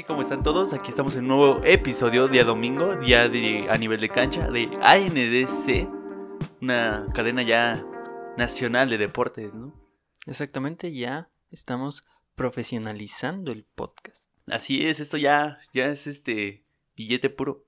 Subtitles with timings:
[0.00, 0.72] Hey, ¿cómo están todos?
[0.72, 4.70] Aquí estamos en un nuevo episodio, día domingo, día de, a nivel de cancha de
[4.80, 5.90] ANDC,
[6.62, 7.84] una cadena ya
[8.38, 9.74] nacional de deportes, ¿no?
[10.24, 12.02] Exactamente, ya estamos
[12.34, 14.32] profesionalizando el podcast.
[14.46, 16.64] Así es, esto ya, ya es este
[16.96, 17.66] billete puro.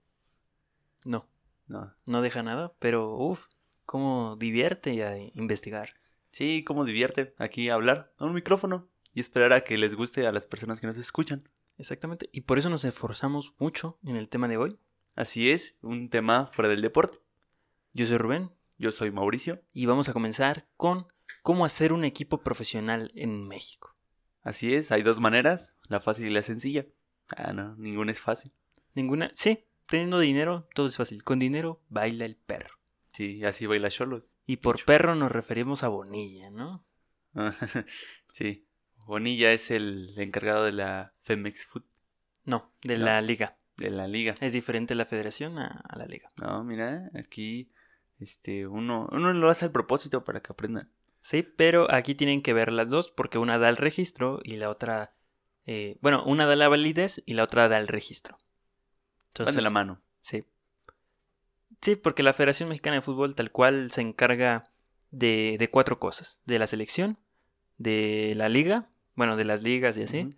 [1.04, 1.28] No,
[1.66, 1.92] No.
[2.06, 3.48] no deja nada, pero uff,
[3.84, 5.90] cómo divierte a investigar.
[6.30, 10.32] Sí, cómo divierte aquí hablar a un micrófono y esperar a que les guste a
[10.32, 11.46] las personas que nos escuchan.
[11.78, 14.78] Exactamente, y por eso nos esforzamos mucho en el tema de hoy.
[15.16, 17.18] Así es, un tema fuera del deporte.
[17.92, 19.62] Yo soy Rubén Yo soy Mauricio.
[19.72, 21.06] y vamos a comenzar con
[21.42, 23.96] cómo hacer un equipo profesional en México.
[24.42, 26.86] Así es, hay dos maneras, la fácil y la sencilla.
[27.36, 28.52] Ah, no, ninguna es fácil.
[28.94, 31.22] Ninguna, sí, teniendo dinero todo es fácil.
[31.22, 32.78] Con dinero baila el perro.
[33.12, 34.34] Sí, así baila Cholos.
[34.46, 36.84] Y por perro nos referimos a Bonilla, ¿no?
[38.30, 38.66] sí.
[39.06, 41.84] Bonilla es el encargado de la Femex Food,
[42.44, 43.04] No, de No.
[43.04, 43.58] la liga.
[43.76, 44.34] de la liga.
[44.40, 46.30] Es diferente la federación a, a la liga.
[46.36, 47.68] No, mira, aquí
[48.20, 50.92] este uno uno lo hace al propósito para que aprendan.
[51.20, 54.68] Sí, pero aquí tienen que ver las dos porque una da el registro y la
[54.70, 55.14] otra...
[55.66, 58.38] eh, bueno, una da la validez y la otra da el registro.
[59.38, 60.02] Van de la mano.
[60.20, 60.44] Sí.
[61.80, 64.70] Sí, porque la Federación Mexicana de Fútbol tal cual se encarga
[65.10, 66.40] de, de cuatro cosas.
[66.44, 67.18] De la selección,
[67.78, 70.30] de la liga, bueno, de las ligas y así,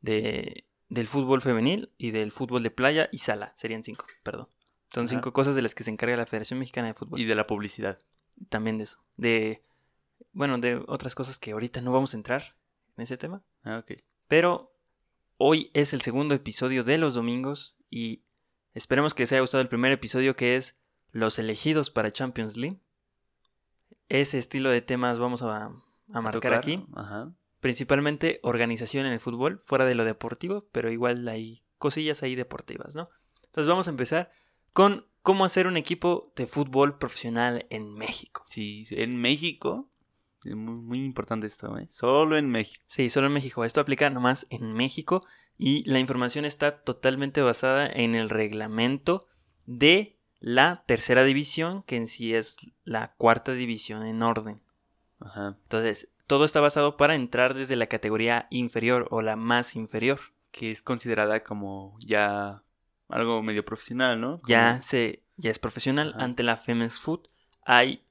[0.00, 3.52] de, del fútbol femenil y del fútbol de playa y sala.
[3.56, 4.48] Serían cinco, perdón.
[4.92, 5.10] Son Ajá.
[5.10, 7.20] cinco cosas de las que se encarga la Federación Mexicana de Fútbol.
[7.20, 7.98] Y de la publicidad.
[8.48, 8.98] También de eso.
[9.16, 9.64] De,
[10.32, 12.56] bueno, de otras cosas que ahorita no vamos a entrar
[12.96, 13.42] en ese tema.
[13.64, 13.98] Ah, ok.
[14.28, 14.72] Pero
[15.36, 18.22] hoy es el segundo episodio de los domingos y
[18.72, 20.76] esperemos que les haya gustado el primer episodio que es
[21.10, 22.80] los elegidos para Champions League.
[24.08, 25.72] Ese estilo de temas vamos a,
[26.12, 26.86] a marcar aquí.
[26.94, 27.32] Ajá.
[27.64, 32.94] Principalmente organización en el fútbol, fuera de lo deportivo, pero igual hay cosillas ahí deportivas,
[32.94, 33.08] ¿no?
[33.46, 34.30] Entonces vamos a empezar
[34.74, 38.44] con cómo hacer un equipo de fútbol profesional en México.
[38.48, 39.88] Sí, en México
[40.44, 41.86] es muy, muy importante esto, ¿eh?
[41.88, 42.84] Solo en México.
[42.86, 43.64] Sí, solo en México.
[43.64, 49.26] Esto aplica nomás en México y la información está totalmente basada en el reglamento
[49.64, 54.60] de la tercera división, que en sí es la cuarta división en orden.
[55.18, 55.56] Ajá.
[55.62, 60.18] Entonces, todo está basado para entrar desde la categoría inferior o la más inferior.
[60.50, 62.62] Que es considerada como ya
[63.08, 64.40] algo medio profesional, ¿no?
[64.40, 66.12] Como- Ya se ya es profesional.
[66.14, 66.24] Ajá.
[66.24, 67.22] Ante la Femex Food
[67.64, 68.04] hay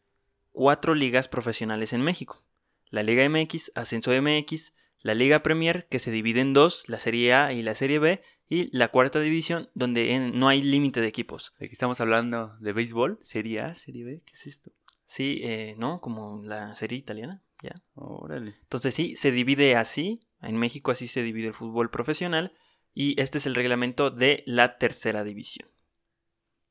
[0.51, 2.43] cuatro ligas profesionales en México.
[2.89, 7.33] La Liga MX, Ascenso MX, la Liga Premier, que se divide en dos, la Serie
[7.33, 11.07] A y la Serie B, y la cuarta división, donde en- no hay límite de
[11.07, 11.53] equipos.
[11.57, 14.71] Aquí estamos hablando de béisbol, Serie A, Serie B, ¿qué es esto?
[15.05, 16.01] Sí, eh, ¿no?
[16.01, 17.73] Como la serie italiana, ya.
[17.95, 18.55] Órale.
[18.61, 20.19] Entonces sí, se divide así.
[20.41, 22.53] En México así se divide el fútbol profesional.
[22.93, 25.69] Y este es el reglamento de la tercera división.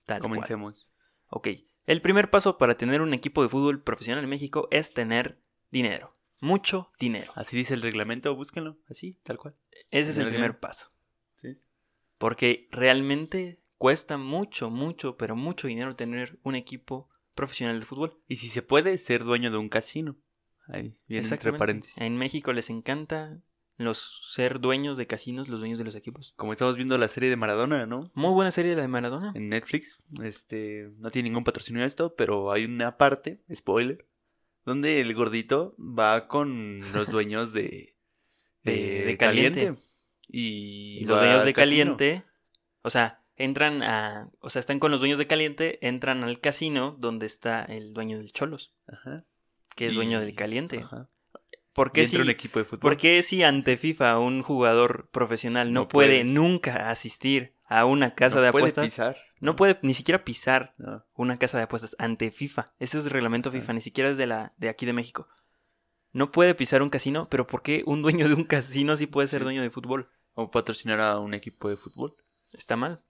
[0.06, 0.30] Tal cual.
[0.30, 0.88] Comencemos.
[1.28, 1.48] Ok,
[1.86, 6.10] el primer paso para tener un equipo de fútbol profesional en México es tener dinero.
[6.40, 7.32] Mucho dinero.
[7.34, 9.56] Así dice el reglamento, búsquenlo, así, tal cual.
[9.90, 10.60] Ese es el primer dinero.
[10.60, 10.90] paso.
[11.36, 11.60] Sí.
[12.18, 18.20] Porque realmente cuesta mucho, mucho, pero mucho dinero tener un equipo profesional de fútbol.
[18.28, 20.16] Y si se puede, ser dueño de un casino.
[20.66, 21.98] Ahí, bien entre paréntesis.
[21.98, 23.40] En México les encanta
[23.78, 26.34] los ser dueños de casinos, los dueños de los equipos.
[26.36, 28.10] Como estamos viendo la serie de Maradona, ¿no?
[28.14, 29.32] Muy buena serie la de Maradona.
[29.34, 29.98] En Netflix.
[30.22, 34.06] Este, no tiene ningún patrocinio esto, pero hay una parte, spoiler,
[34.64, 37.96] donde el gordito va con los dueños de,
[38.62, 39.74] De- de Caliente.
[40.28, 41.96] Y, Y los dueños de casino.
[41.96, 42.24] Caliente,
[42.82, 46.96] o sea, entran a, o sea, están con los dueños de Caliente, entran al casino
[47.00, 49.24] donde está el dueño del Cholos, Ajá.
[49.76, 50.80] Que es Y- dueño del Caliente.
[50.84, 51.08] Ajá.
[51.72, 52.80] ¿Por qué si, un equipo de fútbol.
[52.80, 56.24] por qué si ante FIFA un jugador profesional no, No puede, puede.
[56.24, 58.84] nunca asistir a una casa No de puede apuestas?
[58.84, 59.16] pisar.
[59.40, 61.04] No puede ni siquiera pisar No.
[61.14, 62.74] una casa de apuestas ante FIFA.
[62.78, 63.50] Ese es el reglamento.
[63.50, 65.28] FIFA, ni siquiera es de la de aquí de México.
[66.12, 69.28] No puede pisar un casino, pero ¿por qué un dueño de un casino sí puede
[69.28, 69.44] ser Sí.
[69.44, 70.10] dueño de fútbol?
[70.34, 72.14] O patrocinar a un equipo de fútbol.
[72.52, 73.02] Está mal.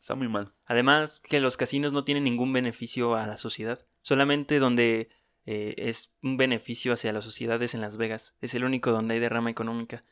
[0.00, 0.54] Está muy mal.
[0.64, 3.86] Además que los casinos no tienen ningún beneficio a la sociedad.
[4.02, 5.08] Solamente donde
[5.46, 8.36] eh, es un beneficio hacia la sociedad es en Las Vegas.
[8.40, 10.02] Es el único donde hay derrama económica.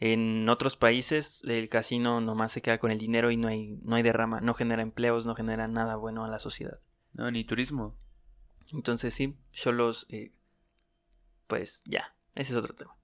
[0.00, 3.96] En otros países el casino nomás se queda con el dinero y no hay, no
[3.96, 4.40] hay derrama.
[4.40, 6.80] No genera empleos, no genera nada bueno a la sociedad.
[7.12, 7.96] No, ni turismo.
[8.72, 10.06] Entonces sí, solos...
[10.08, 10.32] eh,
[11.46, 12.96] pues ya, ese es otro tema.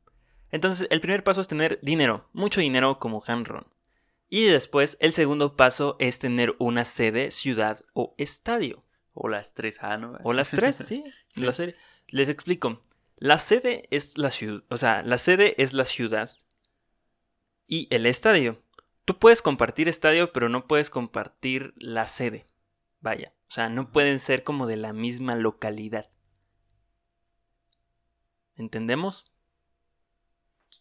[0.50, 2.28] Entonces el primer paso es tener dinero.
[2.32, 3.66] Mucho dinero como Hanron.
[4.28, 8.83] Y después el segundo paso es tener una sede, ciudad o estadio.
[9.14, 10.18] O las tres, ah, ¿no?
[10.24, 11.04] O las tres, sí.
[11.32, 11.40] Sí.
[11.42, 11.76] La serie.
[12.08, 12.80] Les explico.
[13.16, 14.62] La sede es la ciudad.
[14.68, 16.30] O sea, la sede es la ciudad.
[17.66, 18.60] Y el estadio.
[19.04, 22.46] Tú puedes compartir estadio, pero no puedes compartir la sede.
[23.00, 26.08] Vaya, o sea, no pueden ser como de la misma localidad.
[28.56, 29.26] ¿Entendemos?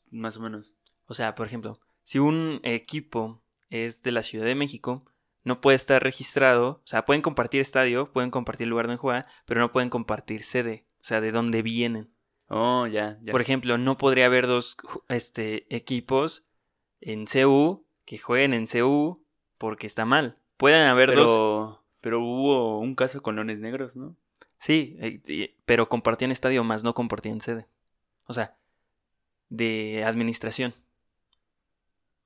[0.09, 0.75] Más o menos.
[1.05, 5.05] O sea, por ejemplo, si un equipo es de la Ciudad de México,
[5.43, 9.59] no puede estar registrado, o sea, pueden compartir estadio, pueden compartir lugar donde juegan, pero
[9.59, 12.11] no pueden compartir sede, o sea, de dónde vienen.
[12.47, 13.31] Oh, ya, ya.
[13.31, 14.77] Por ejemplo, no podría haber dos
[15.09, 16.45] este, equipos
[17.01, 19.25] en CU que jueguen en CU
[19.57, 20.37] porque está mal.
[20.57, 24.15] Pueden haber dos, pero, pero hubo un caso con Leones Negros, ¿no?
[24.59, 27.67] sí, eh, pero compartían estadio más no compartían sede.
[28.27, 28.57] O sea,
[29.49, 30.73] de administración.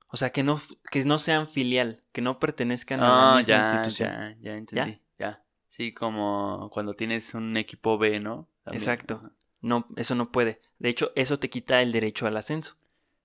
[0.08, 0.58] O sea, que no,
[0.90, 4.10] que no sean filial, que no pertenezcan a la Ah, misma ya, institución.
[4.10, 5.02] ya, ya entendí.
[5.18, 5.44] ¿Ya?
[5.66, 8.48] Sí, como cuando tienes un equipo B, ¿no?
[8.64, 8.82] También.
[8.82, 9.32] Exacto.
[9.60, 10.62] No, eso no puede.
[10.78, 12.76] De hecho, eso te quita el derecho al ascenso.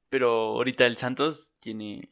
[0.09, 2.12] Pero ahorita el Santos tiene,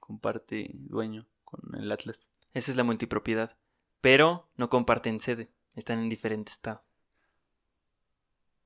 [0.00, 2.28] comparte dueño con el Atlas.
[2.52, 3.56] Esa es la multipropiedad.
[4.00, 5.48] Pero no comparten sede.
[5.74, 6.82] Están en diferente estado.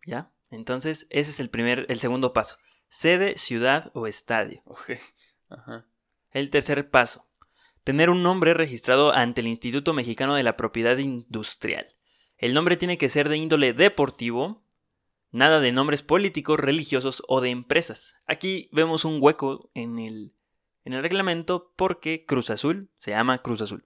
[0.06, 0.32] ¿Ya?
[0.50, 2.56] Entonces, ese es el primer, el segundo paso.
[2.88, 4.62] Sede, ciudad o estadio.
[4.66, 4.92] Ok.
[5.52, 5.86] Ajá.
[6.30, 7.26] El tercer paso.
[7.84, 11.86] Tener un nombre registrado ante el Instituto Mexicano de la Propiedad Industrial.
[12.38, 14.62] El nombre tiene que ser de índole deportivo,
[15.30, 18.14] nada de nombres políticos, religiosos o de empresas.
[18.26, 20.32] Aquí vemos un hueco en el,
[20.84, 23.84] en el reglamento porque Cruz Azul se llama Cruz Azul.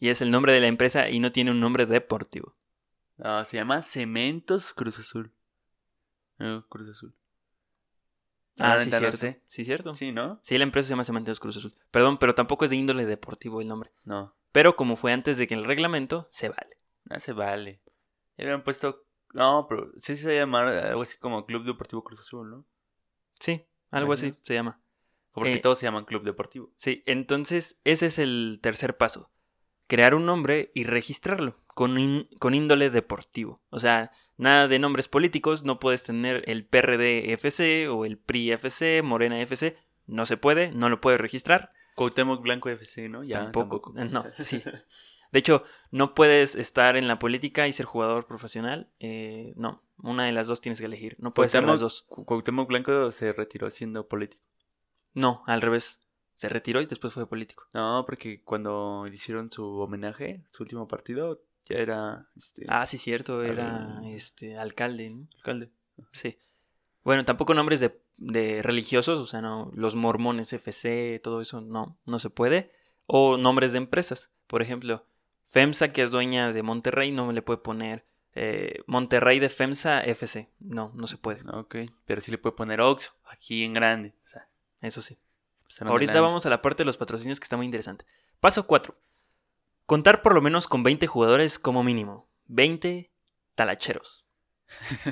[0.00, 2.56] Y es el nombre de la empresa y no tiene un nombre deportivo.
[3.18, 5.32] Ah, se llama Cementos Cruz Azul.
[6.38, 7.14] No, Cruz Azul.
[8.60, 9.26] Ah, Ah, sí, cierto.
[9.48, 9.94] Sí, cierto.
[9.94, 10.38] Sí, ¿no?
[10.42, 11.74] Sí, la empresa se llama Cementeros Cruz Azul.
[11.90, 13.90] Perdón, pero tampoco es de índole deportivo el nombre.
[14.04, 14.34] No.
[14.52, 16.78] Pero como fue antes de que el reglamento, se vale.
[17.04, 17.80] No se vale.
[18.36, 19.04] Ya habían puesto.
[19.32, 22.64] No, pero sí se llama algo así como Club Deportivo Cruz Azul, ¿no?
[23.40, 24.80] Sí, algo así se llama.
[25.32, 26.70] Porque Eh, todos se llaman Club Deportivo.
[26.76, 29.32] Sí, entonces ese es el tercer paso.
[29.88, 33.60] Crear un nombre y registrarlo con, con índole deportivo.
[33.70, 38.52] O sea, nada de nombres políticos, no puedes tener el PRD FC o el PRI
[38.52, 39.76] FC, Morena FC.
[40.06, 41.72] No se puede, no lo puedes registrar.
[41.96, 43.22] Cuauhtémoc Blanco FC, ¿no?
[43.24, 43.92] Ya, Tampoco.
[43.94, 44.04] tampoco.
[44.12, 44.62] No, sí.
[45.32, 48.92] De hecho, no puedes estar en la política y ser jugador profesional.
[49.00, 51.16] Eh, no, una de las dos tienes que elegir.
[51.18, 52.02] No puedes ser las dos.
[52.08, 54.40] Cu- Cuauhtémoc Blanco se retiró siendo político.
[55.12, 56.00] No, al revés.
[56.36, 57.64] Se retiró y después fue político.
[57.72, 63.42] No, porque cuando hicieron su homenaje, su último partido, ya era este Ah, sí, cierto,
[63.42, 65.28] era Al- este alcalde, ¿no?
[65.36, 65.70] alcalde.
[66.12, 66.38] Sí.
[67.04, 71.98] Bueno, tampoco nombres de, de religiosos, o sea, no, los mormones FC, todo eso, no,
[72.06, 72.70] no se puede.
[73.06, 74.30] O nombres de empresas.
[74.46, 75.04] Por ejemplo,
[75.44, 80.50] FEMSA, que es dueña de Monterrey, no le puede poner eh, Monterrey de FEMSA FC.
[80.58, 81.42] No, no se puede.
[81.50, 81.76] Ok,
[82.06, 84.14] pero sí le puede poner Oxxo, aquí en grande.
[84.24, 84.48] O sea,
[84.80, 85.18] Eso sí.
[85.80, 88.06] de Ahorita vamos a la parte de los patrocinios que está muy interesante.
[88.40, 88.96] Paso 4.
[89.86, 92.28] Contar por lo menos con 20 jugadores como mínimo.
[92.46, 93.10] 20
[93.54, 94.26] talacheros.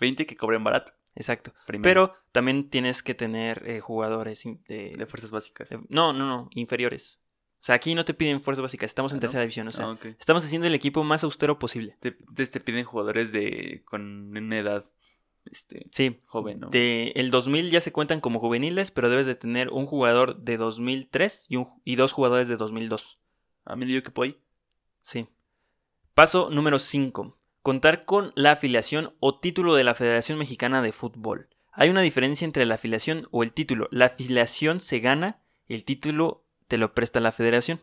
[0.00, 0.92] 20 que cobren barato.
[1.14, 1.52] Exacto.
[1.66, 5.68] Primero, Pero también tienes que tener eh, jugadores de, de fuerzas básicas.
[5.70, 7.20] de- No, no, no, inferiores.
[7.56, 9.20] O sea, aquí no te piden fuerza básica, estamos Ah, en ¿no?
[9.20, 9.68] tercera división.
[9.68, 10.06] O sea, Ah, ok.
[10.18, 11.96] estamos haciendo el equipo más austero posible.
[12.00, 14.84] Te, te, te piden jugadores de con una edad
[15.44, 16.20] este Sí.
[16.26, 16.70] joven, ¿no?
[16.70, 20.56] De el 2000 ya se cuentan como juveniles, pero debes de tener un jugador de
[20.56, 23.18] 2003 y, un, y dos jugadores de 2002.
[23.64, 24.34] A mí yo que puedo
[25.02, 25.28] Sí.
[26.14, 27.36] Paso número 5.
[27.62, 31.48] Contar con la afiliación o título de la Federación Mexicana de Fútbol.
[31.72, 33.88] Hay una diferencia entre la afiliación o el título.
[33.90, 37.80] La afiliación se gana, el título te lo presta la federación.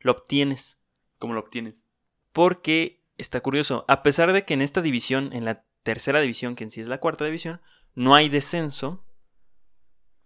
[0.00, 0.78] Lo obtienes.
[1.18, 1.86] ¿Cómo lo obtienes?
[2.32, 6.64] Porque está curioso, a pesar de que en esta división, en la tercera división, que
[6.64, 7.60] en sí es la cuarta división,
[7.94, 9.04] no hay descenso,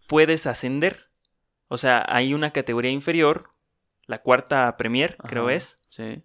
[0.07, 1.11] puedes ascender.
[1.69, 3.51] O sea, hay una categoría inferior,
[4.07, 6.23] la cuarta Premier, creo es, Sí.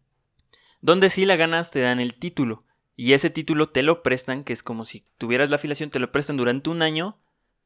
[0.81, 2.65] donde si la ganas te dan el título.
[2.95, 6.11] Y ese título te lo prestan, que es como si tuvieras la afiliación, te lo
[6.11, 7.17] prestan durante un año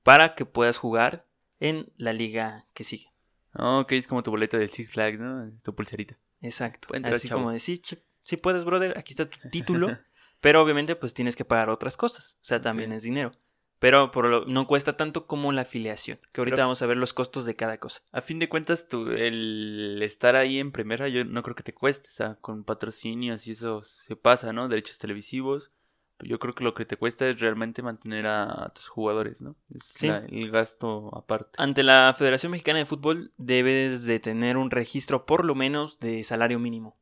[0.04, 1.28] para que puedas jugar
[1.60, 3.12] en la liga que sigue.
[3.52, 5.52] Ah, ok, es como tu boleto del Six Flags, ¿no?
[5.64, 6.16] Tu pulserita.
[6.42, 6.94] Exacto.
[6.94, 7.42] Entrar, Así chavo.
[7.42, 7.82] como de, sí,
[8.22, 9.98] sí puedes, brother, aquí está tu título,
[10.40, 12.36] pero obviamente pues tienes que pagar otras cosas.
[12.42, 13.32] O sea, también es dinero.
[13.80, 16.98] Pero por lo- no cuesta tanto como la afiliación, que ahorita Pero- vamos a ver
[16.98, 18.02] los costos de cada cosa.
[18.12, 21.74] A fin de cuentas, tu, el estar ahí en primera, yo no creo que te
[21.74, 22.08] cueste.
[22.08, 24.68] O sea, con patrocinios y eso se pasa, ¿no?
[24.70, 25.72] Derechos televisivos.
[26.18, 29.58] Pero yo creo que lo que te cuesta es realmente mantener a, tus jugadores, ¿no?
[29.76, 30.08] Es Sí.
[30.08, 31.52] la- el gasto aparte.
[31.58, 36.24] Ante la Federación Mexicana de Fútbol debes de tener un registro por lo menos de
[36.24, 36.96] salario mínimo.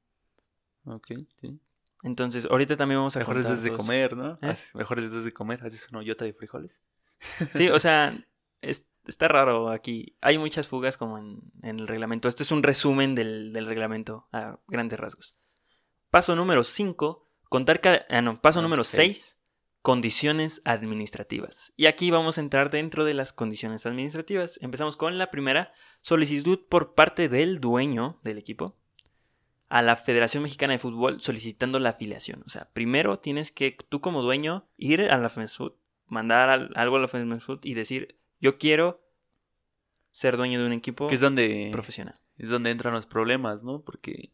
[0.85, 1.59] Ok, sí.
[2.03, 3.79] Entonces, ahorita también vamos a Mejor contar desde de todos.
[3.81, 4.33] comer, ¿no?
[4.33, 4.37] ¿Eh?
[4.41, 5.63] Haz- Mejor desde de comer.
[5.63, 6.81] Haces una hoyota de frijoles.
[7.51, 8.15] Sí, o sea,
[8.61, 10.17] es- está raro aquí.
[10.21, 12.27] Hay muchas fugas como en, en el reglamento.
[12.27, 15.37] Esto es un resumen del, del, reglamento a grandes rasgos.
[16.11, 17.29] Paso número 5.
[17.49, 18.05] Contar cada...
[18.09, 18.41] Ah, no.
[18.41, 19.37] Paso número 6.
[19.81, 21.73] Condiciones administrativas.
[21.75, 24.57] Y aquí vamos a entrar dentro de las condiciones administrativas.
[24.61, 25.73] Empezamos con la primera.
[26.01, 28.77] Solicitud por parte del dueño del equipo
[29.73, 32.43] a la Federación Mexicana de Fútbol solicitando la afiliación.
[32.45, 35.73] O sea, primero tienes que tú como dueño ir a la FEMSFUT,
[36.05, 39.03] mandar algo a la FEMSFUT y decir, yo quiero
[40.11, 42.19] ser dueño de un equipo que es donde, profesional.
[42.37, 43.81] Es donde entran los problemas, ¿no?
[43.81, 44.31] Porque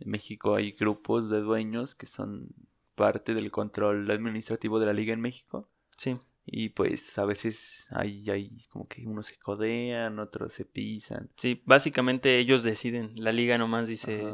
[0.00, 2.48] en México hay grupos de dueños que son
[2.96, 5.70] parte del control administrativo de la liga en México.
[5.96, 6.18] Sí.
[6.46, 11.30] Y pues a veces hay, hay como que unos se codean, otros se pisan.
[11.36, 13.12] Sí, básicamente ellos deciden.
[13.14, 14.24] La liga nomás dice,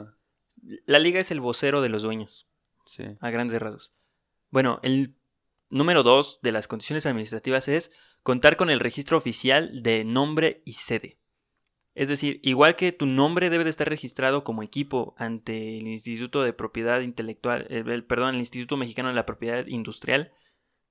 [0.87, 2.47] la liga es el vocero de los dueños.
[2.85, 3.05] Sí.
[3.21, 3.93] A grandes rasgos.
[4.50, 5.17] Bueno, el
[5.69, 10.75] número dos de las condiciones administrativas es contar con el registro oficial de nombre y
[10.75, 11.19] sede.
[11.95, 16.43] Es decir, igual que tu nombre debe de estar registrado como equipo ante el Instituto
[16.43, 20.33] de Propiedad Intelectual, eh, el, perdón, el Instituto Mexicano de la Propiedad Industrial,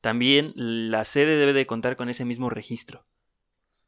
[0.01, 3.03] también la sede debe de contar con ese mismo registro.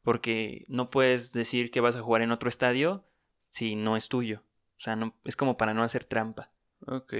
[0.02, 3.04] Porque no puedes decir que vas a jugar en otro estadio
[3.40, 4.42] si no es tuyo.
[4.82, 6.50] O sea, no, es como para no hacer trampa.
[6.88, 7.14] Ok.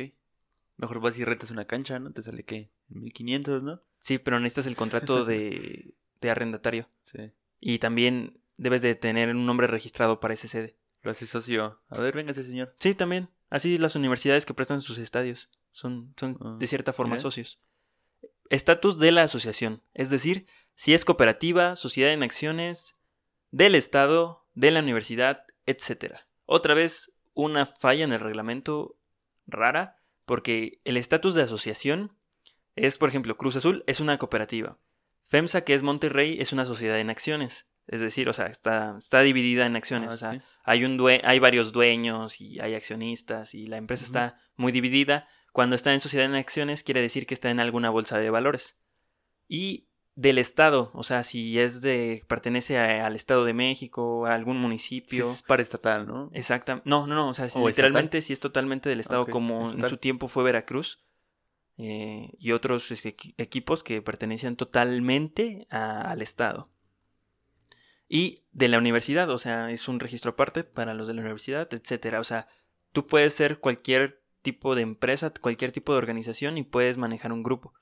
[0.79, 2.13] Mejor vas y rentas una cancha, ¿no?
[2.13, 2.73] Te sale qué?
[2.89, 3.81] 1500, ¿no?
[4.01, 6.89] Sí, pero necesitas el contrato de, de arrendatario.
[7.05, 7.31] Sí.
[7.61, 10.77] Y también debes de tener un nombre registrado para ese sede.
[11.03, 11.81] Lo hace socio.
[11.89, 12.75] A ver, véngase, señor.
[12.81, 13.29] Sí, también.
[13.49, 17.61] Así las universidades que prestan sus estadios son, son ah, de cierta forma socios.
[18.51, 19.85] Estatus de la asociación.
[19.95, 22.97] Es decir, si es cooperativa, sociedad en acciones,
[23.53, 26.17] del Estado, de la universidad, etc.
[26.45, 28.99] Otra vez, una falla en el reglamento
[29.47, 32.17] rara, porque el estatus de asociación
[32.77, 34.79] es, por ejemplo, Cruz Azul es una cooperativa.
[35.23, 37.67] FEMSA, que es Monterrey, es una sociedad en acciones.
[37.87, 40.11] Es decir, o sea, está, está dividida en acciones.
[40.11, 44.37] Ah, o sea, hay, un hay varios dueños y hay accionistas y la empresa está
[44.57, 45.27] muy dividida.
[45.53, 48.79] Cuando está en sociedad en acciones quiere decir que está en alguna bolsa de valores.
[49.49, 54.59] Y del estado, o sea, si es de pertenece al estado de México, a algún
[54.59, 55.31] municipio.
[55.31, 56.31] es para estatal, ¿no?
[56.35, 56.89] Exactamente.
[56.89, 60.29] No, no, no, o sea, literalmente si es totalmente del estado como en su tiempo
[60.29, 61.03] fue Veracruz
[61.79, 66.69] eh, y otros este, equipos que pertenecían totalmente al estado.
[68.07, 71.73] Y de la universidad, o sea, es un registro aparte para los de la universidad,
[71.73, 72.47] etcétera, o sea,
[72.93, 77.43] tú puedes ser cualquier tipo de empresa, cualquier tipo de organización y puedes manejar un
[77.43, 77.73] grupo.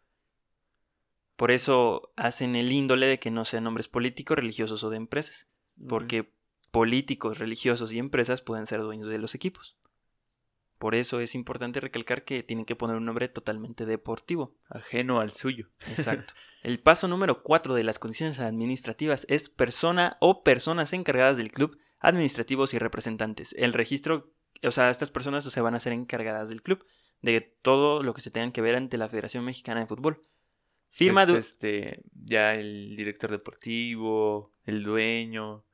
[1.40, 5.48] Por eso hacen el índole de que no sean nombres políticos, religiosos o de empresas.
[5.88, 6.34] Porque
[6.70, 9.78] políticos, religiosos y empresas pueden ser dueños de los equipos.
[10.76, 14.54] Por eso es importante recalcar que tienen que poner un nombre totalmente deportivo.
[14.68, 15.70] Ajeno al suyo.
[15.88, 16.34] Exacto.
[16.62, 21.78] El paso número 4 de las condiciones administrativas es persona o personas encargadas del club,
[22.00, 23.54] administrativos y representantes.
[23.56, 26.84] El registro, o sea, estas personas se van a ser encargadas del club,
[27.22, 30.20] de todo lo que se tenga que ver ante la Federación Mexicana de Fútbol.
[30.90, 35.64] Firma este, ya el director deportivo, el dueño,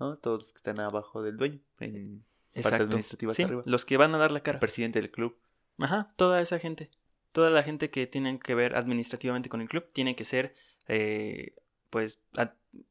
[0.00, 0.18] ¿no?
[0.18, 2.24] Todos los que están abajo del dueño, en
[2.60, 3.62] parte administrativa arriba.
[3.64, 4.56] Los que van a dar la cara.
[4.56, 5.38] El presidente del club.
[5.78, 6.90] Ajá, toda esa gente.
[7.32, 10.54] Toda la gente que tiene que ver administrativamente con el club tiene que ser,
[10.88, 11.54] eh,
[11.90, 12.20] pues,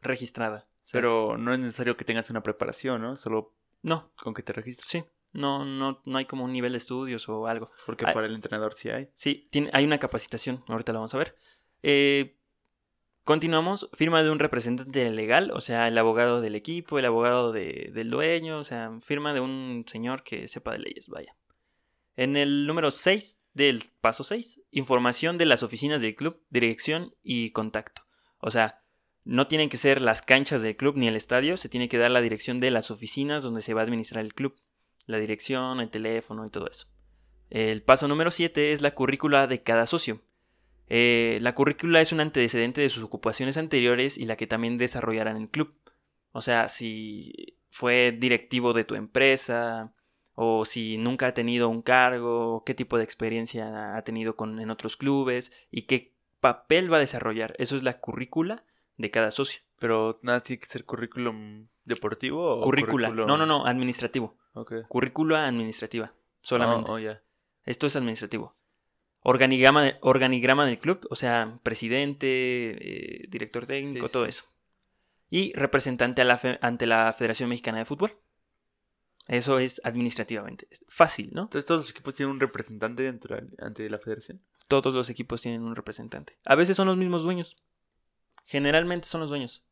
[0.01, 0.67] registrada.
[0.91, 3.15] Pero no es necesario que tengas una preparación, ¿no?
[3.15, 4.11] Solo no.
[4.15, 4.89] con que te registres.
[4.89, 5.03] Sí.
[5.33, 7.71] No, no, no hay como un nivel de estudios o algo.
[7.85, 9.09] Porque para el entrenador sí hay.
[9.15, 10.63] Sí, tiene, hay una capacitación.
[10.67, 11.35] Ahorita la vamos a ver.
[11.83, 12.37] Eh,
[13.23, 18.09] continuamos, firma de un representante legal, o sea, el abogado del equipo, el abogado del
[18.09, 21.35] dueño, o sea, firma de un señor que sepa de leyes, vaya.
[22.15, 27.51] En el número 6 del paso 6, información de las oficinas del club, dirección y
[27.51, 28.03] contacto.
[28.39, 28.81] O sea,
[29.25, 32.11] no tienen que ser las canchas del club ni el estadio, se tiene que dar
[32.11, 34.55] la dirección de las oficinas donde se va a administrar el club.
[35.05, 36.87] La dirección, el teléfono y todo eso.
[37.49, 40.21] El paso número 7 es la currícula de cada socio.
[40.89, 45.37] Eh, la currícula es un antecedente de sus ocupaciones anteriores y la que también desarrollarán
[45.37, 45.73] en el club.
[46.31, 49.93] O sea, si fue directivo de tu empresa
[50.35, 54.69] o si nunca ha tenido un cargo, qué tipo de experiencia ha tenido con, en
[54.69, 57.55] otros clubes y qué papel va a desarrollar.
[57.57, 58.63] Eso es la currícula
[58.97, 59.61] de cada socio.
[59.79, 63.09] Pero nada, tiene que ser currículum deportivo o currícula.
[63.09, 64.37] No, no, no, administrativo.
[64.87, 66.13] Currícula administrativa.
[66.41, 66.91] Solamente.
[66.91, 66.97] Oh,
[67.65, 68.55] Esto es administrativo.
[69.23, 74.45] Organigrama, organigrama del club, o sea, presidente, eh, director técnico, todo eso.
[75.29, 78.17] Y representante ante la Federación Mexicana de Fútbol.
[79.27, 80.67] Eso es administrativamente.
[80.87, 81.43] fácil, ¿no?
[81.43, 84.41] Entonces todos los equipos tienen un representante dentro, ante la federación.
[84.67, 86.37] Todos los equipos tienen un representante.
[86.45, 87.57] A veces son los mismos dueños.
[88.45, 89.65] Generalmente son los dueños.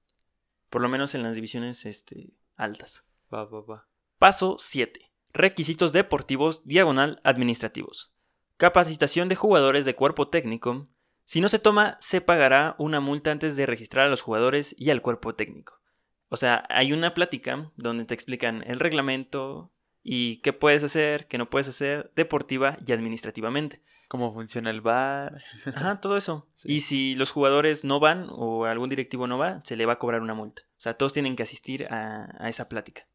[0.70, 3.04] por lo menos en las divisiones este, altas.
[3.34, 3.88] Va, va, va.
[4.18, 5.12] Paso 7.
[5.34, 8.14] Requisitos deportivos diagonal administrativos.
[8.62, 10.86] Capacitación de jugadores de cuerpo técnico.
[11.26, 14.92] Si no se toma, se pagará una multa antes de registrar a los jugadores y
[14.92, 15.82] al cuerpo técnico.
[16.30, 19.72] O sea, hay una plática donde te explican el reglamento
[20.04, 23.82] y qué puedes hacer, qué no puedes hacer, deportiva y administrativamente.
[24.08, 25.44] ¿Cómo funciona el bar?
[25.66, 26.48] Ajá, todo eso.
[26.54, 26.72] Sí.
[26.72, 29.98] Y si los jugadores no van o algún directivo no va, se le va a
[29.98, 30.62] cobrar una multa.
[30.78, 33.08] O sea, todos tienen que asistir a, a esa plática.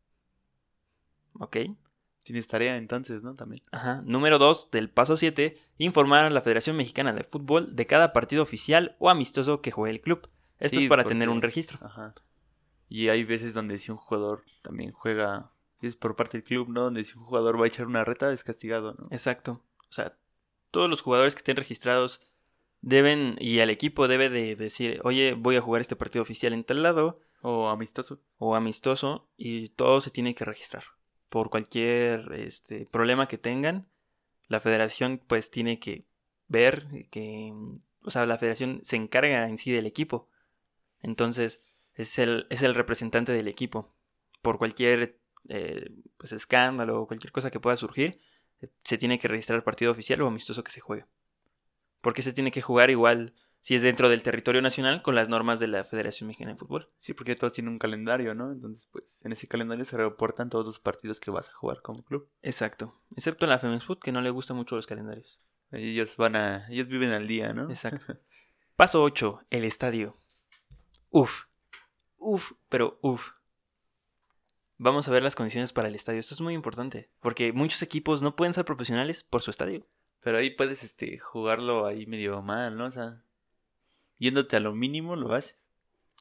[1.35, 1.59] ¿Ok?
[2.26, 3.35] Tienes tarea entonces, ¿no?
[3.37, 3.62] También.
[3.71, 4.02] Ajá.
[4.04, 8.42] Número 2 del paso 7, informar a la Federación Mexicana de Fútbol de cada partido
[8.42, 10.28] oficial o amistoso que juegue el club.
[10.59, 11.78] Esto Sí, es para porque- tener un registro.
[11.87, 12.14] Ajá.
[12.88, 16.83] Y hay veces donde si un jugador también juega, es por parte del club, ¿no?
[16.83, 19.06] Donde si un jugador va a echar una reta es castigado, ¿no?
[19.12, 19.62] Exacto.
[19.88, 20.18] O sea,
[20.73, 22.21] todos los jugadores que estén registrados
[22.80, 26.64] deben, y el equipo debe de decir, oye, voy a jugar este partido oficial en
[26.64, 28.21] tal lado O amistoso.
[28.38, 30.83] o amistoso, y todo se tiene que registrar.
[31.37, 33.90] Por cualquier este, problema que tengan,
[34.49, 36.07] la federación pues tiene que
[36.49, 37.52] ver que,
[38.00, 40.31] o sea, la federación se encarga en sí del equipo.
[41.02, 41.61] Entonces,
[41.95, 43.95] es el, es el representante del equipo.
[44.40, 48.19] Por cualquier eh, pues, escándalo o cualquier cosa que pueda surgir,
[48.83, 51.05] se tiene que registrar el partido oficial o amistoso que se juegue.
[52.00, 53.35] Porque se tiene que jugar igual
[53.66, 56.88] si es dentro del territorio nacional con las normas de la Federación Mexicana de Fútbol.
[56.99, 58.52] Sí, porque todos tienen un calendario, ¿no?
[58.52, 62.04] Entonces, pues, en ese calendario se reportan todos los partidos que vas a jugar como
[62.04, 62.30] club.
[62.42, 62.94] Exacto.
[63.16, 65.42] Excepto la Femex Food, que no le gustan mucho los calendarios.
[65.73, 67.68] Ellos van a, ellos viven al día, ¿no?
[67.68, 68.16] Exacto.
[68.76, 69.46] Paso 8.
[69.50, 70.16] El estadio.
[71.11, 71.46] Uf.
[72.18, 73.32] Uf, pero uf.
[74.78, 76.20] Vamos a ver las condiciones para el estadio.
[76.20, 77.11] Esto es muy importante.
[77.18, 79.82] Porque muchos equipos no pueden ser profesionales por su estadio.
[80.20, 82.85] Pero ahí puedes, este, jugarlo ahí medio mal, ¿no?
[82.85, 83.25] O sea,
[84.18, 85.68] yéndote a lo mínimo lo haces.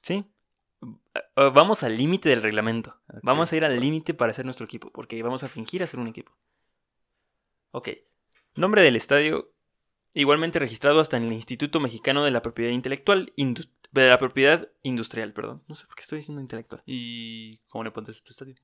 [0.01, 0.25] ¿Sí?
[0.84, 2.99] Eh, Vamos al límite del reglamento.
[3.23, 4.91] Vamos a ir al límite para hacer nuestro equipo.
[4.91, 6.36] Porque vamos a fingir hacer un equipo.
[7.71, 7.89] Ok.
[8.55, 9.51] Nombre del estadio.
[10.13, 13.31] Igualmente registrado hasta en el Instituto Mexicano de la Propiedad Intelectual.
[13.91, 15.63] De la Propiedad Industrial, perdón.
[15.67, 16.84] No sé por qué estoy diciendo intelectual.
[16.86, 18.55] ¿Y cómo le pones a tu estadio?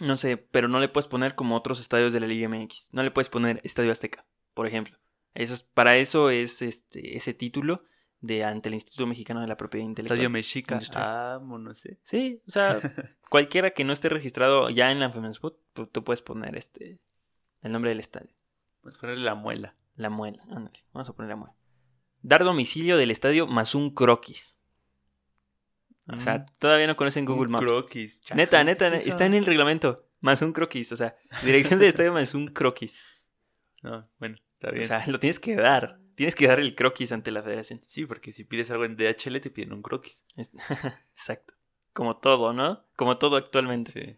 [0.00, 2.88] No sé, pero no le puedes poner como otros estadios de la Liga MX.
[2.92, 4.98] No le puedes poner Estadio Azteca, por ejemplo.
[5.34, 7.84] Eso es- para eso es este, ese título
[8.24, 10.16] de ante el Instituto Mexicano de la Propiedad Intelectual.
[10.18, 10.78] Estadio Mexica.
[10.94, 11.98] Ah, no sé.
[12.02, 12.80] Sí, o sea,
[13.28, 16.98] cualquiera que no esté registrado ya en la Femespot, tú, tú puedes poner este
[17.62, 18.30] el nombre del estadio.
[18.84, 19.74] A ponerle la muela.
[19.96, 21.54] La muela, ándale, vamos a poner la muela.
[22.22, 24.58] Dar domicilio del estadio más un croquis.
[26.08, 26.46] O sea, Mm.
[26.58, 27.64] todavía no conocen Google Un Maps.
[27.64, 28.22] croquis.
[28.34, 30.06] Neta, ¿qué neta, es está en el reglamento.
[30.20, 33.02] Más un croquis, o sea, dirección del estadio más un croquis.
[33.82, 34.82] No, bueno, está bien.
[34.84, 35.98] O sea, lo tienes que dar.
[36.14, 37.80] Tienes que dar el croquis ante la federación.
[37.82, 40.24] sí, porque si pides algo en DHL te piden un croquis.
[40.36, 41.54] Exacto.
[41.92, 42.84] Como todo, ¿no?
[42.96, 43.92] Como todo actualmente.
[43.92, 44.16] Sí.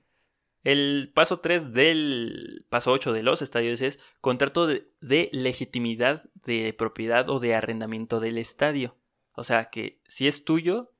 [0.65, 6.73] El paso 3 del paso 8 de los estadios es contrato de, de legitimidad de
[6.73, 8.97] propiedad o de arrendamiento del estadio.
[9.33, 10.93] O sea que si es tuyo,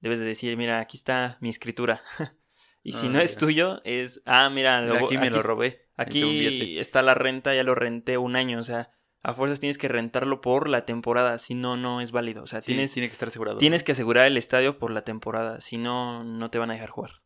[0.00, 2.02] debes de decir, mira, aquí está mi escritura.
[2.82, 5.86] y si Ah, no es tuyo, es, ah, mira, lo- Mira, aquí me lo robé.
[5.96, 8.90] Aquí está la renta, ya lo renté un año, o sea,
[9.22, 12.42] a fuerzas tienes que rentarlo por la temporada, si no, no es válido.
[12.42, 13.58] O sea, Sí, tienes, tiene que estar asegurado.
[13.58, 16.90] tienes que asegurar el estadio por la temporada, si no, no te van a dejar
[16.90, 17.22] jugar.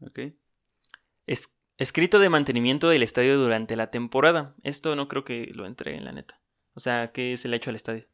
[0.00, 0.20] Ok.
[1.26, 4.54] Es, escrito de mantenimiento del estadio durante la temporada.
[4.62, 6.40] Esto no creo que lo entre en la neta.
[6.74, 8.06] O sea, ¿qué se le ha hecho al estadio?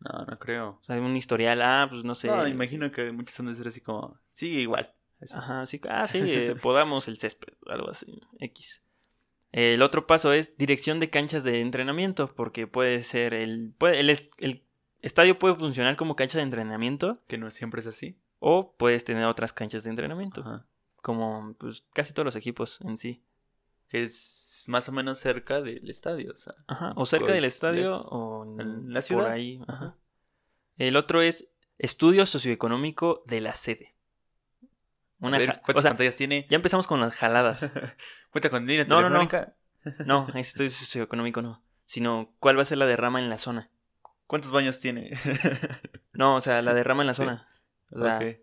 [0.00, 0.78] No, no creo.
[0.82, 2.28] O sea, un historial, ah, pues no sé.
[2.28, 4.18] No, imagino que muchos han de ser así como.
[4.32, 4.94] Sigue igual.
[5.20, 5.34] Así.
[5.34, 8.82] Ajá, sí, ah, sí, eh, podamos el césped, algo así, X.
[9.52, 14.10] El otro paso es dirección de canchas de entrenamiento, porque puede ser el, puede- el,
[14.10, 14.64] es- el
[15.00, 18.18] estadio puede funcionar como cancha de entrenamiento Que no siempre es así.
[18.38, 20.66] o puedes tener otras canchas de entrenamiento, Ajá.
[20.96, 23.22] como pues casi todos los equipos en sí.
[23.88, 26.32] Que es más o menos cerca del estadio.
[26.32, 26.54] O sea.
[26.66, 28.08] Ajá, o cerca del Pues, estadio lejos.
[28.10, 29.30] o en- En la por ciudad.
[29.30, 29.60] ahí.
[29.68, 29.72] ajá.
[29.86, 29.96] Ajá.
[30.76, 33.94] El otro es estudio socioeconómico de la sede.
[35.20, 36.46] Una ver, ¿Cuántas o sea, pantallas tiene?
[36.48, 37.70] ya empezamos con las jaladas.
[38.30, 39.26] Cuenta con línea No, no, no.
[39.26, 39.56] telefónica.
[40.04, 41.62] No, ese estudio socioeconómico no.
[41.86, 43.70] Sino cuál va a ser la derrama en la zona.
[44.26, 45.16] ¿Cuántos baños tiene?
[46.12, 47.22] No, o sea, la derrama en la Sí.
[47.22, 47.46] zona.
[47.90, 48.38] O sea, sí.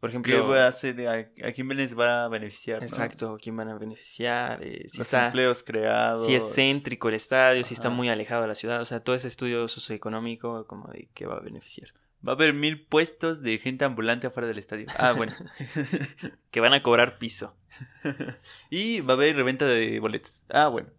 [0.00, 0.48] por ¿Qué ejemplo.
[0.48, 1.06] va a hacer?
[1.06, 1.12] ¿A,
[1.48, 2.80] a quién les va a beneficiar?
[2.80, 2.86] no?
[2.86, 5.26] Exacto, quién van a beneficiar, eh, si Los está.
[5.26, 6.24] empleos creados.
[6.24, 9.14] Si es céntrico el estadio, si está muy alejado de la ciudad, o sea, todo
[9.14, 11.90] ese estudio socioeconómico como de qué va a beneficiar.
[12.26, 14.86] Va a haber mil puestos de gente ambulante afuera del estadio.
[14.96, 15.34] Ah, bueno.
[16.50, 17.56] Que van a cobrar piso.
[18.70, 20.44] y va a haber reventa de boletos.
[20.48, 20.90] Ah, bueno.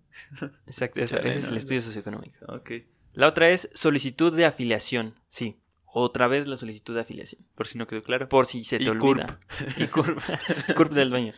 [0.67, 2.45] Exacto, ese, Chale, ese es el estudio socioeconómico.
[2.47, 2.71] Ok.
[3.13, 5.15] La otra es solicitud de afiliación.
[5.29, 5.59] Sí.
[5.85, 7.45] otra vez la solicitud de afiliación.
[7.55, 8.27] Por si no quedó claro.
[8.27, 9.39] Por si se te Y olvida.
[9.77, 10.19] Y CURP.
[10.75, 11.33] CURP del dueño.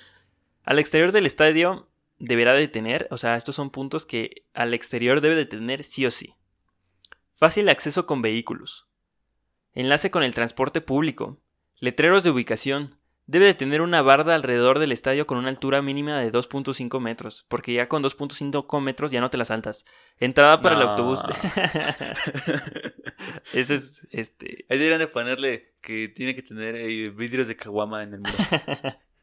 [0.64, 5.22] Al exterior del estadio deberá de tener, o sea, estos son puntos que al exterior
[5.22, 6.36] debe de tener sí o sí.
[7.34, 8.88] Fácil acceso con vehículos.
[9.76, 11.42] Enlace con el transporte público.
[11.80, 12.98] Letreros de ubicación.
[13.28, 17.46] Debe de tener una barda alrededor del estadio con una altura mínima de 2.5 metros,
[17.50, 19.84] porque ya con 2.5 metros ya no te la saltas.
[20.18, 21.20] Entrada para el autobús.
[23.54, 26.76] Ese es, este, Ahí deberían de ponerle que tiene que tener
[27.12, 28.32] vidrios de caguama en el muro.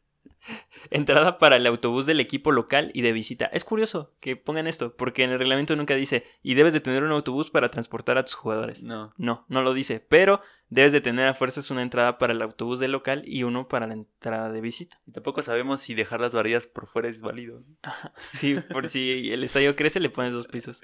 [0.90, 3.46] Entrada para el autobús del equipo local y de visita.
[3.46, 7.04] Es curioso que pongan esto, porque en el reglamento nunca dice, y debes de tener
[7.04, 8.82] un autobús para transportar a tus jugadores.
[8.82, 9.11] No.
[9.18, 12.78] No, no lo dice, pero debes de tener a fuerzas una entrada para el autobús
[12.78, 15.00] del local y uno para la entrada de visita.
[15.06, 17.61] Y tampoco sabemos si dejar las varillas por fuera es válido.
[18.16, 20.82] Sí, por si el estadio crece le pones dos pisos.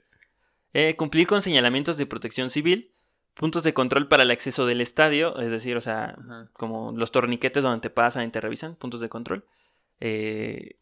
[0.72, 2.92] Eh, cumplir con señalamientos de protección civil,
[3.38, 6.50] puntos de control para el acceso del estadio, es decir, o sea, Ajá.
[6.54, 9.44] como los torniquetes donde te pasan y te revisan, puntos de control.
[10.00, 10.76] Eh,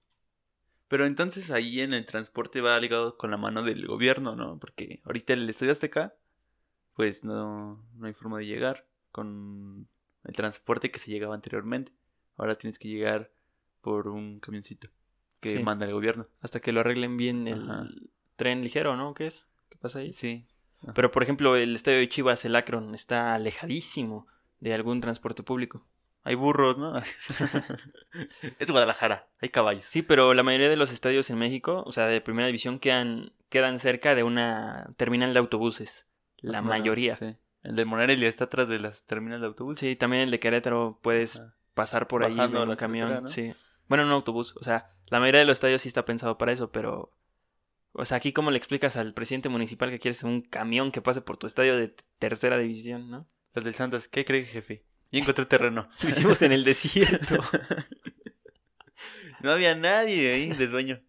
[0.88, 4.58] Pero entonces ahí en el transporte va ligado con la mano del gobierno, ¿no?
[4.58, 6.14] Porque ahorita el Estadio Azteca,
[6.94, 9.86] pues no, no hay forma de llegar con
[10.24, 11.92] el transporte que se llegaba anteriormente.
[12.38, 13.32] Ahora tienes que llegar
[13.82, 14.88] por un camioncito
[15.40, 15.58] que Sí.
[15.58, 16.26] manda el gobierno.
[16.40, 17.88] hasta que lo arreglen bien el Ajá.
[18.36, 19.12] tren ligero, ¿no?
[19.12, 19.50] ¿Qué es?
[19.68, 20.12] ¿Qué pasa ahí?
[20.12, 20.46] Sí.
[20.94, 24.26] Pero por ejemplo, el estadio de Chivas, el Akron, está alejadísimo
[24.60, 25.86] de algún transporte público.
[26.22, 26.94] Hay burros, ¿no?
[28.58, 29.84] es Guadalajara, hay caballos.
[29.84, 33.32] Sí, pero la mayoría de los estadios en México, o sea, de primera división, quedan,
[33.48, 36.08] quedan cerca de una terminal de autobuses.
[36.38, 37.14] La menos, mayoría.
[37.14, 37.36] sí.
[37.66, 39.80] El de Morelia está atrás de las terminales de autobús.
[39.80, 41.42] Sí, también el de Querétaro puedes
[41.74, 43.28] pasar por ahí en un camión.
[43.28, 43.54] Sí.
[43.88, 44.54] Bueno, en un autobús.
[44.56, 47.12] O sea, la mayoría de los estadios sí está pensado para eso, pero.
[47.98, 51.22] O sea, aquí, ¿cómo le explicas al presidente municipal que quieres un camión que pase
[51.22, 53.26] por tu estadio de tercera división, no?
[53.54, 54.84] Las del Santos, ¿qué cree, jefe?
[55.10, 55.88] Y encontré terreno.
[56.02, 57.38] Lo hicimos en el desierto.
[59.42, 61.02] No había nadie ahí de dueño.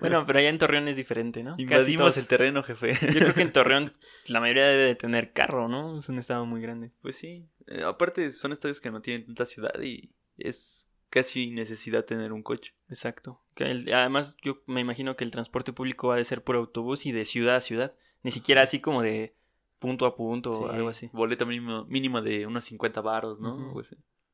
[0.00, 1.54] Bueno, pero allá en Torreón es diferente, ¿no?
[1.56, 2.92] Invadimos el terreno, jefe.
[3.00, 3.92] Yo creo que en Torreón
[4.26, 6.00] la mayoría debe de tener carro, ¿no?
[6.00, 6.92] Es un estado muy grande.
[7.00, 7.48] Pues sí.
[7.66, 12.42] Eh, aparte, son estadios que no tienen tanta ciudad y es casi necesidad tener un
[12.42, 12.74] coche.
[12.88, 13.40] Exacto.
[13.58, 17.06] Que el- además, yo me imagino que el transporte público va a ser por autobús
[17.06, 17.92] y de ciudad a ciudad.
[18.22, 19.34] Ni siquiera así como de
[19.80, 21.10] punto a punto o algo así.
[21.12, 23.56] Boleto mínimo, mínimo de unos 50 varos, ¿no?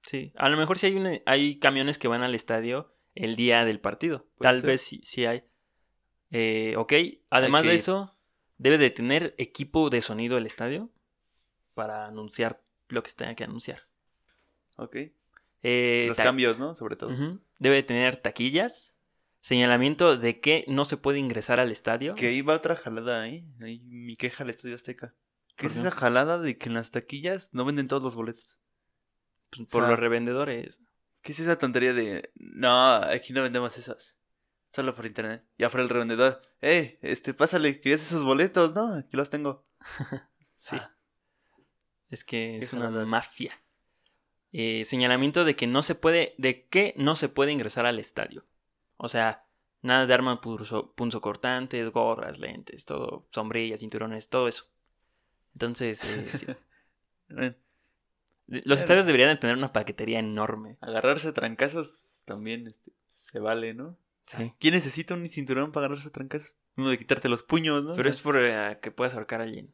[0.07, 0.33] Sí.
[0.37, 3.81] A lo mejor sí hay, una- hay camiones que van al estadio el día del
[3.81, 4.27] partido.
[4.41, 4.67] Tal ser.
[4.67, 5.45] vez sí, sí hay.
[6.31, 6.93] Eh, ok.
[7.31, 8.15] Además que de eso,
[8.59, 10.91] debe de tener equipo de sonido el estadio
[11.73, 13.89] para anunciar lo que se tenga que anunciar.
[14.77, 14.97] Ok.
[15.63, 16.75] Eh, Los cambios, ¿no?
[16.75, 17.11] Sobre todo.
[17.59, 18.94] Debe de tener taquillas,
[19.45, 22.15] señalamiento de que no se puede ingresar al estadio.
[22.15, 23.45] Que va otra jalada, ¿eh?
[23.61, 25.15] Ahí mi queja al Estadio Azteca.
[25.55, 28.59] ¿Qué ¿Por es esa jalada de que en las taquillas no venden todos los boletos?
[29.51, 30.81] Pues, por o sea, los revendedores.
[31.21, 32.33] ¿Qué es esa tontería de...
[32.37, 34.17] No, aquí no vendemos esos.
[34.71, 35.45] Solo por internet.
[35.59, 36.41] Ya fuera el revendedor.
[36.63, 38.95] Eh, este, pásale, querías esos boletos, ¿no?
[38.95, 39.67] Aquí los tengo.
[40.57, 40.77] Sí.
[40.81, 40.97] Ah.
[42.09, 43.09] Es que es una jaladas.
[43.09, 43.53] mafia.
[44.53, 48.47] Eh, señalamiento de que no se puede, de que no se puede ingresar al estadio.
[49.05, 49.45] O sea,
[49.83, 54.65] nada de arma punzo, punzocortantes, gorras, lentes, todo, sombrillas, cinturones, todo eso.
[55.53, 56.47] Entonces, eh, sí.
[57.29, 57.55] Bueno,
[58.47, 60.79] los estadios deberían de tener una paquetería enorme.
[60.81, 63.99] agarrarse a trancazos también este, se vale, ¿no?
[64.25, 64.55] Sí.
[64.59, 66.55] ¿Quién necesita un cinturón para agarrarse a trancazos?
[66.79, 67.95] Uno de quitarte los puños, ¿no?
[67.95, 69.71] Pero es por eh, que puedas ahorcar a alguien.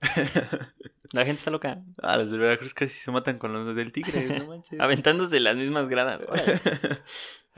[1.12, 1.82] La gente está loca.
[2.02, 4.80] ah, los de Veracruz casi se matan con los del tigre, no manches.
[4.80, 6.24] Aventándose las mismas gradas.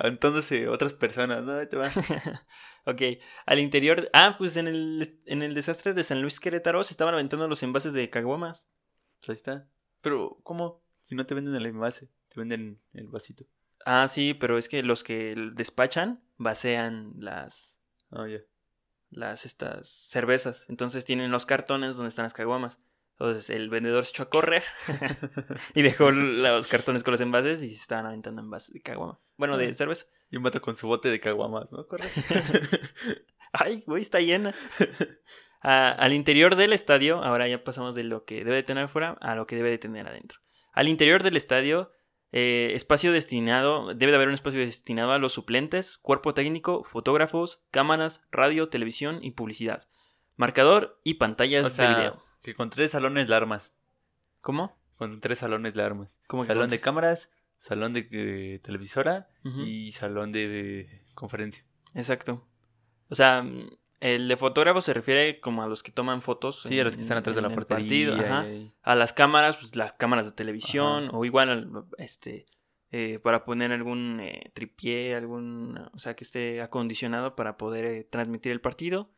[0.02, 1.52] Aventándose otras personas, ¿no?
[1.52, 1.88] Ahí te va.
[2.84, 3.00] Ok,
[3.46, 4.10] al interior.
[4.12, 7.62] Ah, pues en el, en el desastre de San Luis Querétaro se estaban aventando los
[7.62, 8.66] envases de caguamas.
[9.20, 9.68] Pues ahí está.
[10.00, 10.82] Pero, ¿cómo?
[11.08, 13.44] Si no te venden el envase, te venden el vasito.
[13.86, 18.40] Ah, sí, pero es que los que despachan vacían las, Ah, ya.
[19.10, 20.66] las estas cervezas.
[20.68, 22.80] Entonces tienen los cartones donde están las caguamas.
[23.22, 24.64] Entonces el vendedor se echó a correr
[25.76, 29.20] y dejó los cartones con los envases y se estaban aventando envases de caguama.
[29.36, 30.06] Bueno, de cerveza.
[30.28, 31.86] Y un vato con su bote de caguamas, ¿no?
[31.86, 32.08] Corre.
[33.52, 34.52] Ay, güey, está llena.
[35.60, 39.36] Al interior del estadio, ahora ya pasamos de lo que debe de tener fuera a
[39.36, 40.40] lo que debe de tener adentro.
[40.72, 41.92] Al interior del estadio,
[42.32, 47.62] eh, espacio destinado, debe de haber un espacio destinado a los suplentes, cuerpo técnico, fotógrafos,
[47.70, 49.86] cámaras, radio, televisión y publicidad.
[50.34, 52.31] Marcador y pantallas o sea, de video.
[52.42, 53.72] Que con tres salones la armas.
[54.40, 54.76] ¿Cómo?
[54.96, 56.18] Con tres salones la armas.
[56.26, 61.64] ¿Cómo salón de cámaras, salón de eh, televisora y salón de eh, conferencia.
[61.94, 62.46] Exacto.
[63.08, 63.44] O sea,
[64.00, 66.62] El de fotógrafo se refiere como a los que toman fotos.
[66.66, 67.84] Sí, a los que están atrás de la portería.
[67.84, 68.46] partido, ajá.
[68.82, 71.08] A las cámaras, pues las cámaras de televisión.
[71.12, 72.44] O igual, al- este.
[72.90, 75.78] eh, para poner algún eh, tripié, algún.
[75.94, 79.08] O sea, que esté acondicionado para poder eh, transmitir el partido.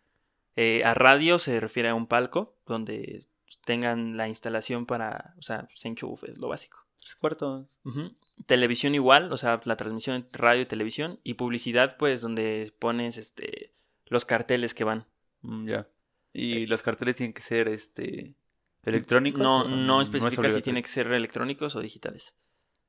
[0.56, 3.24] Eh, a radio se refiere a un palco donde
[3.64, 5.34] tengan la instalación para.
[5.38, 6.78] O sea, se enchufe, es lo básico.
[7.00, 7.66] Tres cuartos.
[8.46, 11.20] Televisión igual, o sea, la transmisión entre radio y televisión.
[11.22, 13.72] Y publicidad, pues, donde pones este
[14.06, 15.06] los carteles que van.
[15.42, 15.88] Mm, ya.
[16.32, 18.34] Y los carteles tienen que ser este
[18.84, 19.40] electrónicos.
[19.42, 20.62] No, no es especifica si obligatorio?
[20.62, 22.36] tiene que ser electrónicos o digitales.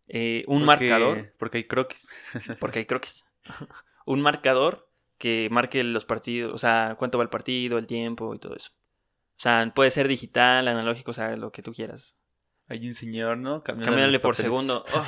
[0.08, 2.08] Eh, un Porque- marcador, Porque hay croquis.
[2.60, 3.26] porque hay croquis.
[4.06, 8.40] un marcador que marque los partidos, o sea, cuánto va el partido, el tiempo y
[8.40, 8.72] todo eso.
[9.38, 12.18] O sea, puede ser digital, analógico, o sea, lo que tú quieras.
[12.68, 13.64] Hay un señor, ¿no?
[13.68, 14.86] Los por segundo.
[14.94, 15.06] Oh.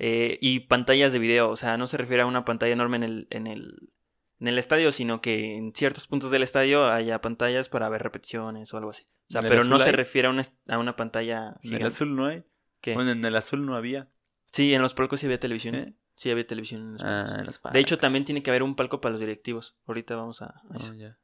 [0.00, 3.02] Eh, y pantallas de video, o sea, no se refiere a una pantalla enorme en
[3.02, 3.90] el, en el,
[4.38, 8.72] en el estadio, sino que en ciertos puntos del estadio haya pantallas para ver repeticiones
[8.72, 9.08] o algo así.
[9.28, 9.96] O sea, ¿En el pero no se hay?
[9.96, 11.86] refiere a una, a una pantalla En el gigante.
[11.88, 12.44] azul no hay.
[12.80, 12.94] ¿Qué?
[12.94, 14.08] Bueno, en el azul no había.
[14.52, 15.74] Sí, en los palcos sí había televisión.
[15.74, 15.94] ¿Eh?
[16.18, 17.30] Sí había televisión en los palcos.
[17.30, 18.00] Ah, en los de hecho, palcos.
[18.00, 19.76] también tiene que haber un palco para los directivos.
[19.86, 20.92] Ahorita vamos a, a Ah, eso.
[20.94, 21.16] ya.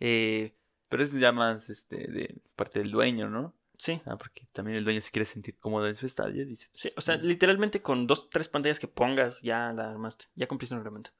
[0.00, 0.56] Eh,
[0.88, 3.54] Pero es ya más este, de parte del dueño, ¿no?
[3.76, 6.68] sí, Ah, porque también el dueño se quiere sentir cómodo en su estadio, dice.
[6.72, 10.26] sí, o sea, literalmente con dos, tres pantallas que pongas ya la armaste.
[10.34, 11.10] Ya cumpliste un reglamento.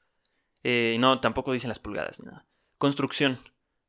[0.63, 2.45] Eh, no, tampoco dicen las pulgadas ni nada.
[2.79, 3.39] Construcción.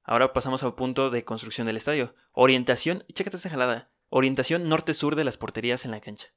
[0.05, 2.15] Ahora pasamos al punto de construcción del estadio.
[2.33, 3.91] Orientación, chécate esta jalada.
[4.11, 6.29] Orientación norte-sur de las porterías en la cancha.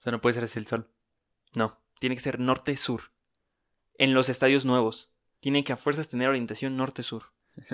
[0.00, 0.90] O sea, no puede ser así el sol.
[1.54, 3.12] No, tiene que ser norte-sur.
[3.98, 5.12] En los estadios nuevos.
[5.40, 7.32] Tienen que a fuerzas tener orientación norte-sur.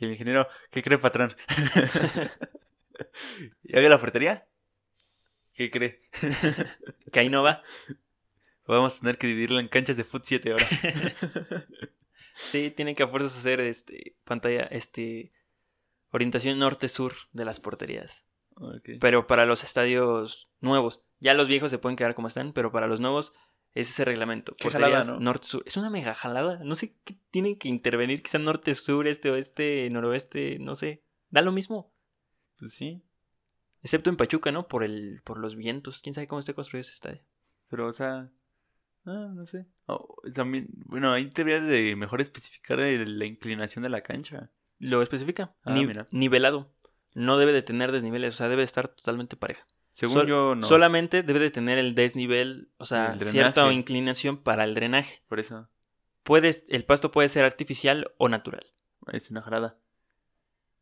[0.00, 1.36] Y el ingeniero, ¿qué cree, patrón?
[3.64, 4.48] ¿Ya vio la portería?
[5.52, 6.08] ¿Qué cree?
[7.12, 7.62] Que ahí no va.
[8.66, 10.66] Vamos a tener que dividirla en canchas de foot 7 ahora.
[12.42, 15.30] Sí, tienen que a fuerzas hacer este pantalla, este
[16.10, 18.24] orientación norte-sur de las porterías.
[19.00, 22.86] Pero para los estadios nuevos, ya los viejos se pueden quedar como están, pero para
[22.86, 23.32] los nuevos
[23.74, 24.52] es ese reglamento.
[24.58, 25.20] Qué jalada, ¿no?
[25.20, 25.62] norte-sur.
[25.66, 26.60] Es una mega jalada.
[26.64, 31.02] No sé qué tienen que intervenir, quizá norte-sur, este, oeste, noroeste, no sé.
[31.30, 31.92] Da lo mismo.
[32.58, 33.02] Pues sí.
[33.82, 34.68] Excepto en Pachuca, ¿no?
[34.68, 36.00] Por el, por los vientos.
[36.02, 37.22] Quién sabe cómo esté construido ese estadio.
[37.68, 38.30] Pero, o sea.
[39.06, 39.66] Ah, no sé.
[39.86, 44.50] Oh, también, bueno, ahí debería de mejor especificar el- la inclinación de la cancha.
[44.78, 45.54] Lo especifica.
[45.64, 46.06] Ah, Ni- mira.
[46.10, 46.74] nivelado.
[47.14, 49.66] No debe de tener desniveles, o sea, debe de estar totalmente pareja.
[49.92, 50.66] Según Sol- yo, no.
[50.66, 55.22] Solamente debe de tener el desnivel, o sea, cierta inclinación para el drenaje.
[55.28, 55.68] Por eso
[56.22, 58.66] Puedes, el pasto puede ser artificial o natural.
[59.12, 59.78] es una jalada.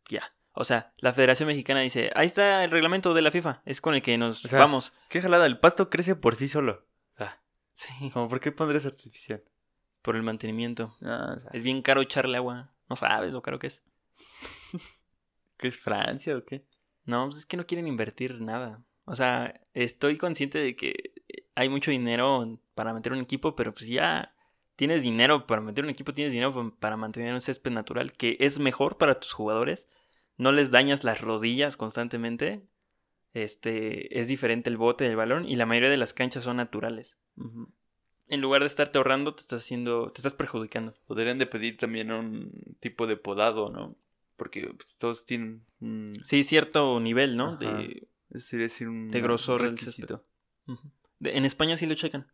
[0.08, 0.34] Ya.
[0.52, 3.94] O sea, la Federación Mexicana dice, ahí está el reglamento de la FIFA, es con
[3.94, 4.92] el que nos O sea, vamos.
[5.08, 5.46] ¿Qué jalada?
[5.46, 6.86] El pasto crece por sí solo.
[7.16, 7.38] Ah,
[7.72, 8.10] Sí.
[8.12, 9.42] como, ¿por qué pondrías artificial?
[10.02, 10.96] Por el mantenimiento.
[11.02, 12.72] Ah, o sea, Es bien caro echarle agua.
[12.88, 13.82] No sabes lo caro que es.
[15.58, 16.64] ¿Qué es Francia o qué?
[17.04, 18.84] No, pues es que no quieren invertir nada.
[19.04, 21.12] O sea, estoy consciente de que
[21.54, 24.34] hay mucho dinero para meter un equipo, pero pues ya
[24.76, 28.36] tienes dinero para meter un equipo, tienes dinero pa- para mantener un césped natural que
[28.40, 29.88] es mejor para tus jugadores.
[30.36, 32.62] No les dañas las rodillas constantemente.
[33.34, 37.18] Este, es diferente el bote del balón y la mayoría de las canchas son naturales.
[38.28, 40.94] En lugar de estarte ahorrando, te estás haciendo, te estás perjudicando.
[41.06, 43.96] Podrían de pedir también un tipo de podado, ¿no?
[44.38, 46.18] Porque pues, todos tienen un...
[46.24, 47.58] Sí, cierto nivel, ¿no?
[47.60, 47.76] Ajá.
[47.76, 49.74] De, sería decir un de grosor del.
[51.18, 52.32] De- en España sí lo checan.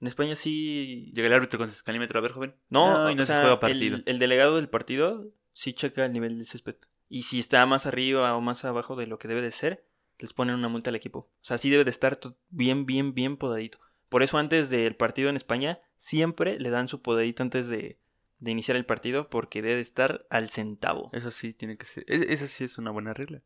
[0.00, 2.56] En España sí Llega el árbitro con su escalímetro, a ver, joven.
[2.68, 3.96] No, y no o se juega partido.
[3.96, 6.76] El, el delegado del partido sí checa el nivel del césped.
[7.08, 9.86] Y si está más arriba o más abajo de lo que debe de ser,
[10.18, 11.18] les ponen una multa al equipo.
[11.20, 12.18] O sea, sí debe de estar
[12.48, 13.78] bien, bien, bien podadito.
[14.08, 17.98] Por eso antes del partido en España, siempre le dan su podadito antes de,
[18.38, 21.10] de iniciar el partido, porque debe de estar al centavo.
[21.12, 22.04] Eso sí, tiene que ser.
[22.08, 23.38] es- Eso sí es una buena regla.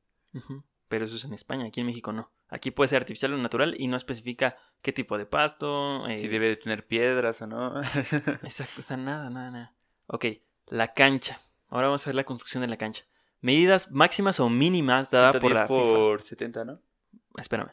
[0.88, 2.32] Pero eso es en España, aquí en México no.
[2.48, 6.06] Aquí puede ser artificial o natural y no especifica qué tipo de pasto.
[6.08, 7.80] eh, Si debe de tener piedras o no.
[8.42, 9.74] Exacto, o sea, nada, nada, nada.
[10.08, 10.26] Ok,
[10.66, 11.40] la cancha.
[11.68, 13.04] Ahora vamos a ver la construcción de la cancha.
[13.40, 15.94] Medidas máximas o mínimas dadas por 110 la FIFA.
[15.96, 16.80] por 70, ¿no?
[17.36, 17.70] Espérame.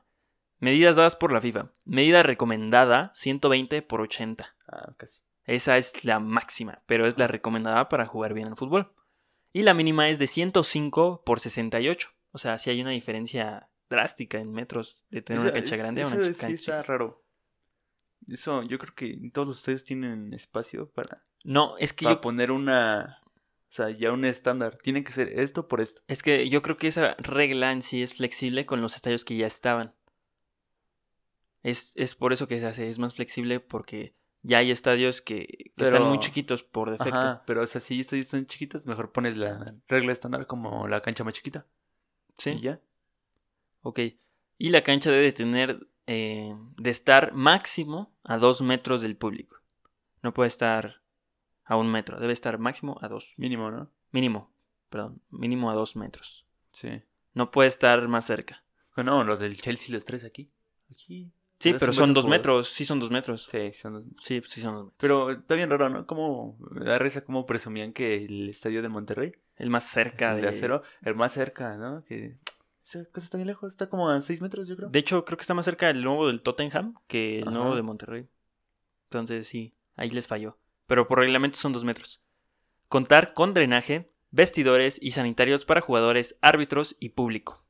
[0.60, 1.72] Medidas dadas por la FIFA.
[1.86, 4.56] Medida recomendada 120 por 80.
[4.68, 5.22] Ah, casi.
[5.48, 8.94] Esa es la máxima, pero es la recomendada para jugar bien al fútbol.
[9.54, 12.10] Y la mínima es de 105 por 68.
[12.34, 16.02] O sea, si hay una diferencia drástica en metros de tener una Eso- cancha grande
[16.04, 16.84] a eso una sí cancha está chica.
[16.84, 17.24] raro.
[18.28, 22.22] Eso, yo creo que todos los estadios tienen espacio para, No, es que para yo
[22.22, 23.22] poner una.
[23.70, 24.78] O sea, ya un estándar.
[24.84, 26.02] Tiene que ser esto por esto.
[26.08, 29.38] Es que yo creo que esa regla en sí es flexible con los estadios que
[29.38, 29.96] ya estaban.
[31.64, 34.16] Es, es por eso que se hace, es más flexible porque
[34.48, 37.20] Ya hay estadios que, que están muy chiquitos por defecto.
[37.20, 41.02] Ajá, pero o sea, si estadios están chiquitos, mejor pones la regla estándar como la
[41.02, 41.66] cancha más chiquita.
[42.38, 42.52] Sí.
[42.52, 42.80] Y ya.
[43.82, 44.00] Ok.
[44.58, 49.58] Y la cancha debe tener eh, de estar máximo a dos metros del público.
[50.24, 51.02] No puede estar
[51.66, 53.34] a un metro, debe estar máximo a dos.
[53.36, 53.92] Mínimo, ¿no?
[54.12, 54.54] Mínimo,
[54.90, 56.46] perdón, mínimo a dos metros.
[56.72, 57.04] Sí.
[57.34, 58.64] No puede estar más cerca.
[58.96, 60.50] Bueno, los del Chelsea, los tres aquí.
[60.90, 61.34] Aquí.
[61.60, 63.48] Sí, Pero son dos metros, sí son dos metros.
[63.50, 64.98] Sí, son dos- Sí, sí son dos metros.
[65.00, 66.06] Pero está bien raro, ¿no?
[66.06, 70.48] Como da risa como presumían que el estadio de Monterrey, El más cerca de, de
[70.50, 72.04] acero, el más cerca, ¿no?
[72.06, 72.38] Que
[72.86, 74.90] esa cosa está bien lejos, está como a 6 metros, yo creo.
[74.90, 77.58] De hecho, creo que está más cerca el nuevo del Tottenham que el Ajá.
[77.58, 78.28] nuevo de Monterrey.
[79.10, 80.58] Entonces, sí, ahí les falló.
[80.86, 82.22] Pero por reglamento son dos metros.
[82.88, 87.66] Contar con drenaje, vestidores y sanitarios para jugadores, árbitros y público.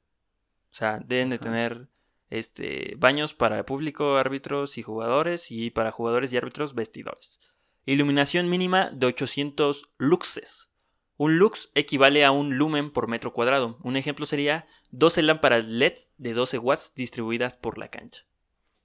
[0.72, 1.44] O sea, deben de Ajá.
[1.44, 1.88] tener
[2.30, 7.40] este, baños para público, árbitros y jugadores, y para jugadores y árbitros, vestidores.
[7.86, 10.70] Iluminación mínima de 800 luxes.
[11.16, 13.80] Un lux equivale a un lumen por metro cuadrado.
[13.82, 18.28] Un ejemplo sería 12 lámparas LEDs de 12 watts distribuidas por la cancha.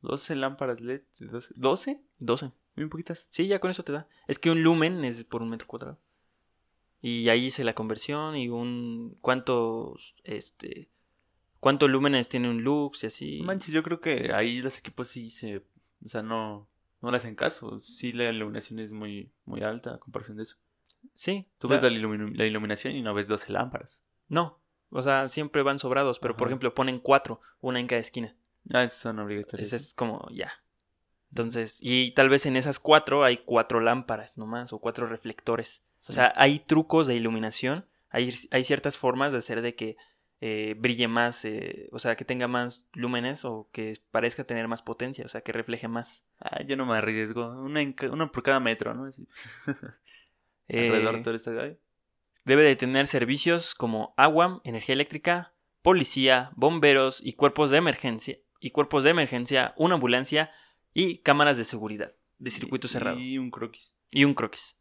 [0.03, 1.55] 12 lámparas LED, 12.
[1.55, 2.01] ¿12?
[2.19, 2.53] 12.
[2.77, 3.29] Bien poquitas.
[3.31, 4.09] Sí, ya con eso te da.
[4.27, 6.01] Es que un lumen es por un metro cuadrado.
[7.01, 10.92] Y ahí hice la conversión y un cuántos este
[11.63, 13.41] cuántos lúmenes tiene un lux y así.
[13.45, 15.59] Manches, yo creo que ahí los equipos sí se.
[16.05, 16.69] O sea, no,
[17.01, 17.79] no le hacen caso.
[17.79, 20.57] Sí, la iluminación es muy, muy alta a comparación de eso.
[21.15, 21.47] Sí.
[21.59, 24.03] Tú ves la, ilumi- la iluminación y no ves 12 lámparas.
[24.29, 24.59] No,
[24.91, 28.35] o sea, siempre van sobrados, pero por ejemplo ponen cuatro, una en cada esquina.
[28.73, 29.67] Ah, esos son obligatorios.
[29.69, 30.51] Ese es como ya.
[31.31, 35.83] Entonces, y tal vez en esas cuatro hay cuatro lámparas nomás o cuatro reflectores.
[36.09, 39.97] O sea, hay trucos de iluminación, hay, hay ciertas formas de hacer de que
[40.45, 44.83] eh, brille más, eh, o sea, que tenga más lúmenes o que parezca tener más
[44.83, 46.25] potencia, o sea, que refleje más.
[46.41, 47.47] Ah, yo no me arriesgo.
[47.61, 49.05] Una, una por cada metro, ¿no?
[49.05, 49.25] Así.
[50.67, 51.61] Eh, Alrededor de todo.
[51.61, 51.79] Ay,
[52.45, 58.71] debe de tener servicios como agua, energía eléctrica, policía, bomberos y cuerpos de emergencia, y
[58.71, 60.51] cuerpos de emergencia, una ambulancia
[60.93, 63.19] y cámaras de seguridad de circuito y- cerrado.
[63.21, 63.95] Y un croquis.
[64.11, 64.77] Y un croquis.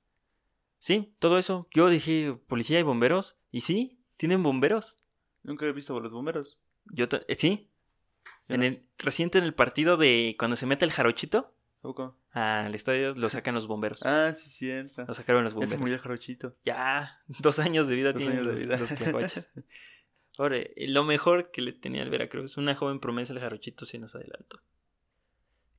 [0.80, 1.68] Sí, todo eso.
[1.72, 3.38] Yo dije policía y bomberos.
[3.52, 4.98] Y sí, tienen bomberos.
[5.44, 6.58] Nunca he visto a los bomberos.
[6.86, 7.70] Yo eh, sí.
[8.48, 8.66] Yo En no.
[8.68, 12.18] el, reciente en el partido de cuando se mete el jarochito ¿Tampoco?
[12.32, 14.04] al estadio lo sacan los bomberos.
[14.06, 15.06] Ah, sí, cierto.
[15.08, 15.80] Lo sacaron los Ya se bomberos.
[15.80, 16.56] murió el jarochito.
[16.64, 18.78] Ya, dos años de vida Dos tienen años de los, vida.
[18.78, 19.50] los tlacuaches.
[20.38, 24.00] Ahora, eh, lo mejor que le tenía al Veracruz, una joven promesa el jarochito se
[24.00, 24.62] nos adelantó.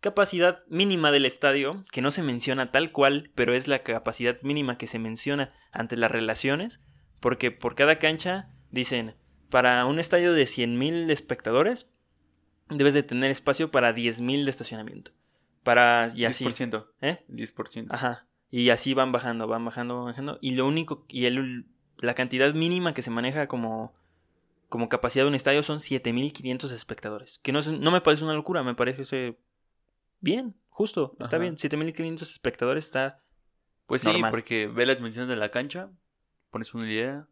[0.01, 4.77] Capacidad mínima del estadio, que no se menciona tal cual, pero es la capacidad mínima
[4.77, 6.81] que se menciona ante las relaciones,
[7.21, 9.15] porque por cada cancha dicen,
[9.53, 11.91] para un estadio de 100.000 espectadores,
[12.71, 15.13] debes de tener espacio para 10.000 de estacionamiento.
[15.63, 16.45] Para, y así.
[16.47, 16.87] 10%.
[17.03, 17.23] ¿Eh?
[17.29, 17.87] 10%.
[17.91, 18.27] Ajá.
[18.51, 20.39] Y así van bajando, van bajando, van bajando.
[20.41, 21.67] Y lo único, y el,
[21.99, 23.93] la cantidad mínima que se maneja como,
[24.71, 27.39] como capacidad de un estadio son 7500 espectadores.
[27.43, 29.39] Que no, es- no me parece una locura, me parece
[30.21, 31.43] bien, justo, está Ajá.
[31.43, 31.59] bien.
[31.59, 33.23] 7500 espectadores está.
[33.87, 35.91] Pues sí, porque ve las dimensiones de la cancha,
[36.51, 37.29] pones una hilera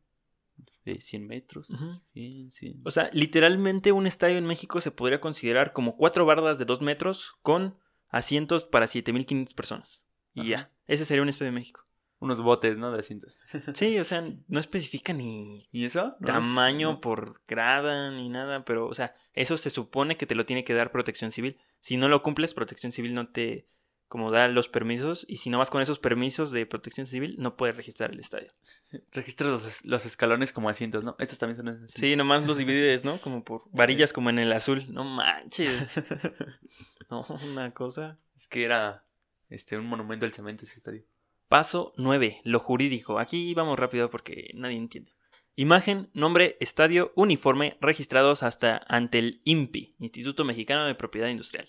[0.84, 1.70] de 100 metros.
[1.70, 2.00] Ujú.
[2.12, 2.80] 100, 100.
[2.84, 6.80] O sea, literalmente un estadio en México se podría considerar como cuatro bardas de dos
[6.80, 10.06] metros con asientos para 7500 personas.
[10.34, 11.86] Y ya, ese sería un estadio en México.
[12.20, 12.92] Unos botes, ¿no?
[12.92, 13.28] De asiento.
[13.74, 16.16] Sí, o sea, no especifica ni ¿Y eso?
[16.20, 16.26] ¿No?
[16.26, 17.00] tamaño ¿No?
[17.00, 20.74] por grada ni nada, pero, o sea, eso se supone que te lo tiene que
[20.74, 21.58] dar protección civil.
[21.78, 23.66] Si no lo cumples, protección civil no te
[24.10, 27.56] como da los permisos y si no vas con esos permisos de protección civil no
[27.56, 28.48] puedes registrar el estadio.
[29.12, 31.14] Registras los, es- los escalones como asientos, ¿no?
[31.20, 31.94] Estos también son asientos.
[31.96, 33.20] Sí, nomás los divides, ¿no?
[33.22, 34.84] Como por varillas como en el azul.
[34.92, 35.88] No manches.
[37.10, 38.18] No, una cosa.
[38.36, 39.04] es que era
[39.48, 41.02] este un monumento al cemento ese estadio.
[41.48, 42.40] Paso 9.
[42.44, 43.18] Lo jurídico.
[43.18, 45.12] Aquí vamos rápido porque nadie entiende.
[45.56, 51.68] Imagen, nombre, estadio, uniforme registrados hasta ante el INPI, Instituto Mexicano de Propiedad Industrial.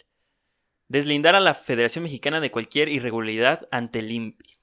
[0.91, 4.58] Deslindar a la Federación Mexicana de cualquier irregularidad ante el INPI.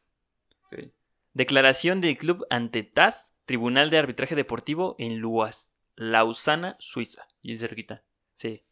[1.32, 7.26] Declaración del club ante TAS, Tribunal de Arbitraje Deportivo en Luas, Lausana, Suiza.
[7.40, 8.02] Y en cerquita.
[8.34, 8.62] Sí.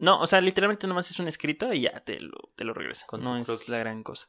[0.00, 3.06] No, o sea, literalmente nomás es un escrito y ya te lo, te lo regresa.
[3.06, 3.68] Con no es croquis.
[3.68, 4.28] la gran cosa.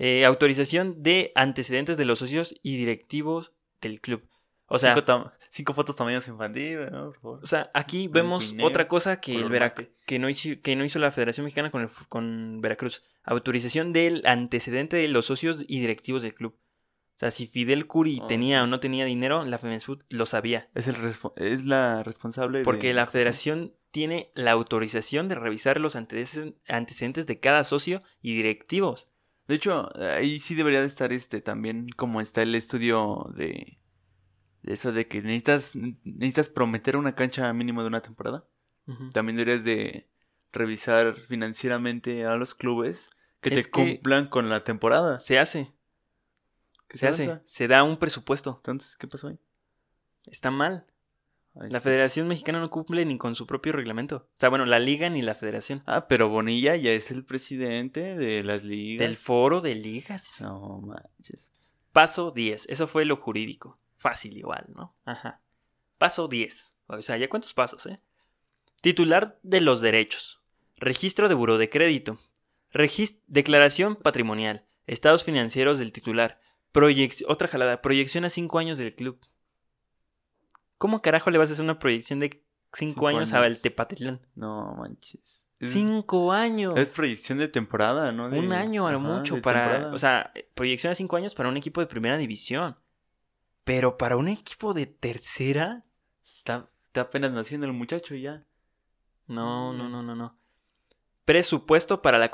[0.00, 4.28] Eh, autorización de antecedentes de los socios y directivos del club.
[4.66, 7.06] O sea, cinco, cinco fotos tamaños infantil, ¿no?
[7.12, 7.40] Por favor.
[7.42, 9.92] o sea aquí vemos otra cosa que, el color Vera- mate.
[10.06, 13.02] que, no hizo, que no hizo la Federación Mexicana con, el con Veracruz.
[13.24, 16.54] Autorización del antecedente de los socios y directivos del club.
[16.56, 20.70] O sea, si Fidel Curi Oh, tenía o no tenía dinero, la FEMESFUT lo sabía.
[20.74, 20.96] Es, el
[21.36, 27.26] es la responsable Porque de- la federación tiene la autorización de revisar los antecedentes antecedentes
[27.26, 29.08] de cada socio y directivos.
[29.48, 33.79] De hecho, ahí sí debería de estar este también como está el estudio de
[34.72, 38.44] eso de que necesitas necesitas prometer una cancha mínimo de una temporada.
[39.12, 40.08] También deberías de
[40.52, 43.10] revisar financieramente a los clubes
[43.40, 45.18] que Es te que- cumplan con la temporada.
[45.20, 45.72] Se hace,
[46.88, 47.40] ¿Qué se hace.
[47.46, 48.54] Se da un presupuesto.
[48.56, 49.38] Entonces, ¿qué pasó ahí?
[50.26, 50.86] Está mal.
[51.54, 51.84] Ahí La sí.
[51.84, 54.16] Federación Mexicana no cumple ni con su propio reglamento.
[54.16, 55.82] O sea, bueno, la liga ni la federación.
[55.86, 59.06] Ah, pero Bonilla ya es el presidente de las ligas.
[59.06, 60.40] Del foro de ligas.
[60.40, 61.52] No manches.
[61.92, 62.66] Paso 10.
[62.68, 63.76] Eso fue lo jurídico.
[64.00, 64.96] Fácil igual, ¿no?
[65.04, 65.40] Ajá.
[65.98, 66.72] Paso 10.
[66.86, 68.00] O sea, ¿ya cuántos pasos, eh?
[68.80, 70.40] Titular de los derechos.
[70.76, 72.18] Registro de buró de crédito.
[73.26, 74.64] Declaración patrimonial.
[74.86, 76.40] Estados financieros del titular.
[76.72, 77.82] Proyec- otra jalada.
[77.82, 79.20] Proyección a 5 años del club.
[80.78, 82.42] ¿Cómo carajo le vas a hacer una proyección de 5
[82.72, 83.44] Cinco años, años.
[83.44, 84.26] al Tepatitlán?
[84.34, 85.46] No manches.
[85.58, 86.74] Es- 5 años.
[86.78, 88.30] Es proyección de temporada, ¿no?
[88.30, 89.64] De- Un año a lo mucho para.
[89.68, 89.94] temporada.
[89.94, 92.76] O sea, proyección a cinco años para un equipo de primera división.
[93.72, 95.84] Pero para un equipo de tercera.
[96.24, 98.44] Está, está apenas naciendo el muchacho ya.
[99.26, 99.78] No, Mm.
[99.78, 100.36] no, no, no, no.
[101.24, 102.30] Presupuesto para la,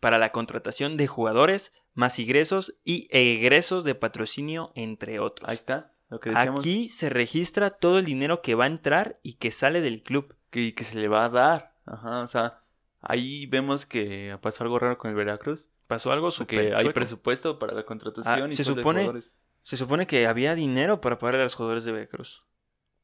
[0.00, 5.48] para la contratación de jugadores, más ingresos y egresos de patrocinio, entre otros.
[5.48, 5.92] Ahí está.
[6.10, 6.60] Lo que decíamos.
[6.60, 10.34] Aquí se registra todo el dinero que va a entrar y que sale del club.
[10.50, 11.74] Que, que se le va a dar.
[11.86, 12.62] Ajá, o sea,
[13.00, 15.70] ahí vemos que pasó algo raro con el Veracruz.
[15.88, 19.34] Pasó algo súper hay presupuesto para la contratación Ah, y se de supone- jugadores.
[19.68, 22.42] Se supone que había dinero para pagar a los jugadores de Veracruz.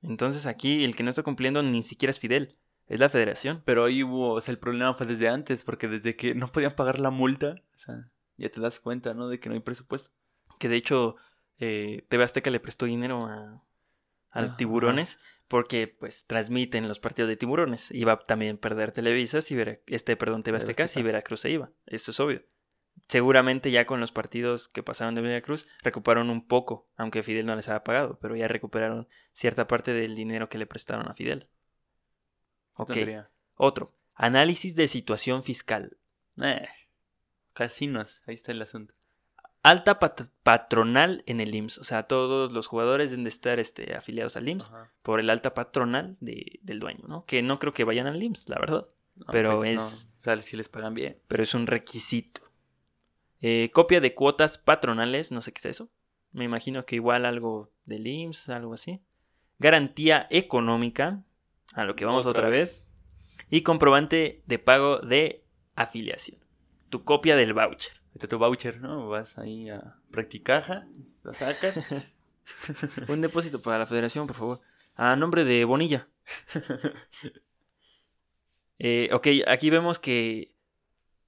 [0.01, 2.57] Entonces aquí el que no está cumpliendo ni siquiera es Fidel,
[2.87, 3.63] es la federación.
[3.67, 6.75] Pero ahí hubo, o sea, el problema fue desde antes, porque desde que no podían
[6.75, 8.09] pagar la multa, o sea,
[8.39, 9.29] ya te das cuenta, ¿no?
[9.29, 10.11] De que no hay presupuesto.
[10.59, 11.17] Que de hecho
[11.59, 13.63] eh, TV Azteca le prestó dinero a,
[14.31, 14.57] a.
[14.57, 17.91] Tiburones porque pues transmiten los partidos de Tiburones.
[17.91, 21.03] Iba a también perder Televisa si Vera- este, perdón, TV Azteca si.
[21.03, 21.73] Veracruz se iba.
[21.85, 22.43] Eso es obvio.
[23.09, 27.55] Seguramente ya con los partidos que pasaron de Veracruz recuperaron un poco, aunque Fidel no
[27.55, 31.49] les había pagado, pero ya recuperaron cierta parte del dinero que le prestaron a Fidel.
[32.77, 32.97] Ok.
[33.57, 33.93] Otro.
[34.15, 35.97] Análisis de situación fiscal.
[36.43, 36.67] Eh,
[37.53, 38.95] casinos, ahí está el asunto.
[39.63, 41.79] Alta pat- patronal en el IMSS.
[41.79, 44.93] O sea, todos los jugadores deben de estar este, afiliados al IMSS Ajá.
[45.03, 47.25] por el alta patronal de- del dueño, ¿no?
[47.27, 48.87] Que no creo que vayan al IMSS, la verdad.
[49.17, 51.19] No, Pero pues, es- no, o sea, si les pagan bien.
[51.29, 52.43] Pero es un requisito.
[53.47, 55.91] Eh, copia de cuotas patronales, no sé qué es eso.
[56.33, 59.03] Me imagino que igual algo del IMSS, algo así.
[59.59, 61.23] Garantía económica,
[61.75, 62.89] a lo que vamos otra, Otra vez.
[63.51, 66.41] Y comprobante de pago de afiliación.
[66.89, 67.93] Tu copia del voucher.
[68.15, 69.11] Está tu voucher, ¿no?
[69.11, 70.87] Vas ahí a practicaja,
[71.23, 71.79] lo sacas.
[73.09, 74.61] Un depósito para la federación, por favor.
[74.95, 76.09] A nombre de Bonilla.
[78.81, 80.54] Eh, ok, aquí vemos que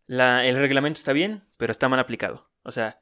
[0.07, 2.49] la- el reglamento está bien, pero está mal aplicado.
[2.63, 3.01] O sea,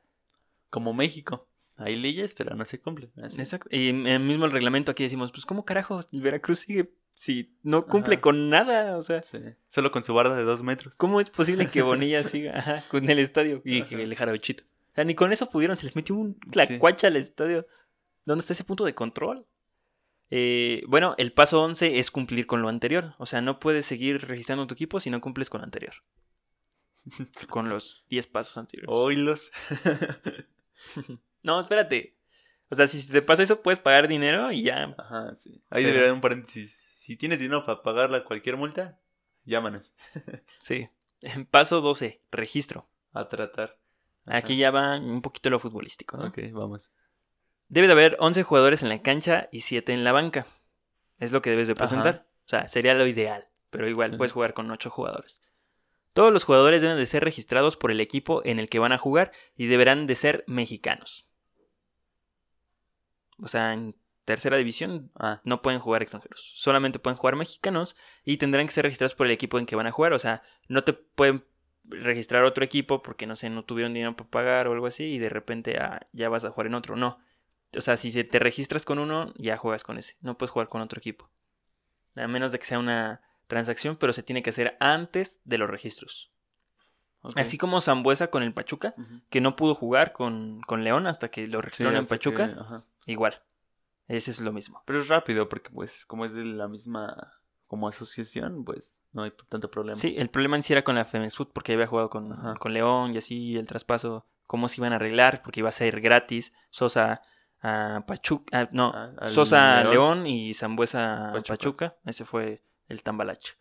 [0.71, 1.49] Como México.
[1.77, 3.13] Hay leyes, pero no se cumplen.
[3.23, 3.39] Así.
[3.41, 3.69] exacto.
[3.71, 8.15] Y el mismo el reglamento aquí decimos, pues ¿cómo carajo Veracruz sigue si no cumple
[8.17, 8.21] Ajá.
[8.23, 8.97] con nada?
[8.97, 9.39] O sea, Sí.
[9.69, 10.97] Solo con su barda de dos metros.
[10.99, 13.95] ¿cómo es posible que Bonilla siga ajá, con el estadio y Ajá.
[13.97, 14.65] el jarochito?
[14.65, 17.67] O sea, ni con eso pudieron, se les metió un clacuacha al estadio.
[18.25, 19.47] ¿Dónde está ese punto de control?
[20.31, 23.15] Eh, bueno, el paso 11 es cumplir con lo anterior.
[23.19, 25.95] O sea, no puedes seguir registrando tu equipo si no cumples con lo anterior.
[27.49, 28.95] Con los 10 pasos anteriores.
[28.95, 29.51] Oilos.
[31.43, 32.17] No, espérate.
[32.71, 34.95] O sea, si te pasa eso, puedes pagar dinero y ya.
[34.99, 35.63] Ajá, sí.
[35.71, 36.73] Ahí debería haber un paréntesis.
[36.97, 38.99] Si tienes dinero para pagarla cualquier multa,
[39.45, 39.95] llámanos
[40.59, 40.89] Sí.
[41.51, 42.89] Paso 12, registro.
[43.13, 43.79] a tratar.
[44.27, 44.39] Ajá.
[44.39, 46.17] Aquí ya va un poquito lo futbolístico.
[46.17, 46.29] ¿no?
[46.29, 46.93] Ok, vamos.
[47.69, 50.47] Debe de haber 11 jugadores en la cancha y 7 en la banca.
[51.19, 51.79] Es lo que debes de Ajá.
[51.81, 52.23] presentar.
[52.25, 53.45] O sea, sería lo ideal.
[53.71, 54.17] Pero igual Sí.
[54.17, 55.41] puedes jugar con 8 jugadores.
[56.15, 58.99] Todos los jugadores deben de ser registrados por el equipo en el que van a
[58.99, 61.29] jugar y deberán de ser mexicanos.
[63.39, 63.95] O sea, en
[64.25, 66.53] tercera división Ah, no pueden jugar extranjeros.
[66.55, 69.89] Solamente pueden jugar mexicanos y tendrán que ser registrados por el equipo en que van
[69.89, 70.13] a jugar.
[70.13, 71.45] O sea, no te pueden
[71.85, 75.19] registrar otro equipo porque no sé, no tuvieron dinero para pagar o algo así y
[75.19, 76.97] de repente ah, ya vas a jugar en otro.
[76.97, 77.19] No.
[77.77, 80.17] O sea, si te registras con uno, ya juegas con ese.
[80.21, 81.29] No puedes jugar con otro equipo.
[82.15, 83.21] A menos de que sea una
[83.55, 86.31] transacción, pero se tiene que hacer antes de los registros.
[87.37, 88.95] Así como Zambuesa con el Pachuca,
[89.31, 92.85] que no pudo jugar con, con León hasta que lo Sí, registraron en que- Pachuca.
[93.07, 93.43] Igual.
[94.09, 94.83] Ese es lo mismo.
[94.85, 97.33] Pero es rápido porque, pues, como es de la misma
[97.67, 99.97] como asociación, pues no hay tanto problema.
[99.97, 102.75] Sí, el problema en sí era con la Femex Food porque había jugado con, con
[102.75, 106.53] León y así el traspaso, cómo se iban a arreglar, porque iba a ser gratis.
[106.69, 107.23] Sosa
[107.63, 109.93] a Pachuca, no, Ah, Sosa a León.
[109.95, 111.55] León y Zambuesa a Pachuca.
[111.57, 111.97] Pachuca.
[112.05, 113.55] Ese fue el tambalache.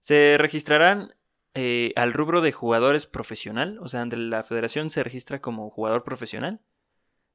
[0.00, 1.14] Se registrarán
[1.54, 6.02] eh, al rubro de jugadores profesional, o sea, ante la federación se registra como jugador
[6.04, 6.60] profesional,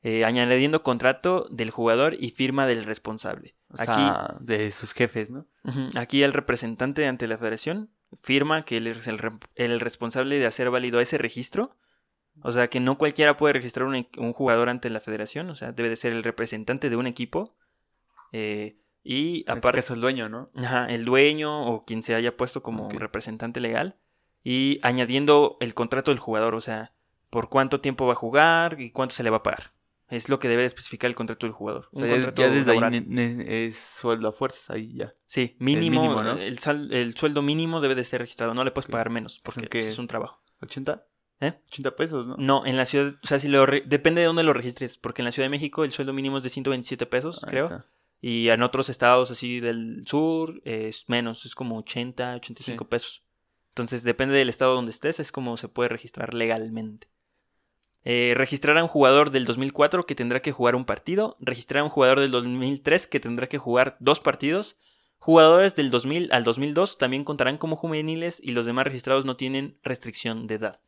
[0.03, 3.55] eh, añadiendo contrato del jugador y firma del responsable.
[3.69, 5.47] O Aquí, sea, de sus jefes, ¿no?
[5.95, 10.45] Aquí el representante ante la federación firma que él es el, re- el responsable de
[10.45, 11.77] hacer válido ese registro.
[12.43, 15.49] O sea que no cualquiera puede registrar un, e- un jugador ante la federación.
[15.49, 17.57] O sea, debe de ser el representante de un equipo.
[18.31, 18.77] Eh,
[19.07, 20.49] y este aparte, caso el dueño, ¿no?
[20.57, 23.97] ajá, el dueño o quien se haya puesto como representante legal.
[24.43, 26.55] Y añadiendo el contrato del jugador.
[26.55, 26.93] O sea,
[27.29, 29.73] por cuánto tiempo va a jugar y cuánto se le va a pagar.
[30.09, 31.89] Es lo que debe de especificar el contrato del jugador.
[31.91, 32.93] O sea, ya, desde laboral.
[32.93, 35.13] ahí es sueldo a fuerzas, ahí ya.
[35.25, 36.37] Sí, mínimo, mínimo, ¿no?
[36.37, 39.59] el, sal- el sueldo mínimo debe de ser registrado, no le puedes pagar menos, porque
[39.61, 40.41] Son que- es un trabajo.
[40.61, 41.03] ¿80?
[41.41, 41.59] ¿Eh?
[41.67, 42.35] 80 pesos, ¿no?
[42.37, 45.21] No, en la ciudad, o sea, si lo re- depende de dónde lo registres, porque
[45.21, 47.85] en la Ciudad de México el sueldo mínimo es de 127 pesos, Ahí creo, está.
[48.21, 52.87] Y en otros estados así del sur es menos, es como 80, 85 Sí.
[52.89, 53.23] pesos.
[53.69, 57.07] Entonces, depende del estado donde estés, es como se puede registrar legalmente.
[58.03, 61.35] Eh, registrar a un jugador del 2004 que tendrá que jugar un partido.
[61.39, 64.77] Registrar a un jugador del 2003 que tendrá que jugar dos partidos.
[65.19, 69.77] Jugadores del 2000 al 2002 también contarán como juveniles y los demás registrados no tienen
[69.83, 70.79] restricción de edad.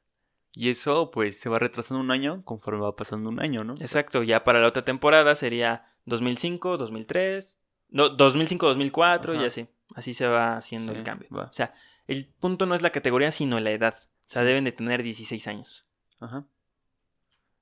[0.53, 3.75] Y eso, pues, se va retrasando un año conforme va pasando un año, ¿no?
[3.79, 9.45] Exacto, ya para la otra temporada sería 2005, 2003, no, 2005, 2004 y Ajá.
[9.47, 9.67] así.
[9.95, 11.27] Así se va haciendo Sí, el cambio.
[11.35, 11.43] va.
[11.45, 11.73] O sea,
[12.07, 13.95] el punto no es la categoría, sino la edad.
[14.27, 15.85] O sea, deben de tener 16 años.
[16.19, 16.45] Ajá.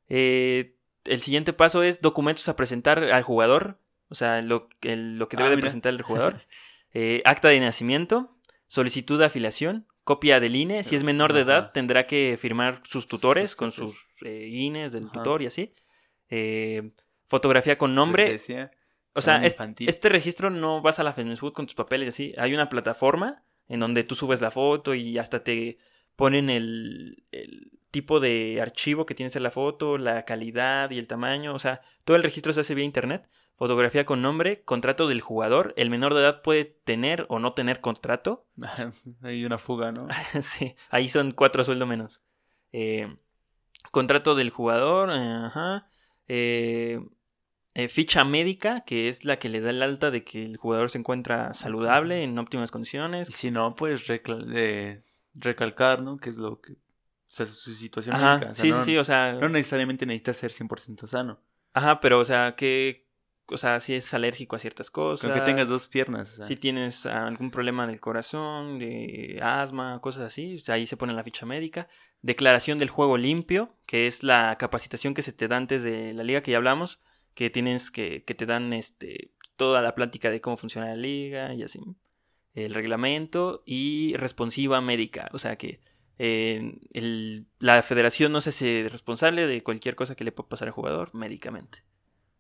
[0.10, 0.76] Eh,
[1.06, 3.80] el siguiente paso es documentos a presentar al jugador.
[4.10, 6.42] O sea, lo, el- lo que debe Ah, de presentar el jugador.
[6.94, 8.34] Eh, acta de nacimiento,
[8.66, 10.86] solicitud de afiliación, copia del INE.
[10.86, 13.94] Si es menor de edad, tendrá que firmar sus tutores con sus
[14.24, 15.74] eh, INES del tutor y así.
[16.30, 16.92] Eh,
[17.28, 18.28] fotografía con nombre.
[19.14, 19.54] O sea, es-
[19.90, 22.34] este registro no vas a la Facebook con tus papeles y así.
[22.38, 25.78] Hay una plataforma en donde tú subes la foto y hasta te
[26.16, 31.08] ponen el, el tipo de archivo que tienes en la foto, la calidad y el
[31.08, 31.54] tamaño.
[31.54, 33.30] O sea, todo el registro se hace vía internet.
[33.58, 35.74] Fotografía con nombre, contrato del jugador.
[35.78, 38.46] El menor de edad puede tener o no tener contrato.
[39.24, 40.08] Hay una fuga, ¿no?
[40.42, 42.22] sí, ahí son cuatro sueldos menos.
[42.72, 43.18] Eh,
[43.92, 45.90] contrato del jugador, eh, ajá.
[46.28, 47.00] Eh,
[47.74, 50.90] eh, ficha médica, que es la que le da el alta de que el jugador
[50.92, 53.28] se encuentra saludable, en óptimas Y condiciones.
[53.30, 55.04] si no, pues de-
[55.34, 56.18] recalcar, ¿no?
[56.18, 56.74] Que es lo que...
[56.74, 56.78] O
[57.30, 58.52] sea, su situación Ajá, médica.
[58.52, 61.40] o sea, sí, no, sí, sí, o sea, no necesariamente necesitas ser 100% sano.
[61.74, 63.07] ajá, pero o sea, que,
[63.50, 65.30] o sea, si es alérgico a ciertas cosas.
[65.32, 66.34] Con que tengas dos piernas.
[66.34, 66.46] o sea.
[66.46, 71.14] Si tienes algún problema del corazón, de asma, cosas así, o sea, ahí se pone
[71.14, 71.88] la ficha médica.
[72.22, 76.24] Declaración del juego limpio, que es la capacitación que se te da antes de la
[76.24, 77.00] liga que ya hablamos,
[77.34, 81.54] que tienes que, que te dan este toda la plática de cómo funciona la liga
[81.54, 81.80] y así.
[82.54, 85.80] El reglamento y responsiva médica, o sea que
[86.20, 90.68] eh, el- la federación no se hace responsable de cualquier cosa que le pueda pasar
[90.68, 91.84] al jugador médicamente.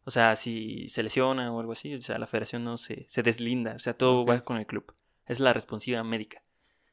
[0.08, 3.24] O sea, si se lesiona o algo así, o sea, la federación no se, se
[3.24, 4.94] deslinda, o sea, todo va con el club.
[5.26, 6.42] Es la responsiva médica.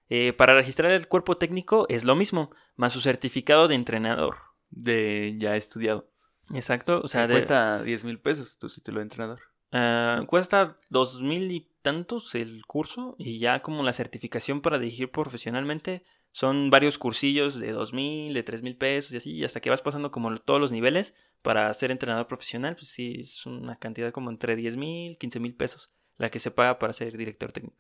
[0.09, 4.35] Eh, para registrar el cuerpo técnico es lo mismo, más su certificado de entrenador.
[4.71, 6.11] De ya estudiado.
[6.55, 9.41] Exacto, o sea, de- cuesta 10 mil pesos tu título de entrenador.
[9.71, 15.11] ah, cuesta dos mil y tantos el curso y ya como la certificación para dirigir
[15.13, 16.05] profesionalmente
[16.35, 19.71] son varios cursillos de dos mil, de tres mil pesos y así, y hasta que
[19.71, 24.11] vas pasando como todos los niveles para ser entrenador profesional, pues sí, es una cantidad
[24.11, 27.79] como entre 10 mil, 15 mil pesos la que se paga para ser director técnico.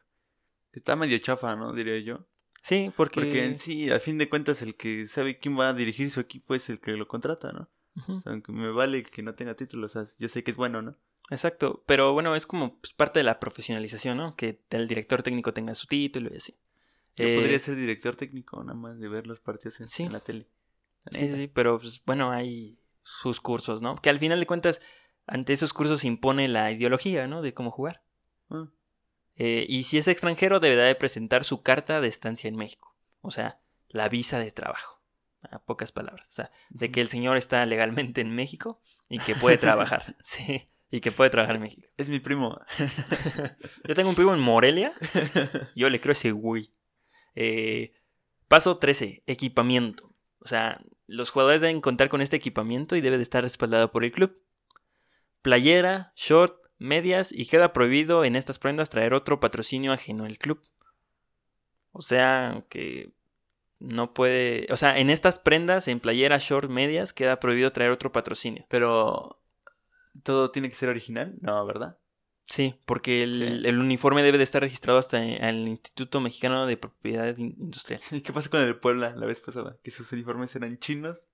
[0.71, 1.73] Está medio chafa, ¿no?
[1.73, 2.29] Diría yo.
[2.63, 3.23] Sí, porque...
[3.23, 6.21] Porque en sí, a fin de cuentas, el que sabe quién va a dirigir su
[6.21, 7.69] equipo es el que lo contrata, ¿no?
[7.97, 8.19] Ujú.
[8.19, 10.57] O sea, aunque me vale que no tenga título, o sea, yo sé que es
[10.57, 10.97] bueno, ¿no?
[11.29, 14.37] Exacto, pero bueno, es como pues, parte de la profesionalización, ¿no?
[14.37, 16.55] Que el director técnico tenga su título y así.
[17.17, 20.03] Yo Eh, podría ser director técnico, nada más de ver los partidos en, Sí.
[20.05, 20.49] en la tele.
[21.11, 23.95] Sí, sí, pero pues, bueno, hay sus cursos, ¿no?
[23.97, 24.81] Que al final de cuentas,
[25.27, 27.43] ante esos cursos se impone la ideología, ¿no?
[27.43, 28.03] De cómo jugar.
[28.51, 28.69] Ah,
[29.37, 32.97] Eh, y si es extranjero, deberá de presentar su carta de estancia en México.
[33.21, 35.03] O sea, la visa de trabajo.
[35.51, 36.27] A pocas palabras.
[36.29, 40.17] O sea, de que el señor está legalmente en México y que puede trabajar.
[40.23, 41.89] sí, y que puede trabajar en México.
[41.99, 42.59] Es mi primo.
[43.87, 44.93] Yo tengo un primo en Morelia.
[45.77, 46.73] Yo le creo ese güey.
[47.35, 47.93] Eh,
[48.49, 49.23] paso 13.
[49.27, 50.13] Equipamiento.
[50.41, 54.05] O sea, los jugadores deben contar con este equipamiento y debe de estar respaldado por
[54.05, 54.39] el club.
[55.43, 60.61] Playera, short, medias y queda prohibido en estas prendas traer otro patrocinio ajeno al club.
[61.93, 63.13] O sea, que
[63.79, 64.67] no puede...
[64.71, 68.65] O sea, en estas prendas, en playera, short, medias, queda prohibido traer otro patrocinio.
[68.69, 69.41] Pero,
[70.23, 71.35] ¿todo tiene que ser original?
[71.41, 71.99] No, ¿verdad?
[72.45, 73.69] Sí, porque el, Sí.
[73.69, 78.01] el uniforme debe de estar registrado hasta el Instituto Mexicano de Propiedad In- Industrial.
[78.11, 79.79] ¿Y qué pasó con el Puebla la vez pasada?
[79.83, 81.29] Que sus uniformes eran chinos,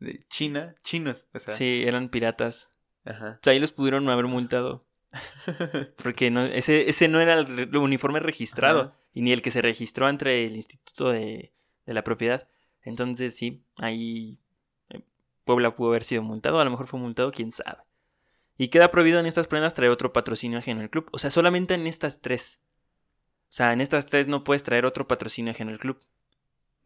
[0.00, 1.26] de China, chinos.
[1.34, 2.68] O sea, Sí, eran piratas.
[3.04, 3.38] Ajá.
[3.40, 4.84] O sea, ahí los pudieron haber multado.
[6.02, 8.80] Porque no, ese, ese no era el uniforme registrado.
[8.80, 8.96] Ajá.
[9.12, 11.52] Y ni el que se registró entre el Instituto de,
[11.86, 12.48] de la Propiedad.
[12.82, 14.38] Entonces, sí, ahí
[14.90, 15.00] eh,
[15.44, 16.60] Puebla pudo haber sido multado.
[16.60, 17.78] A lo mejor fue multado, quién sabe.
[18.58, 21.08] Y queda prohibido en estas prendas traer otro patrocinio ajeno al club.
[21.12, 22.60] O sea, solamente en estas tres.
[23.48, 26.00] O sea, en estas tres no puedes traer otro patrocinio ajeno al club.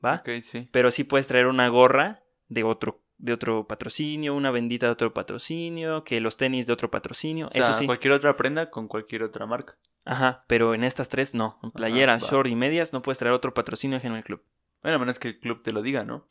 [0.05, 0.17] ¿Va?
[0.17, 0.69] Ok, sí.
[0.73, 5.15] Pero sí puedes traer una gorra de otro, de otro patrocinio, una bendita de otro
[5.15, 7.47] patrocinio, que los tenis de otro patrocinio.
[7.47, 7.87] O sea, Eso sí.
[7.87, 9.79] cualquier otra prenda con cualquier otra marca.
[10.05, 11.59] Ajá, pero en estas tres no.
[11.63, 14.43] En playera, short y medias no puedes traer otro patrocinio ajeno al club.
[14.83, 16.27] Bueno, a menos que el club te lo diga, ¿no?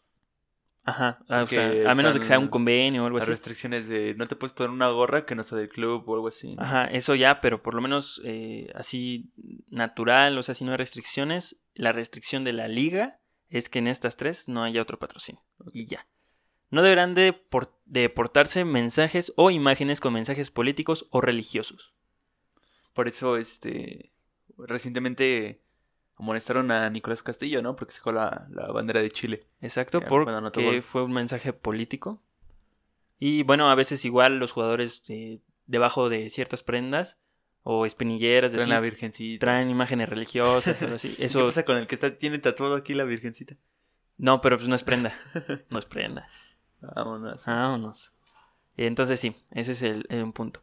[0.86, 3.24] Ajá, ah, o Porque sea, a menos de que sea un convenio o algo Las
[3.24, 3.32] así.
[3.32, 6.28] restricciones de no te puedes poner una gorra que no sea del club o algo
[6.30, 6.56] así.
[6.56, 6.62] ¿no?
[6.64, 9.30] Ajá, eso ya, pero por lo menos eh, así
[9.68, 13.20] natural, o sea, si no hay restricciones, la restricción de la liga
[13.50, 15.44] es que en estas tres no haya otro patrocinio.
[15.74, 16.08] Y ya.
[16.72, 21.94] No deberán de, por- de portarse mensajes o imágenes con mensajes políticos o religiosos.
[22.94, 24.12] Por eso, este.
[24.58, 25.62] Recientemente
[26.20, 27.76] amonestaron a Nicolás Castillo, ¿no?
[27.76, 29.48] Porque sacó la, la bandera de Chile.
[29.62, 32.22] Exacto, porque fue un mensaje político.
[33.20, 37.20] Y bueno, a veces igual los jugadores eh, debajo de ciertas prendas
[37.64, 39.40] o espinilleras Traen así, la virgencita.
[39.46, 41.10] traen imágenes religiosas o algo así.
[41.18, 43.56] ¿Qué Eso pasa con el que está, tiene tatuado aquí la virgencita?
[44.18, 45.14] no, pero pues no es prenda.
[45.70, 46.28] No es prenda.
[46.82, 47.46] Vámonos.
[47.46, 48.14] Vámonos.
[48.78, 50.62] Entonces sí, ese es el, el punto.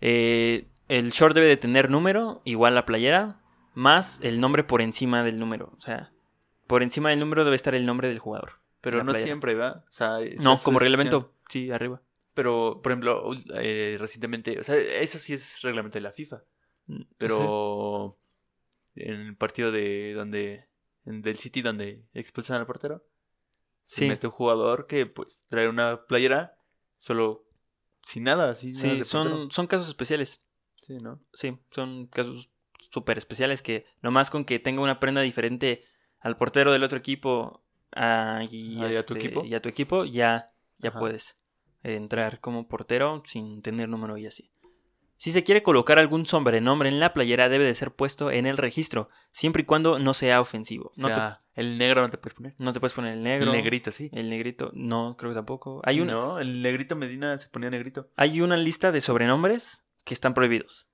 [0.00, 3.40] Eh, el short debe de tener número, igual la playera,
[3.78, 5.72] más el nombre por encima del número.
[5.76, 6.12] O sea,
[6.66, 8.60] por encima del número debe estar el nombre del jugador.
[8.80, 9.24] Pero no playera.
[9.26, 9.84] siempre, ¿va?
[9.88, 12.00] O sea, No, como reglamento, sí, arriba.
[12.34, 16.42] Pero, por ejemplo, eh, recientemente, o sea, eso sí es reglamento de la FIFA.
[16.86, 18.18] Mm, Pero
[18.94, 20.66] en el partido de donde
[21.04, 23.04] en- del City donde expulsan al portero,
[23.84, 24.08] se Sí.
[24.08, 26.56] mete un jugador que pues trae una playera
[26.96, 27.44] solo
[28.04, 30.40] sin nada, así Sí, son, son casos especiales.
[30.82, 31.20] Sí, ¿no?
[31.32, 35.84] Sí, son casos súper especiales que nomás con que tenga una prenda diferente
[36.20, 37.62] al portero del otro equipo
[37.94, 39.44] ah, y, Ah, ¿y a tu este, equipo?
[39.44, 40.98] y a tu equipo, ya, ya Ajá.
[40.98, 41.36] puedes
[41.82, 44.50] entrar como portero sin tener número y así.
[45.16, 48.56] Si se quiere colocar algún sobrenombre en la playera debe de ser puesto en el
[48.56, 50.92] registro, siempre y cuando no sea ofensivo.
[50.96, 51.20] O no, te,
[51.60, 52.54] el negro no te puedes poner.
[52.58, 53.46] no te puedes poner el negro.
[53.50, 54.10] El negrito, sí.
[54.12, 55.80] El negrito, no, creo que tampoco.
[55.84, 56.38] Hay, Sí, una, ¿no?
[56.38, 58.08] El negrito Medina se ponía negrito.
[58.14, 60.88] hay una lista de sobrenombres que están prohibidos.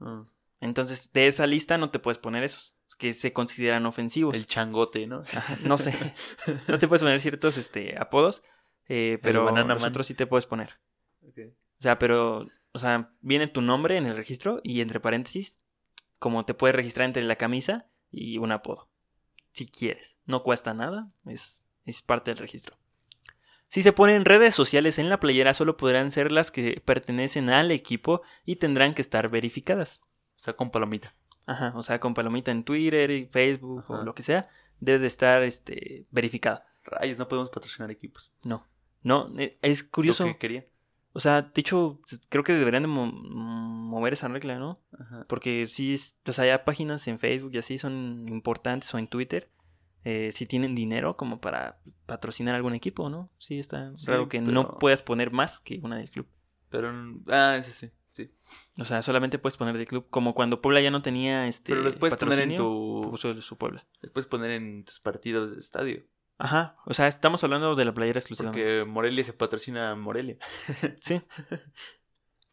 [0.00, 0.24] Ah,
[0.62, 4.36] Entonces, de esa lista no te puedes poner esos, que se consideran ofensivos.
[4.36, 5.24] El changote, ¿no?
[5.34, 5.92] Ajá, no sé.
[6.68, 8.44] No te puedes poner ciertos este, apodos,
[8.88, 9.90] eh, pero banana los man.
[9.90, 10.78] otros sí te puedes poner.
[11.20, 15.58] O sea, pero, o sea, viene tu nombre en el registro y entre paréntesis,
[16.20, 18.88] como te puedes registrar entre la camisa y un apodo.
[19.50, 20.16] Si quieres.
[20.26, 22.78] No cuesta nada, es, es parte del registro.
[23.66, 27.72] Si se ponen redes sociales en la playera, solo podrán ser las que pertenecen al
[27.72, 30.02] equipo y tendrán que estar verificadas.
[30.42, 31.14] O sea, con palomita.
[31.46, 34.48] Ajá, o sea, con palomita en Twitter y Facebook o lo que sea,
[34.80, 36.66] debes de estar este, verificada.
[36.82, 38.32] Rayos, no podemos patrocinar equipos.
[38.44, 38.66] No.
[39.04, 40.24] No, eh, es Lo curioso.
[40.24, 40.66] que quería.
[41.12, 44.80] O sea, de hecho, creo que deberían de mo- mover esa regla, ¿no?
[44.98, 45.26] Ajá.
[45.28, 49.06] Porque sí, es- o sea, ya páginas en Facebook y así son importantes o en
[49.06, 49.48] Twitter.
[50.04, 53.30] Eh, si tienen dinero como para patrocinar algún equipo, ¿no?
[53.38, 56.26] Sí, está Sí, raro que pero- no puedas poner más que una del club.
[56.68, 56.90] Pero,
[57.28, 58.30] ah, ese sí, sí.
[58.78, 60.06] O sea, solamente puedes poner del club.
[60.08, 61.72] Como cuando Puebla ya no tenía este.
[61.72, 63.08] Pero los puedes poner en tu...
[63.10, 63.86] puso su Puebla.
[64.00, 66.04] Les puedes poner en tus partidos de estadio.
[66.38, 68.64] Ajá, o sea, estamos hablando de la playera exclusivamente.
[68.64, 70.38] Porque Morelia se patrocina a Morelia.
[71.00, 71.20] Sí,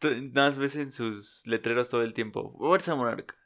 [0.02, 2.56] Nada más ves en sus letreros todo el tiempo.
[2.58, 3.36] Fuerza Monarca.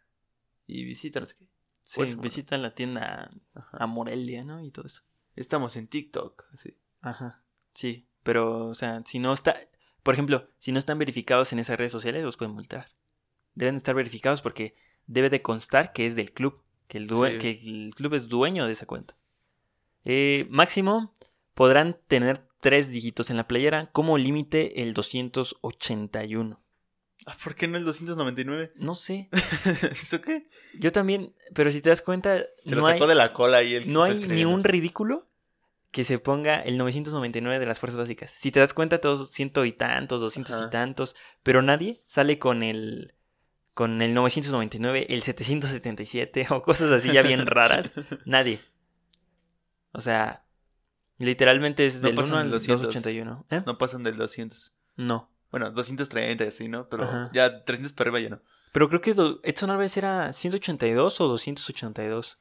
[0.67, 1.49] Y visita, no sé qué.
[1.85, 3.31] sí, Fuerza visita la tienda
[3.73, 4.63] a Morelia, ¿no?
[4.63, 5.03] Y todo eso.
[5.35, 6.45] Estamos en TikTok.
[6.53, 6.77] Así.
[7.01, 7.43] Ajá,
[7.75, 9.57] sí, pero, o sea, si no está,
[10.05, 12.93] por ejemplo, si no están verificados en esas redes sociales, los pueden multar.
[13.57, 14.77] Deben estar verificados porque
[15.07, 17.39] debe de constar que es del club, que el, due- Sí.
[17.39, 17.51] que
[17.87, 19.17] el club es dueño de esa cuenta.
[20.05, 21.13] Eh, máximo,
[21.55, 26.61] podrán tener tres dígitos en la playera, como límite el 281.
[27.27, 28.73] Ah, ¿Por qué no el 299?
[28.77, 29.31] No sé,
[29.93, 30.45] ¿Eso qué?
[30.79, 33.63] yo también, pero si te das cuenta, Se no lo hay, sacó de la cola
[33.63, 35.27] y el no hay ni un ridículo
[35.95, 38.33] que se ponga el 999 de las fuerzas básicas.
[38.33, 41.15] Si te das cuenta, todos ciento y tantos, doscientos y tantos,
[41.45, 43.15] pero nadie sale con el
[43.75, 47.95] con el 999, el 777 o cosas así ya bien raras.
[48.25, 48.61] Nadie.
[49.93, 50.45] O sea,
[51.19, 52.83] literalmente es No del pasan 1 al del 200.
[52.87, 53.47] 281.
[53.51, 53.63] ¿Eh?
[53.65, 54.73] No pasan del 200.
[54.97, 55.31] No.
[55.53, 56.89] Bueno, 230 y así, ¿no?
[56.89, 57.31] Pero Ajá.
[57.33, 58.43] ya 300 para arriba ya no.
[58.73, 62.41] Pero creo que Edson Álvarez era 182 o 282.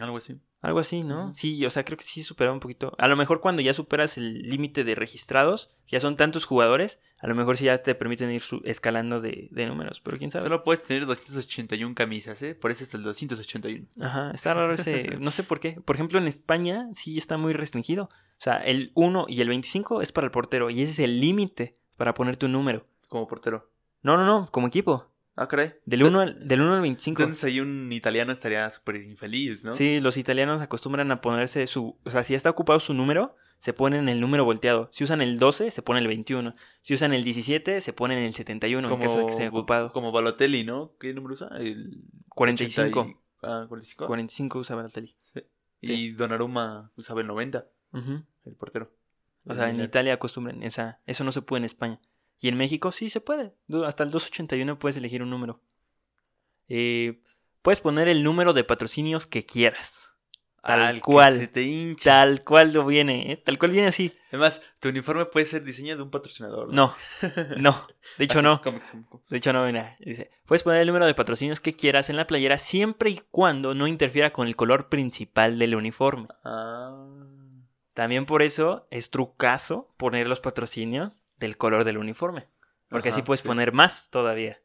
[0.00, 0.40] Algo así.
[0.60, 1.32] Algo así, ¿no?
[1.36, 2.92] Sí, o sea, creo que sí superaba un poquito.
[2.98, 7.28] A lo mejor cuando ya superas el límite de registrados, ya son tantos jugadores, a
[7.28, 10.44] lo mejor sí ya te permiten ir su- escalando de, de números, pero quién sabe.
[10.46, 12.56] Solo puedes tener 281 camisas, ¿eh?
[12.56, 13.86] Por eso es el 281.
[14.00, 15.80] Ajá, está raro ese, no sé por qué.
[15.80, 18.04] Por ejemplo, en España sí está muy restringido.
[18.04, 21.20] O sea, el 1 y el 25 es para el portero y ese es el
[21.20, 22.84] límite para poner tu número.
[23.08, 23.70] Como portero.
[24.02, 25.07] No, no, no, como equipo.
[25.40, 25.74] Ah, caray.
[25.84, 27.22] Del 1 al, del 1 al 25.
[27.22, 29.72] Entonces ahí un italiano estaría súper infeliz, ¿no?
[29.72, 31.96] Sí, los italianos acostumbran a ponerse su...
[32.04, 34.88] O sea, si está ocupado su número, se ponen el número volteado.
[34.90, 36.54] Si usan el 12, se pone el 21.
[36.82, 39.92] Si usan el 17, se ponen el 71 en caso de que esté ocupado.
[39.92, 40.94] como Balotelli, ¿no?
[40.98, 41.48] ¿Qué número usa?
[41.58, 43.00] El 45.
[43.00, 44.06] 80 y- Ah, 45.
[44.06, 45.14] 45 usa Balotelli.
[45.80, 48.24] Y Donnarumma usaba el 90, Ujú.
[48.44, 48.92] el portero.
[49.44, 49.78] O sea, en.
[49.80, 50.60] Italia acostumbran...
[50.64, 52.00] O sea, eso no se puede en España.
[52.40, 53.54] Y en México sí se puede.
[53.84, 55.60] Hasta el 281 puedes elegir un número.
[56.68, 57.22] Eh,
[57.62, 60.08] puedes poner el número de patrocinios que quieras.
[60.62, 61.38] Tal Al cual.
[61.38, 62.10] Se te hincha.
[62.10, 63.36] Tal cual lo viene, ¿eh?
[63.38, 64.12] Tal cual viene así.
[64.28, 66.72] Además, tu uniforme puede ser diseño de un patrocinador.
[66.72, 66.94] No,
[67.56, 67.86] no.
[68.18, 68.60] De hecho, no.
[69.28, 69.96] De hecho, no, mira.
[69.98, 73.74] Dice, puedes poner el número de patrocinios que quieras en la playera siempre y cuando
[73.74, 76.28] no interfiera con el color principal del uniforme.
[76.44, 77.06] Ah.
[77.94, 82.48] También por eso es trucazo poner los patrocinios del color del uniforme.
[82.88, 83.46] Porque así puedes sí.
[83.46, 84.60] poner más todavía.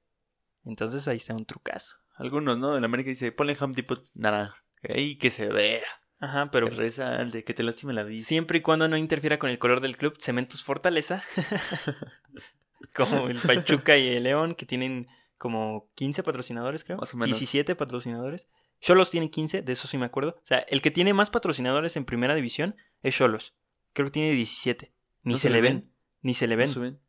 [0.63, 1.97] Entonces ahí está un trucazo.
[2.15, 2.77] Algunos, ¿no?
[2.77, 4.63] En América dice, ponle Home Depot naranja.
[4.87, 5.83] Ahí que se vea.
[6.19, 8.29] Ajá, pero que resalte, que te lastime la vista.
[8.29, 11.23] siempre y cuando no interfiera con el color del club, Cementos Fortaleza.
[12.95, 15.05] como el Pachuca y el León, que tienen
[15.37, 16.97] como 15 patrocinadores, creo.
[16.97, 17.37] Más o menos.
[17.37, 18.47] 17 patrocinadores.
[18.79, 20.35] Cholos tiene 15, de eso sí me acuerdo.
[20.37, 23.53] O sea, el que tiene más patrocinadores en primera división es Cholos.
[23.93, 24.93] Creo que tiene 17.
[25.23, 25.92] Ni ¿No se, le ven.
[26.23, 26.67] Ni se le ¿No ven.
[26.71, 26.99] suben?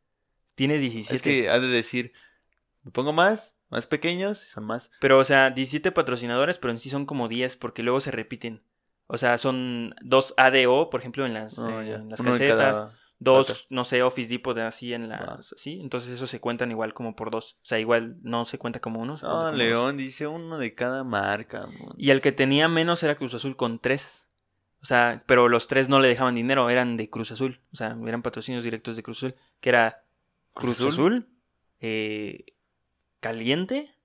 [0.53, 1.15] Tiene 17.
[1.15, 2.13] Es que ha de decir,
[2.83, 4.91] me pongo más, más pequeños, y son más.
[5.01, 8.61] Pero, o sea, 17 patrocinadores, pero en sí son como 10 porque luego se repiten.
[9.07, 12.77] O sea, son dos ADO, por ejemplo, en las, Ah, eh, en las calcetas.
[12.79, 15.53] cada- Dos, no sé, Office Depot de así en las...
[15.55, 17.53] Sí, entonces eso se cuentan igual como por dos.
[17.61, 19.15] O sea, igual no se cuenta como uno.
[19.17, 21.65] se Ah, León dice uno de cada marca.
[21.97, 24.24] Y el que tenía menos era Cruz Azul con tres.
[24.85, 27.59] O sea, pero los tres no le dejaban dinero, eran de Cruz Azul.
[27.73, 29.35] O sea, eran patrocinios directos de Cruz Azul.
[29.59, 30.05] Que era
[30.53, 31.27] Cruz, ¿Cruz Azul,
[31.79, 32.45] eh,
[33.19, 33.95] Caliente,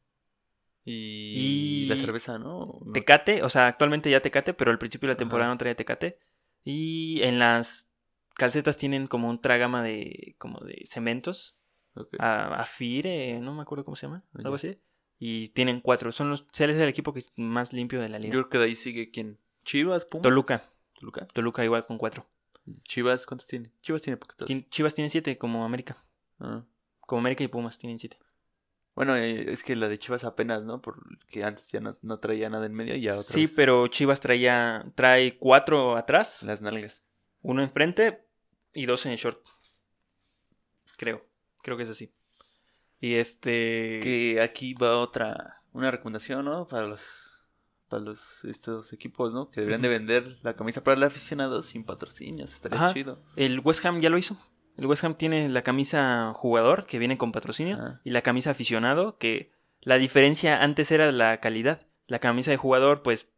[0.86, 1.82] Y...
[1.84, 2.80] Y- la cerveza, ¿no?
[2.82, 2.92] No.
[2.94, 3.42] Tecate.
[3.42, 5.54] O sea, actualmente ya Tecate, pero al principio de la temporada Ajá.
[5.54, 6.18] no traía Tecate.
[6.64, 7.90] Y en las
[8.36, 11.54] calcetas tienen como otra gama de, como de cementos.
[11.94, 12.16] Ok.
[12.20, 14.78] a, Afire, no me acuerdo cómo se llama, Ah, algo así.
[15.18, 16.10] Y tienen cuatro.
[16.10, 18.32] Son los, es el equipo que es más limpio de la Yo liga.
[18.32, 19.38] creo que de ahí sigue quién.
[19.64, 20.22] Chivas, Pumas.
[20.22, 20.64] Toluca.
[20.98, 21.26] Toluca.
[21.26, 22.26] Toluca igual con cuatro.
[22.84, 23.72] Chivas, ¿cuántos tiene?
[23.82, 24.48] Chivas tiene poquitos.
[24.70, 25.96] Chivas tiene siete, como América.
[26.38, 26.64] Ah.
[27.00, 28.18] Como América y Pumas tienen siete.
[28.94, 30.82] Bueno, eh, es que la de Chivas apenas, ¿no?
[30.82, 33.86] Porque antes ya no, no traía nada en medio y ya otra Sí, vez pero
[33.86, 37.04] Chivas traía, trae cuatro atrás, las nalgas.
[37.42, 38.26] uno enfrente
[38.74, 39.40] y dos en el short.
[40.98, 41.24] Creo,
[41.62, 42.12] creo que es así.
[42.98, 44.00] Y este...
[44.02, 46.68] Que aquí va otra, una recomendación, ¿no?
[46.68, 47.29] Para los,
[47.90, 49.50] para los, estos equipos, ¿no?
[49.50, 52.94] Que deberían de vender la camisa para el aficionado sin patrocinios, estaría Ajá.
[52.94, 53.22] chido.
[53.36, 54.38] El West Ham ya lo hizo.
[54.78, 59.18] El West Ham tiene la camisa jugador que viene con patrocinio y la camisa aficionado
[59.18, 61.86] que la diferencia antes era la calidad.
[62.06, 63.30] La camisa de jugador pues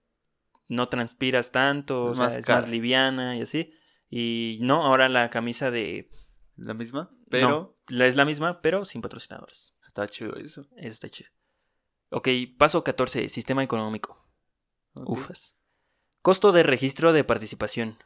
[0.69, 2.61] no transpiras tanto, o Es sea, más es cara.
[2.61, 3.73] más liviana y así.
[4.09, 6.11] Y no, ahora la camisa de...
[6.57, 9.75] La misma, pero no, la es la misma, pero sin patrocinadores.
[9.87, 10.69] está chido eso.
[10.77, 11.31] Eso está chido.
[12.11, 12.29] Ok,
[12.59, 14.22] paso 14, sistema económico.
[14.95, 15.57] Ufas.
[16.23, 17.99] Costo de registro de participación.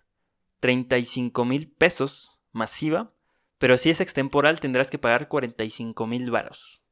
[0.60, 3.12] 35 mil pesos masiva,
[3.58, 6.82] pero si es extemporal tendrás que pagar 45 mil varos.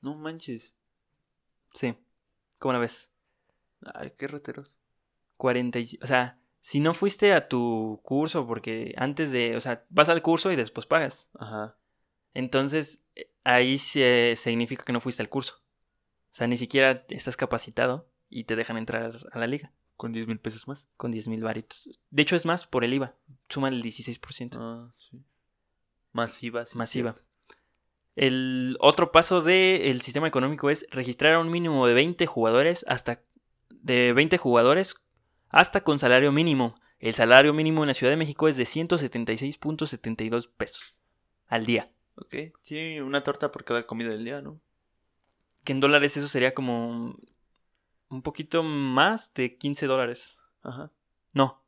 [0.00, 0.74] No manches.
[1.72, 1.94] Sí.
[2.58, 3.10] ¿Cómo la ves?
[3.94, 4.78] Ay, qué rateros.
[5.36, 9.84] 40 y- o sea, si no fuiste a tu curso porque antes de, o sea,
[9.90, 11.30] vas al curso y después pagas.
[11.38, 11.78] Ajá.
[12.34, 15.56] Entonces, eh, ahí se significa que no fuiste al curso.
[16.30, 20.26] O sea, ni siquiera estás capacitado y te dejan entrar a la liga Con 10
[20.26, 20.88] mil pesos más.
[20.96, 21.88] con 10 mil varitos.
[22.10, 23.14] De hecho, es más por el IVA.
[23.48, 24.56] Suma el 16%.
[24.58, 25.22] Ah, sí.
[26.12, 26.76] Masiva, sí.
[26.76, 27.14] masiva.
[28.16, 33.22] El otro paso del sistema económico es registrar a un mínimo de 20 jugadores hasta
[33.70, 34.96] de 20 jugadores
[35.50, 36.74] hasta con salario mínimo.
[36.98, 40.98] El salario mínimo en la Ciudad de México es de 176.72 pesos
[41.46, 41.86] al día.
[42.16, 42.34] Ok.
[42.62, 44.60] Sí, una torta por cada comida del día, ¿no?
[45.64, 47.16] Que en dólares eso sería como
[48.14, 50.38] un poquito más de 15 dólares.
[50.62, 50.90] Ajá.
[51.32, 51.62] No,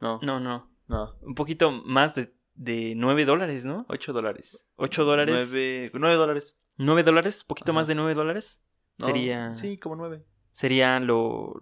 [0.00, 0.40] No, no.
[0.40, 1.14] no, no.
[1.22, 3.86] Un poquito más de de 9 dólares, ¿no?
[3.88, 4.68] 8 dólares.
[4.76, 5.48] 8 dólares.
[5.52, 6.56] 9, 9 dólares.
[6.76, 7.76] 9 dólares, poquito Ajá.
[7.80, 8.60] más de 9 dólares.
[8.98, 10.24] No, sería Sí, como 9.
[10.50, 11.54] sería lo,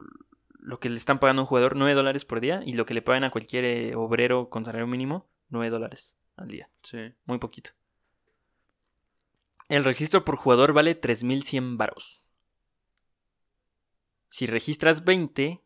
[0.58, 2.94] lo que le están pagando a un jugador, 9 dólares por día, y lo que
[2.94, 6.70] le pagan a cualquier eh, obrero con salario mínimo, 9 dólares al día.
[6.82, 7.12] Sí.
[7.26, 7.72] Muy poquito.
[9.68, 12.24] El registro por jugador vale 3100 varos.
[14.36, 15.64] Si registras 20,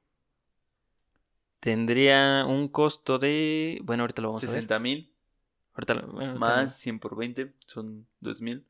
[1.59, 3.81] tendría un costo de.
[3.83, 4.55] Bueno, ahorita lo vamos a ver.
[4.55, 5.13] 60 mil
[5.75, 8.65] Ahorita lo- bueno, ahorita más 100 por 20 son 2 mil.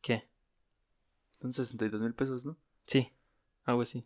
[0.00, 0.28] ¿Qué?
[1.40, 2.56] Son 62 mil pesos, ¿no?
[2.82, 3.12] Sí,
[3.66, 4.04] algo así.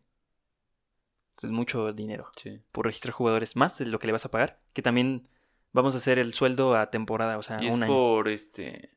[1.43, 2.61] Es mucho dinero Sí.
[2.73, 4.61] por registrar jugadores más de lo que le vas a pagar.
[4.75, 5.27] Que también
[5.73, 7.95] vamos a hacer el sueldo a temporada, o sea, y un es año.
[7.95, 8.91] por este.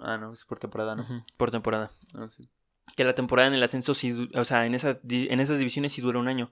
[0.00, 1.24] Ah, no, es por temporada, ¿no?
[1.38, 1.92] Por temporada.
[2.12, 2.46] Ah, sí.
[2.96, 5.92] Que la temporada en el ascenso du- o sea, en, esa, di- en esas divisiones
[5.92, 6.50] sí dura un año.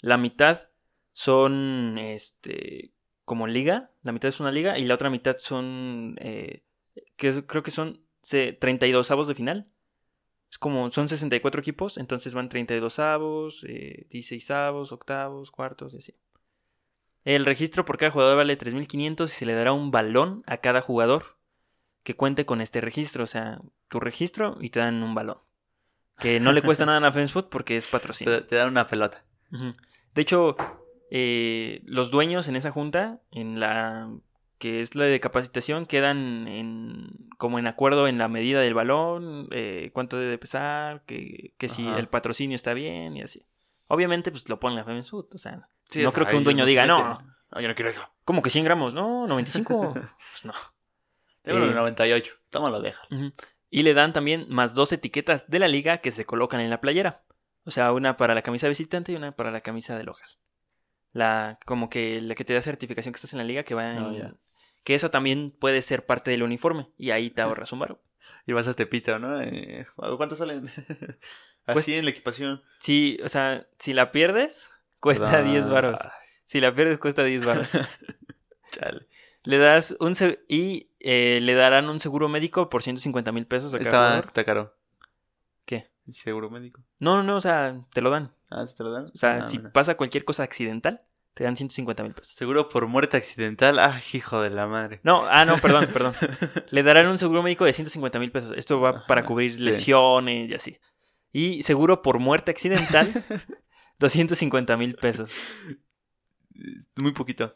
[0.00, 0.68] La mitad
[1.12, 2.92] son, este,
[3.24, 6.62] como liga, la mitad es una liga y la otra mitad son, eh,
[7.16, 9.66] que creo que son se, 32 avos de final.
[10.50, 15.98] Es como, son 64 equipos, entonces van 32 avos, eh, 16 avos, octavos, cuartos y
[15.98, 16.14] así.
[17.24, 20.80] El registro por cada jugador vale 3.500 y se le dará un balón a cada
[20.80, 21.36] jugador
[22.04, 23.24] que cuente con este registro.
[23.24, 25.38] O sea, tu registro y te dan un balón.
[26.22, 28.40] Que no le cuesta nada a Food porque es patrocinio.
[28.40, 29.24] Te, te dan una pelota.
[29.50, 30.56] De hecho,
[31.10, 34.08] eh, los dueños en esa junta, en la
[34.58, 39.48] que es la de capacitación, quedan en como en acuerdo en la medida del balón,
[39.50, 43.44] eh, cuánto debe pesar, que, que si el patrocinio está bien y así.
[43.88, 46.86] Obviamente, pues lo ponen la Food, o sea, Sí, no creo que un dueño diga,
[46.86, 47.20] no,
[47.50, 48.08] No, yo no quiero eso.
[48.24, 49.92] como que 100 gramos, no, 95,
[50.30, 50.54] pues no.
[51.44, 52.32] De Eh, 98.
[52.48, 53.02] Tómalo, deja.
[53.10, 53.32] Ujú.
[53.74, 56.80] Y le dan también más dos etiquetas de la liga que se colocan en la
[56.82, 57.24] playera.
[57.64, 60.28] O sea, una para la camisa visitante y una para la camisa de local.
[61.12, 63.92] La, como que la que te da certificación que estás en la liga que va
[63.92, 64.34] en- Oh, ya.
[64.84, 66.90] Que esa también puede ser parte del uniforme.
[66.98, 68.02] Y ahí te ahorras un varo.
[68.46, 69.40] Y vas a Tepito, ¿no?
[69.40, 69.86] Eh,
[70.18, 70.66] ¿Cuántos salen?
[71.64, 72.62] Así Pues- en la equipación.
[72.78, 74.68] Sí, o sea, si la pierdes,
[75.00, 75.98] cuesta Ah, 10 varos.
[76.44, 77.70] Si la pierdes, cuesta 10 varos.
[78.70, 79.06] Chale.
[79.44, 80.14] le das un...
[80.48, 84.24] Y eh, le darán un seguro médico por 150 mil pesos a cada Está, jugador.
[84.26, 84.74] está caro.
[85.64, 85.90] ¿Qué?
[86.08, 86.82] Seguro médico.
[86.98, 88.34] No, no, no, o sea, te lo dan.
[88.50, 89.06] Ah, ¿se te lo dan?
[89.06, 89.72] O sea, Ah, si mira.
[89.72, 91.00] pasa cualquier cosa accidental,
[91.34, 92.34] te dan 150 mil pesos.
[92.34, 93.78] Seguro por muerte accidental.
[93.78, 95.00] Ah, hijo de la madre.
[95.04, 96.14] No, ah, no, perdón, perdón.
[96.70, 98.52] Le darán un seguro médico de 150 mil pesos.
[98.56, 99.60] Esto va para cubrir sí.
[99.62, 100.78] lesiones y así.
[101.32, 103.24] Y seguro por muerte accidental,
[103.98, 105.30] 250 mil pesos.
[106.96, 107.54] Muy poquito.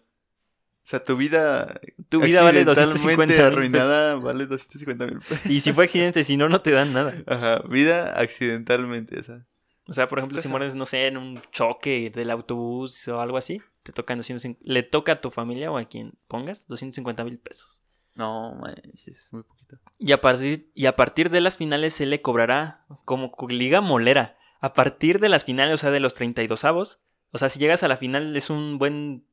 [0.86, 1.80] O sea, tu vida.
[2.08, 3.52] Tu vida vale accidentalmente 250 mil pesos.
[3.52, 5.46] arruinada vale 250 mil pesos.
[5.46, 7.12] Y si fue accidente, si no, no te dan nada.
[7.26, 9.44] Ajá, vida accidentalmente, o sea.
[9.88, 10.50] O sea, por ejemplo, si Cosa.
[10.50, 14.82] mueres, no sé, en un choque del autobús o algo así, te tocan 250, le
[14.84, 17.82] toca a tu familia o a quien pongas 250 mil pesos.
[18.14, 19.78] No, manches, es muy poquito.
[19.98, 23.80] Y a, partir, y a partir de las finales se le cobrará como co- liga
[23.80, 24.36] molera.
[24.60, 26.98] A partir de las finales, o sea, de los 32 avos.
[27.32, 29.24] O sea, si llegas a la final es un buen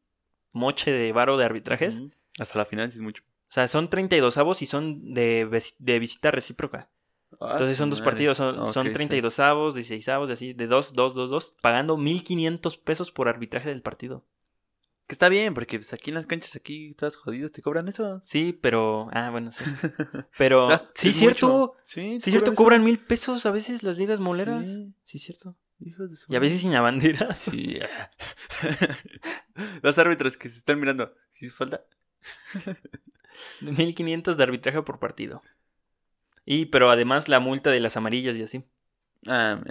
[0.54, 2.02] moche de varo de arbitrajes.
[2.40, 3.24] Hasta la final sí es mucho.
[3.26, 6.90] O sea, son 32 avos y son de, vis- de visita recíproca.
[7.40, 8.12] Ah, Entonces son dos madre.
[8.12, 8.94] partidos, son, Ok, son sí.
[8.94, 13.28] 32 avos, 16 avos, de así, de 2, 2, 2, 2, pagando 1500 pesos por
[13.28, 14.24] arbitraje del partido.
[15.08, 18.20] Que está bien, porque pues, aquí en las canchas, aquí todas jodidas, te cobran eso.
[18.24, 19.10] Sí, pero.
[19.12, 19.64] Ah, bueno, sí.
[20.38, 20.64] Pero.
[20.64, 21.48] O sea, sí, es cierto.
[21.48, 21.74] mucho.
[21.84, 24.66] Sí, Sí, cierto, cobran mil pesos a veces las ligas moleras.
[24.66, 24.94] Sí.
[25.04, 25.58] Sí, cierto.
[25.86, 27.30] Hijos de su Y a veces sin la bandera.
[27.36, 27.80] Sí.
[29.82, 31.14] Los árbitros que se están mirando.
[31.30, 31.84] ¿Sí falta?
[33.62, 35.42] 1500 de arbitraje por partido.
[36.46, 38.64] Y, pero además la multa de las amarillas y así.
[39.28, 39.62] Ah,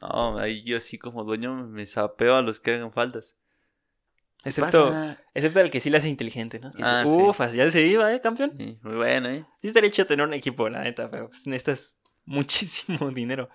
[0.00, 3.36] no, ahí yo sí como dueño me sapeo a los que hagan faltas.
[4.42, 4.92] ¿Qué Excepto,
[5.32, 6.70] excepto el que sí la hace inteligente, ¿no?
[6.82, 7.10] Ah, sí.
[7.10, 8.52] Ufas, ya se iba, ¿eh, campeón?
[8.58, 9.46] Sí, muy bueno, ¿eh?
[9.62, 13.48] Sí estaría chido tener un equipo, la neta, pero pues, necesitas muchísimo dinero.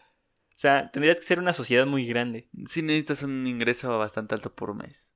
[0.59, 2.49] O sea, tendrías que ser una sociedad muy grande.
[2.65, 5.15] Sí necesitas un ingreso bastante alto por mes.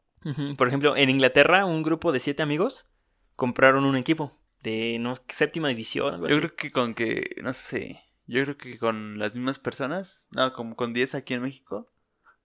[0.57, 2.87] Por ejemplo, en Inglaterra, un grupo de siete amigos
[3.35, 4.31] compraron un equipo
[4.61, 6.13] de no séptima división.
[6.13, 6.39] Algo Yo así.
[6.39, 10.77] creo que con que, no sé, yo creo que con las mismas personas, no, como
[10.77, 11.91] con 10 aquí en México,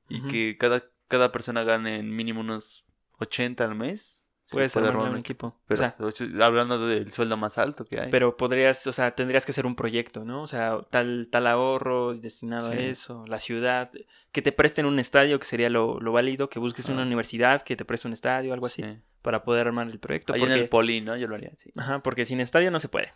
[0.09, 2.85] y que cada, cada persona gane en mínimo unos
[3.21, 4.18] 80 al mes.
[4.51, 5.55] Puedes armar un equipo.
[5.67, 8.11] Pero o sea, hablando del sueldo más alto que hay.
[8.11, 10.43] pero podrías, o sea, tendrías que hacer un proyecto, ¿no?
[10.43, 13.91] O sea, tal, tal ahorro destinado a eso, la ciudad,
[14.33, 17.77] que te presten un estadio, que sería lo, lo válido, que busques una universidad, que
[17.77, 18.99] te preste un estadio, algo así, Sí.
[19.23, 20.33] para poder armar el proyecto.
[20.33, 21.17] Ahí porque, en el poli, ¿no?
[21.17, 21.71] Yo lo haría así.
[21.77, 23.13] Ajá, porque sin estadio no se puede.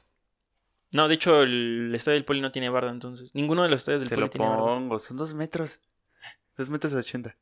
[0.92, 3.30] No, de hecho, el estadio del Poli no tiene barda, entonces.
[3.34, 4.62] Ninguno de los estadios del Te Poli lo tiene barda.
[4.62, 5.80] pongo, son dos metros.
[6.58, 7.34] Dos metros 80.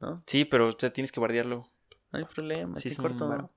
[0.00, 0.22] ¿No?
[0.26, 1.66] Sí, pero o sea, tienes que bardearlo.
[2.14, 3.48] No hay problema, Sí, es corto.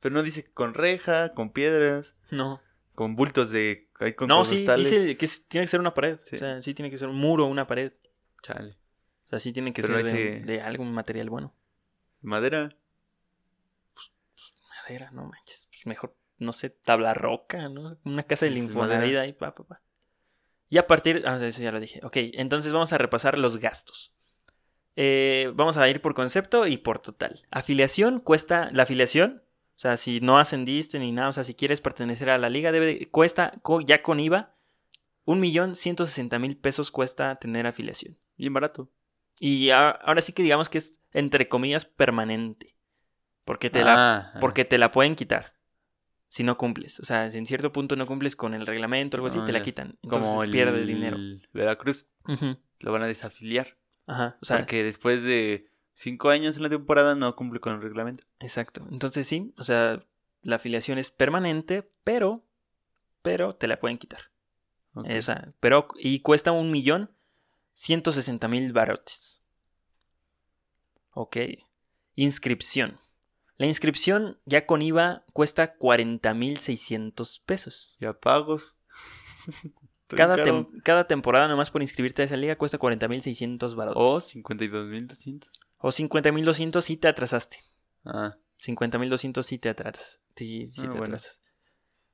[0.00, 2.60] Pero no dice con reja, con piedras, No.
[2.94, 3.88] con bultos de...
[4.16, 6.18] Con No, sí, dice que es- tiene que ser una pared.
[6.24, 6.36] Sí.
[6.36, 7.92] O sea, sí tiene que ser un muro una pared.
[8.42, 8.78] Chale.
[9.26, 11.54] O sea, sí tiene que Pero ser no de, dice- de algún material bueno.
[12.22, 12.74] Madera.
[14.82, 15.66] Madera, no manches.
[15.70, 17.98] Pues mejor, no sé, tabla roca, ¿no?
[18.04, 19.82] Una casa Es Infonavit ahí, pa, pa, pa.
[20.68, 21.22] Y a partir.
[21.26, 22.00] Ah, eso ya lo dije.
[22.04, 24.12] Ok, entonces vamos a repasar los gastos.
[25.02, 27.40] Eh, vamos a ir por concepto y por total.
[27.50, 28.68] Afiliación cuesta.
[28.72, 29.42] La afiliación,
[29.76, 32.70] o sea, si no ascendiste ni nada, o sea, si quieres pertenecer a la liga,
[32.70, 33.52] debe, cuesta,
[33.86, 34.54] ya con IVA,
[35.24, 38.18] un millón ciento sesenta mil pesos cuesta tener afiliación.
[38.36, 38.90] Bien barato.
[39.38, 42.76] Y ahora sí que digamos que es, entre comillas, permanente.
[43.46, 44.38] Porque te, la, Ah, ah.
[44.38, 45.54] porque te la pueden quitar
[46.28, 47.00] si no cumples.
[47.00, 49.46] O sea, si en cierto punto no cumples con el reglamento o algo así, Ah,
[49.46, 49.64] te la ya.
[49.64, 49.98] quitan.
[50.02, 51.16] Entonces Como el pierdes dinero.
[51.54, 52.06] Veracruz.
[52.80, 53.78] Lo van a desafiliar.
[54.10, 54.36] Ajá.
[54.42, 58.24] O sea, porque después de cinco años en la temporada no cumple con el reglamento.
[58.40, 58.86] exacto.
[58.90, 60.00] Entonces sí, o sea,
[60.42, 62.44] la afiliación es permanente, pero,
[63.22, 64.30] pero te la pueden quitar.
[64.94, 65.06] Ok.
[65.16, 67.10] O sea, pero, y cuesta un millón
[67.72, 69.40] ciento sesenta mil barotes.
[71.12, 71.36] Ok.
[72.14, 72.98] Inscripción.
[73.56, 77.94] La inscripción ya con IVA cuesta 40 mil 600 pesos.
[78.00, 78.76] Ya pagos.
[80.16, 84.02] Cada, tem- cada temporada nomás por inscribirte a esa liga cuesta 40 mil 600 barotes.
[84.02, 85.50] O 52.200.
[85.78, 87.58] O 50 mil 200 si te atrasaste.
[88.04, 90.20] Ah, 50 mil 200 si te atrasas.
[90.36, 91.04] Sí, sí Ah, te bueno.
[91.04, 91.42] atrasas.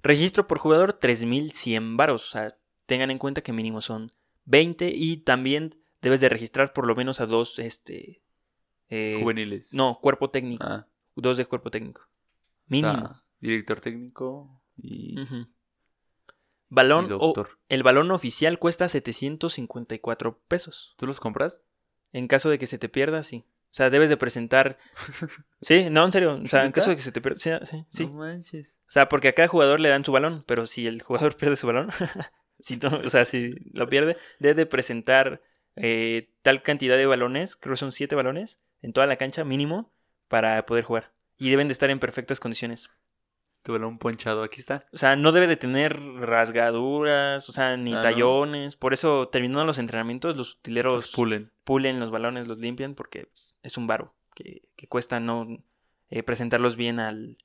[0.02, 2.28] Registro por jugador 3100 varos.
[2.28, 4.12] O sea, tengan en cuenta que mínimo son
[4.44, 8.22] 20 y también debes de registrar por lo menos a dos, este...
[8.88, 9.74] eh, juveniles.
[9.74, 10.64] no, cuerpo técnico.
[10.66, 10.86] Ah,
[11.16, 12.02] Dos de cuerpo técnico.
[12.02, 12.08] o
[12.68, 12.92] Mínimo.
[12.94, 15.36] sea, director técnico y, Ujú.
[15.36, 15.48] y
[16.68, 17.32] Balón o-
[17.68, 20.94] el balón oficial cuesta 754 pesos.
[20.96, 21.62] ¿Tú los compras?
[22.12, 23.44] En caso de que se te pierda, sí.
[23.70, 24.78] O sea, debes de presentar...
[25.60, 26.40] Sí, no, en serio.
[26.42, 27.38] O sea, en caso de que se te pierda...
[27.38, 28.06] Sí, sí, sí.
[28.06, 28.78] No manches.
[28.88, 31.56] O sea, porque a cada jugador le dan su balón, pero si el jugador pierde
[31.56, 31.90] su balón,
[32.58, 35.42] si no, o sea, si lo pierde, debe de presentar
[35.76, 39.92] eh, tal cantidad de balones, creo que son siete balones, en toda la cancha mínimo,
[40.28, 41.12] para poder jugar.
[41.36, 42.90] Y deben de estar en perfectas condiciones.
[43.66, 44.84] Tu balón ponchado, aquí está.
[44.92, 48.02] O sea, no debe de tener rasgaduras, o sea, ni Ah, no.
[48.02, 48.76] tallones.
[48.76, 51.50] Por eso, terminando los entrenamientos, los utileros Los pulen.
[51.64, 55.46] pulen los balones, los limpian, porque pues, es un varo que, que cuesta no
[56.10, 57.38] eh, presentarlos bien al,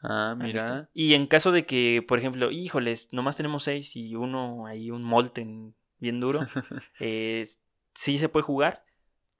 [0.00, 0.58] Ah, al mira.
[0.60, 0.88] este.
[0.94, 5.02] Y en caso de que, por ejemplo, híjoles, nomás tenemos seis y uno ahí, un
[5.02, 6.40] molten bien duro,
[7.00, 7.46] eh,
[7.94, 8.82] sí se puede jugar,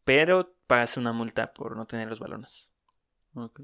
[0.04, 2.70] pero pagas una multa por no tener los balones.
[3.34, 3.62] Ok.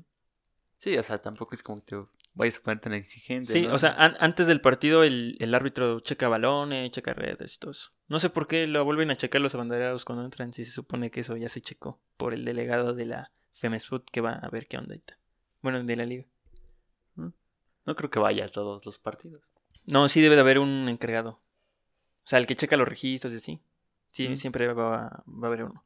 [0.78, 3.52] Sí, o sea, tampoco es como que te vayas a poner tan exigente.
[3.52, 3.74] Sí, ¿no?
[3.74, 7.70] o sea, an- antes del partido el, el árbitro checa balones, checa redes y todo
[7.72, 7.90] eso.
[8.08, 11.10] No sé por qué lo vuelven a checar los abanderados cuando entran, si se supone
[11.10, 14.66] que eso ya se checó por el delegado de la FEMESFUT que va a ver
[14.68, 14.96] qué onda.
[15.60, 16.24] Bueno, de la liga.
[17.84, 19.42] No creo que vaya a todos los partidos.
[19.86, 21.30] No, sí debe de haber un encargado.
[22.24, 23.60] O sea, el que checa los registros y así.
[24.12, 24.36] Sí, Mm.
[24.36, 25.84] siempre va, va a haber uno.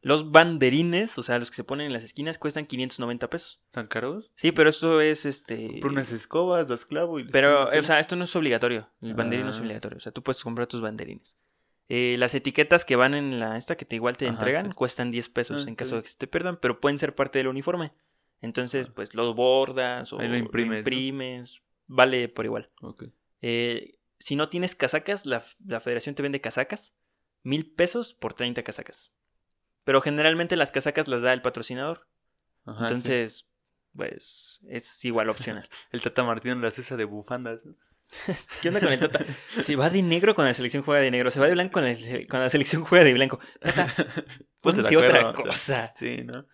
[0.00, 3.60] Los banderines, o sea, los que se ponen en las esquinas, cuestan 590 pesos.
[3.72, 4.30] ¿Tan caros?
[4.36, 5.78] Sí, pero esto es este.
[5.80, 7.24] Por unas escobas, das clavo y...
[7.24, 8.88] Pero, o sea, esto no es obligatorio.
[9.00, 9.62] El banderín no es Ah.
[9.62, 9.96] obligatorio.
[9.96, 11.36] O sea, tú puedes comprar tus banderines.
[11.88, 14.72] Eh, las etiquetas que van en la esta que te igual te Ajá, entregan sí.
[14.74, 17.38] cuestan 10 pesos Ah, en caso de que se te pierdan, pero pueden ser parte
[17.38, 17.92] del uniforme.
[18.40, 18.92] Entonces, Ah.
[18.94, 22.70] pues los bordas o Ahí lo imprimes, vale por igual.
[22.82, 23.04] Ok.
[23.40, 26.94] Eh, si no tienes casacas, la, la federación te vende casacas.
[27.42, 29.12] Mil pesos por 30 casacas.
[29.88, 32.06] Pero generalmente las casacas las da el patrocinador.
[32.66, 33.48] Ajá, entonces,
[33.96, 35.66] pues es igual opcional.
[35.92, 37.66] El Tata Martino las usa de bufandas.
[38.60, 39.24] ¿Qué onda con el Tata?
[39.58, 41.30] Se va de negro con la selección juega de negro.
[41.30, 41.94] Se va de blanco con la,
[42.28, 43.40] con la selección juega de blanco.
[43.60, 43.86] Tata,
[44.60, 45.52] Ponte otra o cosa.
[45.52, 46.44] sea, Sí, ¿no?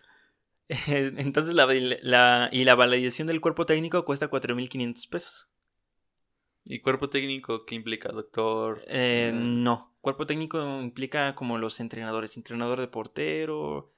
[0.87, 1.67] Entonces, la,
[2.03, 5.49] la- y la validación del cuerpo técnico cuesta 4.500 pesos.
[6.65, 8.09] ¿Y cuerpo técnico qué implica?
[8.09, 8.83] Doctor.
[8.87, 9.93] Eh, eh, no.
[10.01, 13.91] Cuerpo técnico implica como los entrenadores, entrenador de portero,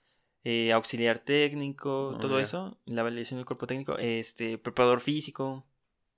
[0.43, 5.65] eh, auxiliar técnico, Oh, todo eso, la validación del cuerpo técnico, este, preparador físico,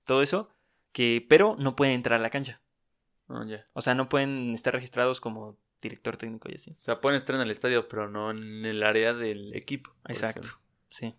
[0.04, 0.48] todo eso,
[0.92, 2.60] que, pero no pueden entrar a la cancha.
[3.28, 3.42] oh.
[3.74, 6.72] O sea, no pueden estar registrados como director técnico y así.
[6.72, 9.92] O sea, pueden estar en el estadio, pero no en el área del equipo.
[10.08, 10.48] Exacto,
[10.88, 11.14] sí.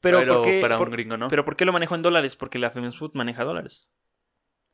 [0.00, 1.28] Pero, Pero ¿por qué, para por- un gringo, ¿no?
[1.28, 2.36] pero ¿por qué lo manejo en dólares?
[2.36, 3.88] Porque la Femens Food maneja dólares.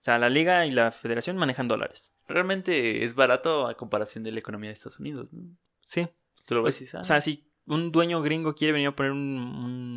[0.03, 2.13] O sea, la liga y la federación manejan dólares.
[2.29, 5.57] Realmente es barato a comparación de la economía de Estados Unidos, ¿no?
[5.81, 6.07] Sí.
[6.47, 9.39] Tú lo ves Pues, o sea, si un dueño gringo quiere venir a poner un,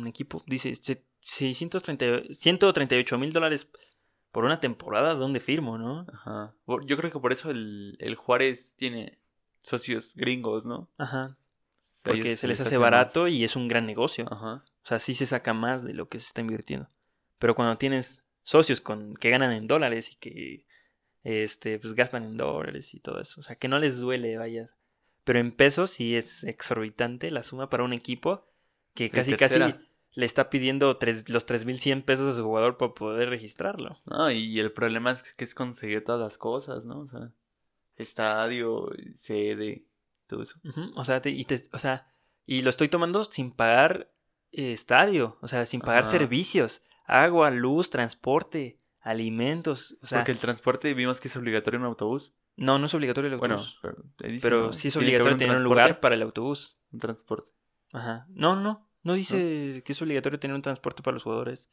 [0.00, 3.68] un equipo, dice "Se- 630 138 mil dólares
[4.32, 6.06] por una temporada, ¿dónde firmo, no?
[6.12, 6.54] Ajá.
[6.86, 9.18] Yo creo que por eso el, el Juárez tiene
[9.62, 10.88] socios gringos, ¿no?
[10.98, 11.36] Ajá.
[12.04, 13.32] A Porque se les hace hace barato más.
[13.32, 14.26] y es un gran negocio.
[14.30, 14.64] Ajá.
[14.84, 16.88] O sea, sí se saca más de lo que se está invirtiendo.
[17.38, 20.66] Pero cuando tienes socios con que ganan en dólares y que
[21.24, 24.66] este pues gastan en dólares y todo eso, o sea, que no les duele, vaya.
[25.24, 28.46] Pero en pesos sí es exorbitante la suma para un equipo
[28.94, 29.58] que casi casi.
[30.12, 33.98] Le está pidiendo tres, los 3100 pesos a su jugador para poder registrarlo.
[34.06, 37.00] No, y el problema es que es conseguir todas las cosas, ¿no?
[37.00, 37.30] O sea,
[37.96, 39.84] estadio, sede,
[40.26, 40.58] todo eso.
[40.96, 42.06] O sea, te- y te- o sea,
[42.46, 44.12] y lo estoy tomando sin pagar
[44.52, 46.10] eh, estadio, o sea, sin pagar Ajá.
[46.12, 51.84] servicios, agua, luz, transporte, alimentos, o sea, Porque el transporte vimos que es obligatorio en
[51.86, 52.34] autobús.
[52.56, 53.78] no, no es obligatorio el Bueno, autobús.
[53.82, 54.72] pero, te dice, pero ¿no?
[54.72, 56.78] sí es obligatorio tener un transporte, lugar para el autobús.
[56.92, 57.52] Un transporte.
[57.92, 58.26] Ajá.
[58.30, 61.70] No, no, no dice que es obligatorio tener un transporte para los jugadores.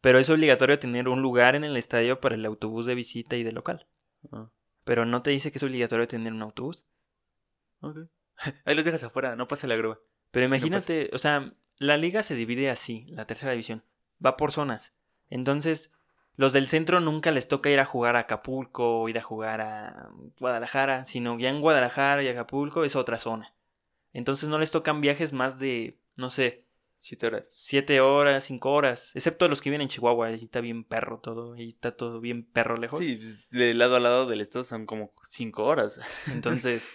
[0.00, 3.42] Pero es obligatorio tener un lugar en el estadio para el autobús de visita y
[3.42, 3.88] de local.
[4.30, 4.50] Ah,
[4.84, 6.84] Pero no te dice que es obligatorio tener un autobús.
[7.80, 7.98] ok.
[8.66, 10.00] Ahí los dejas afuera, no pasa la grúa.
[10.30, 13.82] Pero imagínate, o sea, la liga se divide así, la tercera división.
[14.24, 14.94] Va por zonas.
[15.30, 15.90] Entonces,
[16.36, 19.62] los del centro nunca les toca ir a jugar a Acapulco o ir a jugar
[19.62, 23.54] a Guadalajara, sino ya en Guadalajara y Acapulco es otra zona.
[24.12, 26.65] Entonces no les tocan viajes más de, no sé,
[26.98, 27.48] Siete horas.
[27.54, 31.52] siete horas, cinco horas, excepto los que viven en Chihuahua, ahí está bien perro todo,
[31.54, 33.00] ahí está todo bien perro lejos.
[33.00, 36.00] Sí, pues, de lado a lado del estado son como cinco horas.
[36.32, 36.90] Entonces,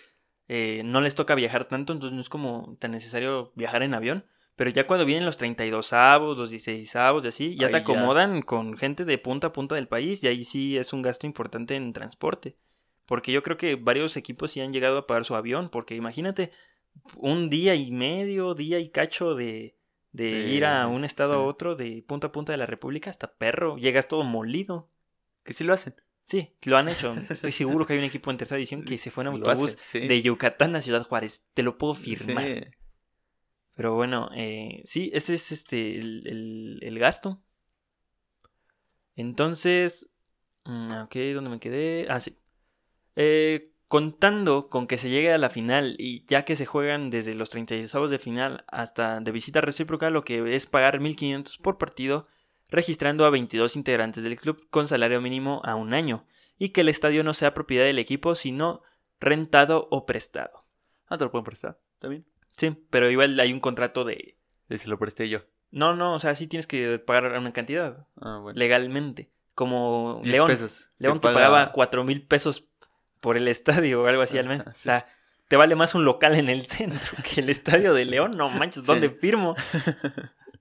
[0.48, 4.26] eh, no les toca viajar tanto, entonces no es como tan necesario viajar en avión.
[4.58, 7.78] Pero ya cuando vienen los 32 avos, los 16 avos y así, ya Ahí te
[7.78, 7.84] ya.
[7.84, 11.26] acomodan con gente de punta a punta del país y ahí sí es un gasto
[11.26, 12.56] importante en transporte.
[13.06, 16.52] Porque yo creo que varios equipos sí han llegado a pagar su avión, porque imagínate
[17.16, 19.78] un día y medio, día y cacho de,
[20.12, 23.10] de De- ir a un estado a otro, de punta a punta de la República,
[23.10, 24.90] hasta perro, llegas todo molido.
[25.44, 25.96] Que sí lo hacen.
[26.24, 27.14] Sí, lo han hecho.
[27.30, 30.00] Estoy seguro que hay un equipo en tercera edición que se fue en autobús sí.
[30.08, 31.48] de Yucatán a Ciudad Juárez.
[31.54, 32.44] Te lo puedo firmar.
[32.46, 32.62] Sí.
[33.76, 37.42] Pero bueno, eh, sí, ese es este el, el- el gasto.
[39.16, 40.10] Entonces,
[40.66, 42.06] mm, ok, ¿dónde me quedé?
[42.10, 42.38] Ah, sí.
[43.16, 47.34] Eh, contando con que se llegue a la final y ya que se juegan desde
[47.34, 52.24] los 36 de final hasta de visita recíproca, lo que es pagar 1.500 por partido,
[52.70, 56.26] registrando a 22 integrantes del club con salario mínimo a un año,
[56.58, 58.82] y que el estadio no sea propiedad del equipo, sino
[59.20, 60.52] rentado o prestado.
[61.08, 61.78] Ah, te lo pueden prestar.
[61.96, 62.26] ¿Está bien?
[62.50, 64.38] Sí, pero igual hay un contrato de...
[64.70, 65.40] Se lo presté yo.
[65.70, 68.58] No, no, o sea, sí tienes que pagar una cantidad Ah, bueno.
[68.58, 69.34] legalmente.
[69.54, 70.48] Como 10 León.
[70.48, 70.92] pesos.
[70.98, 72.70] León que paga- pagaba cuatro mil pesos
[73.22, 74.60] por el estadio o algo así al mes.
[74.62, 75.04] Ajá, O sea,
[75.48, 78.32] te vale más un local en el centro que el estadio de León.
[78.36, 79.16] No manches, ¿dónde Sí.
[79.20, 79.56] firmo?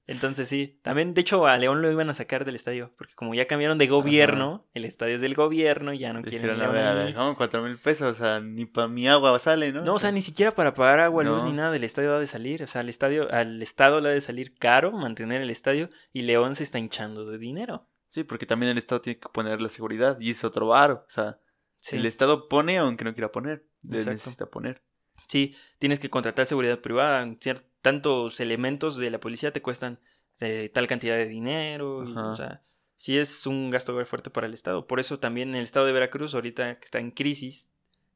[0.07, 3.33] Entonces sí, también de hecho a León lo iban a sacar del estadio, porque como
[3.33, 6.85] ya cambiaron de gobierno, el estadio es del gobierno, ya no quieren Dijeron, a ver,
[6.85, 6.97] a ahí.
[7.07, 7.37] ver, ¿cómo?
[7.37, 9.83] Cuatro mil pesos, o sea, ni para mi agua sale, ¿no?
[9.83, 11.49] No, o sea, ni siquiera para pagar agua, luz No.
[11.51, 12.61] ni nada del estadio ha de salir.
[12.65, 16.23] O sea, al estadio, al estado le ha de salir caro mantener el estadio y
[16.23, 17.87] León se está hinchando de dinero.
[18.09, 21.05] Sí, porque también el Estado tiene que poner la seguridad y es otro varo.
[21.07, 21.39] O sea,
[21.81, 21.97] Sí.
[21.97, 23.67] el Estado pone aunque no quiera poner.
[23.85, 24.11] Exacto.
[24.13, 24.83] necesita poner.
[25.27, 27.27] Sí, tienes que contratar seguridad privada.
[27.83, 29.99] tantos elementos de la policía te cuestan
[30.41, 32.05] eh, tal cantidad de dinero.
[32.09, 32.63] y, o sea,
[32.97, 34.87] sí es un gasto fuerte para el Estado.
[34.87, 37.71] Por eso también el Estado de Veracruz, ahorita que está en crisis,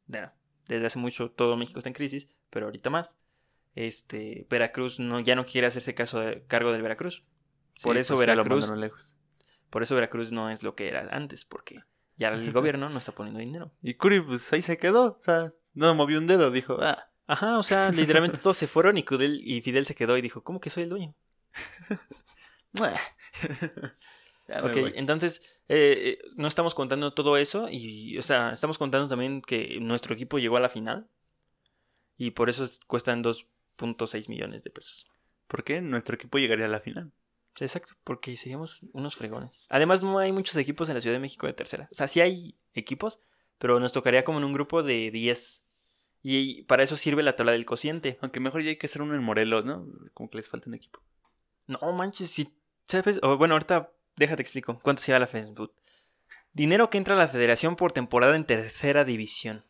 [0.07, 0.33] bueno,
[0.69, 3.17] desde hace mucho todo México está en crisis, pero ahorita más.
[3.75, 7.25] Este, Veracruz no, ya no quiere hacerse caso de- cargo del Veracruz.
[7.83, 9.17] Por eso pues Veracruz- lejos.
[9.71, 11.81] Por eso Veracruz no es lo que era antes, porque
[12.17, 13.73] ya el gobierno no está poniendo dinero.
[13.83, 15.19] Y Curi, pues ahí se quedó.
[15.19, 16.51] O sea, no movió un dedo.
[16.51, 20.17] Dijo, ah, Ajá, o sea, literalmente todos se fueron y, Cudel- y Fidel se quedó
[20.19, 21.15] y dijo, ¿cómo que soy el dueño?
[24.63, 24.93] Ok, voy.
[24.97, 29.79] entonces eh, eh, no estamos contando todo eso y, o sea, estamos contando también que
[29.81, 31.09] nuestro equipo llegó a la final
[32.19, 35.07] y por eso es- cuestan 2.6 millones de pesos.
[35.49, 37.13] ¿Por qué nuestro equipo llegaría a la final?
[37.61, 39.67] Exacto, porque seríamos unos fregones.
[39.71, 41.89] Además, no hay muchos equipos en la Ciudad de México de tercera.
[41.93, 43.21] O sea, sí hay equipos,
[43.59, 45.63] pero nos tocaría como en un grupo de 10.
[46.23, 48.19] Y para eso sirve la tabla del cociente.
[48.23, 49.87] Aunque mejor ya hay que hacer uno en Morelos, ¿no?
[50.15, 51.01] Como que les falta un equipo.
[51.67, 52.53] No manches, si
[52.87, 55.71] sabes, o bueno, ahorita déjate explico cuánto se lleva la Fast Food.
[56.53, 59.65] Dinero que entra a la federación por temporada en tercera división.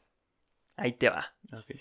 [0.77, 1.35] Ahí te va.
[1.53, 1.77] Ok.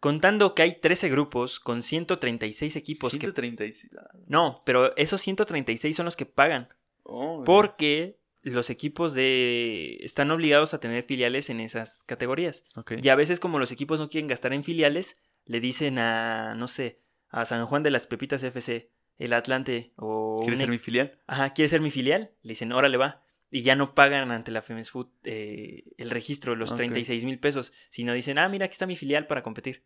[0.00, 3.18] Contando que hay 13 grupos con 136 equipos que...
[3.18, 3.90] 136.
[3.98, 6.68] ah, No, pero esos 136 son los que pagan.
[7.02, 9.98] oh, Porque los equipos de...
[10.00, 12.64] están obligados a tener filiales en esas categorías.
[13.02, 16.68] Y a veces como los equipos no quieren gastar en filiales, le dicen a, no
[16.68, 20.36] sé, a San Juan de las Pepitas FC, el Atlante o...
[20.40, 21.18] ¿Quieres un ser mi filial?
[21.26, 22.30] Ajá, ¿quieres ser mi filial?
[22.42, 23.22] Le dicen, órale va.
[23.50, 26.78] Y ya no pagan ante la Femes Food eh, el registro, los Ok.
[26.78, 29.84] 36 mil pesos, sino dicen, ah, mira, aquí está mi filial para competir.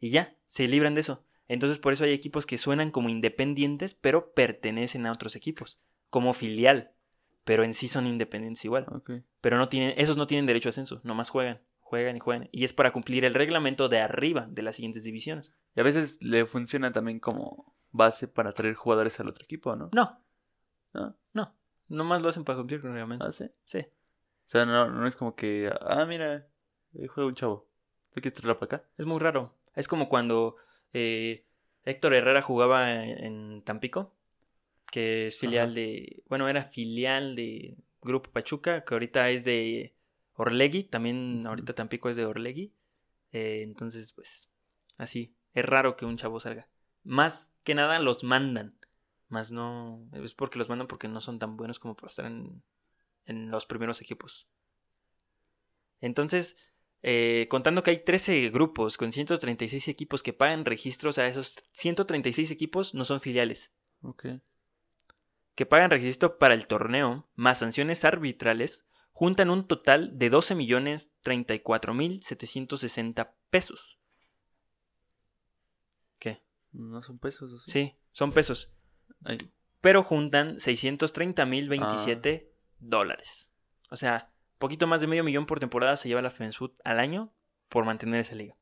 [0.00, 1.24] Y ya, se libran de eso.
[1.48, 6.32] Entonces por eso hay equipos que suenan como independientes, pero pertenecen a otros equipos, como
[6.32, 6.92] filial.
[7.44, 8.86] Pero en sí son independientes igual.
[9.40, 12.48] Pero no tienen, esos no tienen derecho a ascenso, nomás juegan, juegan y juegan.
[12.52, 15.52] Y es para cumplir el reglamento de arriba de las siguientes divisiones.
[15.76, 19.90] Y a veces le funciona también como base para traer jugadores al otro equipo, ¿no?
[19.94, 20.24] No,
[20.94, 21.16] ¿No?
[21.34, 21.54] no,
[21.92, 23.28] nomás lo hacen para cumplir con el reglamento.
[23.28, 23.50] ¿Ah, sí?
[23.64, 23.78] Sí.
[23.78, 26.48] O sea, no, no es como que, ah, mira,
[26.92, 27.68] juega un chavo.
[28.12, 28.88] ¿Tú quieres traerlo para acá?
[28.98, 29.54] Es muy raro.
[29.74, 30.56] Es como cuando
[30.92, 31.46] eh,
[31.84, 34.14] Héctor Herrera jugaba en, en Tampico,
[34.90, 35.74] que es filial Ajá.
[35.74, 36.22] de.
[36.28, 39.94] Bueno, era filial de Grupo Pachuca, que ahorita es de
[40.34, 40.84] Orlegui.
[40.84, 42.74] También ahorita Tampico es de Orlegui.
[43.32, 44.50] Eh, entonces, pues,
[44.98, 45.34] así.
[45.54, 46.68] Es raro que un chavo salga.
[47.04, 48.76] Más que nada los mandan.
[49.32, 50.06] Más no.
[50.12, 52.62] Es porque los mandan porque no son tan buenos como para estar en,
[53.24, 54.46] en los primeros equipos.
[56.02, 56.54] Entonces,
[57.00, 62.50] eh, contando que hay 13 grupos con 136 equipos que pagan registros a esos 136
[62.50, 63.72] equipos no son filiales.
[64.02, 64.26] Ok.
[65.54, 71.10] Que pagan registro para el torneo, más sanciones arbitrales, juntan un total de 12 millones
[71.22, 73.98] 34 mil 760 pesos.
[76.18, 76.42] ¿Qué?
[76.72, 77.70] No son pesos, ¿o sí?
[77.70, 78.70] Sí, son pesos.
[79.80, 83.52] Pero juntan 630 mil 27 dólares.
[83.90, 87.32] O sea, poquito más de medio millón por temporada se lleva la FENSUD al año
[87.68, 88.54] por mantener esa liga.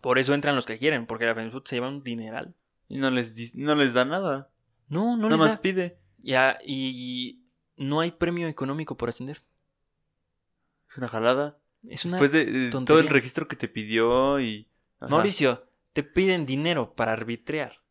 [0.00, 2.54] Por eso entran los que quieren, porque la FENSUD se lleva un dineral.
[2.88, 4.50] y no les, no les da nada.
[4.88, 5.62] No, no Nada les más da.
[5.62, 5.98] pide.
[6.18, 7.44] Ya, y
[7.76, 9.42] no hay premio económico por ascender.
[10.88, 11.58] Es una jalada.
[11.88, 12.18] Es una...
[12.18, 14.68] Después de, de todo el registro que te pidió y...
[15.00, 15.08] Ajá.
[15.10, 17.81] Mauricio, te piden dinero para arbitrear.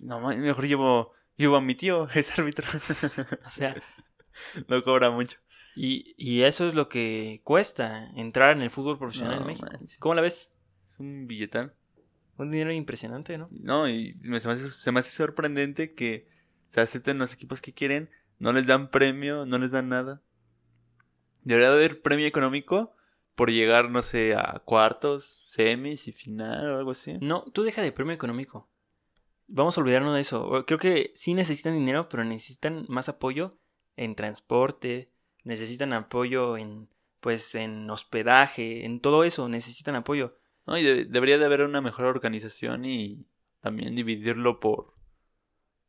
[0.00, 2.66] No, mejor llevo, llevo a mi tío, es árbitro.
[3.46, 3.74] O sea,
[4.68, 5.38] no cobra mucho.
[5.76, 9.68] y, y eso es lo que cuesta entrar en el fútbol profesional No en México.
[10.00, 10.52] ¿Cómo la ves?
[10.86, 11.72] Es un billetán.
[12.38, 13.46] Un dinero impresionante, ¿no?
[13.50, 16.28] No, y me, se, me hace, se me hace sorprendente que
[16.68, 20.22] se acepten los equipos que quieren, no les dan premio, no les dan nada.
[21.44, 22.94] Debería haber premio económico
[23.34, 27.18] por llegar, no sé, a cuartos, semis y final o algo así.
[27.20, 28.68] No, tú deja de premio económico.
[29.54, 30.64] Vamos a olvidarnos de eso.
[30.66, 33.58] Creo que sí necesitan dinero, pero necesitan más apoyo
[33.96, 35.10] en transporte,
[35.44, 36.88] necesitan apoyo en
[37.20, 40.36] pues en hospedaje, en todo eso necesitan apoyo.
[40.66, 43.28] No, y de- debería de haber una mejor organización y
[43.60, 44.94] también dividirlo por,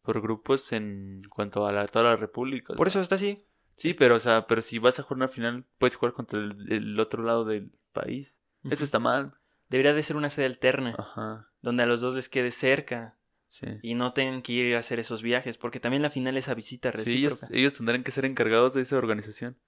[0.01, 2.73] por grupos en cuanto a la, toda la república.
[2.75, 2.99] Por sea.
[2.99, 3.47] eso está así.
[3.77, 6.71] Sí, pero o sea, pero si vas a jugar una final, puedes jugar contra el,
[6.71, 8.37] el otro lado del país.
[8.69, 9.33] Eso está mal.
[9.69, 11.49] Debería de ser una sede alterna, Ajá.
[11.61, 13.17] donde a los dos les quede cerca
[13.53, 13.67] Sí.
[13.83, 16.55] y no tengan que ir a hacer esos viajes, porque también la final es a
[16.55, 17.55] visita Sí, ellos, recíproca.
[17.55, 19.59] ellos tendrán que ser encargados de esa organización.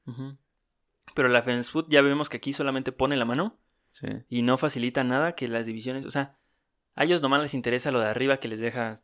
[1.13, 3.59] Pero la Food ya vemos que aquí solamente pone la mano
[3.91, 4.07] Sí.
[4.27, 6.35] y no facilita nada que las divisiones, o sea,
[6.95, 8.95] a ellos nomás les interesa lo de arriba que les deja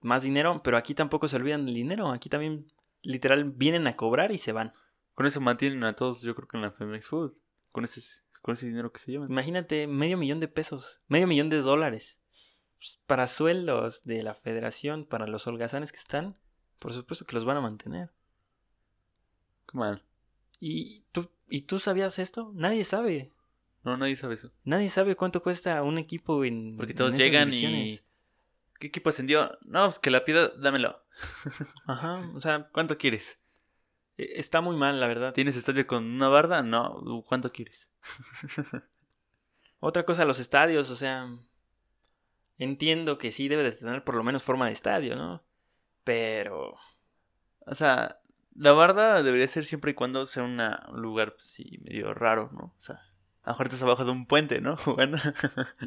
[0.00, 2.66] más dinero, pero aquí tampoco se olvidan del dinero, aquí también
[3.02, 4.72] literal vienen a cobrar y se van.
[5.14, 7.34] Con eso mantienen a todos, yo creo que en la Femex Food.
[7.70, 8.00] Con ese,
[8.42, 9.30] con ese dinero que se llevan.
[9.30, 12.18] Imagínate medio millón de pesos, medio millón de dólares
[13.06, 16.36] para sueldos de la federación, para los holgazanes que están,
[16.78, 18.10] por supuesto que los van a mantener.
[19.72, 20.02] Mal.
[20.60, 22.52] ¿Y tú, ¿Y tú sabías esto?
[22.54, 23.32] Nadie sabe.
[23.82, 24.50] No, nadie sabe eso.
[24.64, 26.76] Nadie sabe cuánto cuesta un equipo en.
[26.76, 28.00] Porque todos llegan y.
[28.78, 29.50] ¿Qué equipo ascendió?
[29.62, 31.02] No, pues que la pida, dámelo.
[31.86, 33.38] Ajá, o sea, ¿Cuánto quieres?
[34.16, 35.32] e- está muy mal, la verdad.
[35.32, 36.62] ¿Tienes estadio con una barda?
[36.62, 37.24] No.
[37.26, 37.90] ¿Cuánto quieres?
[39.80, 41.28] Otra cosa, los estadios, o sea.
[42.58, 45.42] Entiendo que sí debe de tener por lo menos forma de estadio, ¿no?
[46.04, 46.74] Pero.
[47.66, 48.20] O sea,
[48.54, 52.50] la barda debería ser siempre y cuando sea una- un lugar, pues, sí, medio raro,
[52.52, 52.64] ¿no?
[52.76, 52.96] O sea,
[53.42, 54.76] a lo mejor estás abajo de un puente, ¿no?
[55.00, 55.18] Jugando.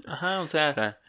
[0.07, 0.71] Ajá, o sea.
[0.71, 0.99] o sea,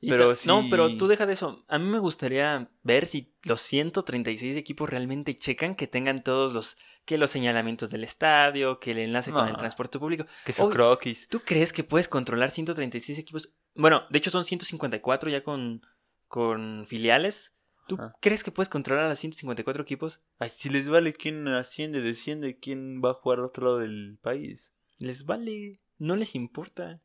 [0.00, 1.64] y pero ta- No, pero tú deja de eso.
[1.66, 6.76] A mí me gustaría ver si los 136 equipos realmente checan que tengan todos los.
[7.06, 9.58] que los señalamientos del estadio, que el enlace con el No.
[9.58, 10.24] transporte público.
[10.44, 11.28] que son croquis.
[11.28, 13.52] ¿Tú crees que puedes controlar 136 equipos?
[13.74, 15.82] Bueno, de hecho son 154 ya con,
[16.28, 17.54] con filiales,
[17.88, 18.14] ¿tú Ajá.
[18.20, 20.20] crees que puedes controlar a los 154 equipos?
[20.38, 24.18] Ay, si les vale quién asciende, desciende, quién va a jugar al otro lado del
[24.20, 24.72] país.
[24.98, 27.00] Les vale, no les importa.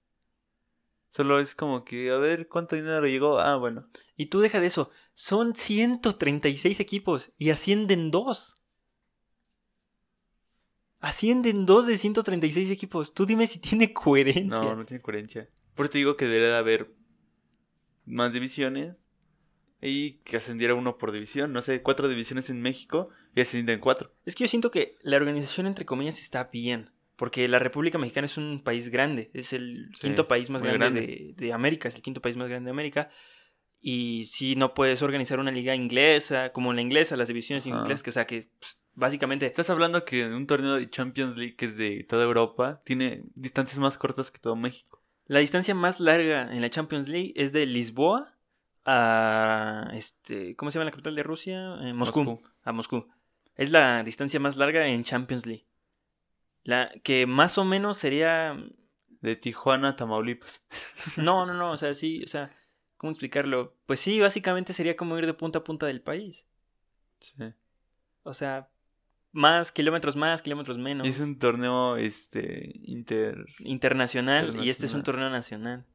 [1.10, 3.40] Solo es como que, a ver, ¿cuánto dinero llegó?
[3.40, 3.90] Ah, bueno.
[4.16, 8.58] Y tú deja de eso, son 136 equipos y ascienden dos.
[11.00, 13.14] Ascienden dos de 136 equipos.
[13.14, 14.60] Tú dime si tiene coherencia.
[14.60, 15.50] No, no tiene coherencia.
[15.80, 16.92] Por eso te digo que debería de haber
[18.04, 19.10] más divisiones
[19.82, 21.54] y que ascendiera uno por división.
[21.54, 24.14] No sé, cuatro divisiones en México y ascienden cuatro.
[24.26, 26.92] Es que yo siento que la organización, entre comillas, está bien.
[27.16, 29.32] Porque la República Mexicana es un país grande.
[29.34, 31.34] Es el Sí, quinto país más grande, grande.
[31.38, 31.88] De, de América.
[31.88, 33.10] Es el quinto país más grande de América.
[33.80, 38.10] Y si no puedes organizar una liga inglesa, como la inglesa, las divisiones inglesas, que
[38.10, 41.78] o sea que pues, básicamente Estás hablando que un torneo de Champions League que es
[41.78, 44.89] de toda Europa tiene distancias más cortas que todo México.
[45.30, 48.36] La distancia más larga en la Champions League es de Lisboa
[48.84, 51.76] a este, ¿cómo se llama la capital de Rusia?
[51.84, 52.50] Eh, Moscú, Moscú.
[52.64, 53.08] A Moscú.
[53.56, 55.68] Es la distancia más larga en Champions League.
[56.64, 58.58] La que más o menos sería
[59.22, 60.64] De Tijuana a Tamaulipas.
[61.18, 62.52] No, no, no, o sea, sí, o sea,
[62.98, 63.78] ¿cómo explicarlo?
[63.86, 66.48] Pues sí, básicamente sería como ir de punta a punta del país.
[67.20, 67.36] Sí.
[68.24, 68.72] O sea,
[69.32, 71.08] más kilómetros más, kilómetros menos.
[71.08, 75.86] Es un torneo este inter internacional, y este es un torneo nacional.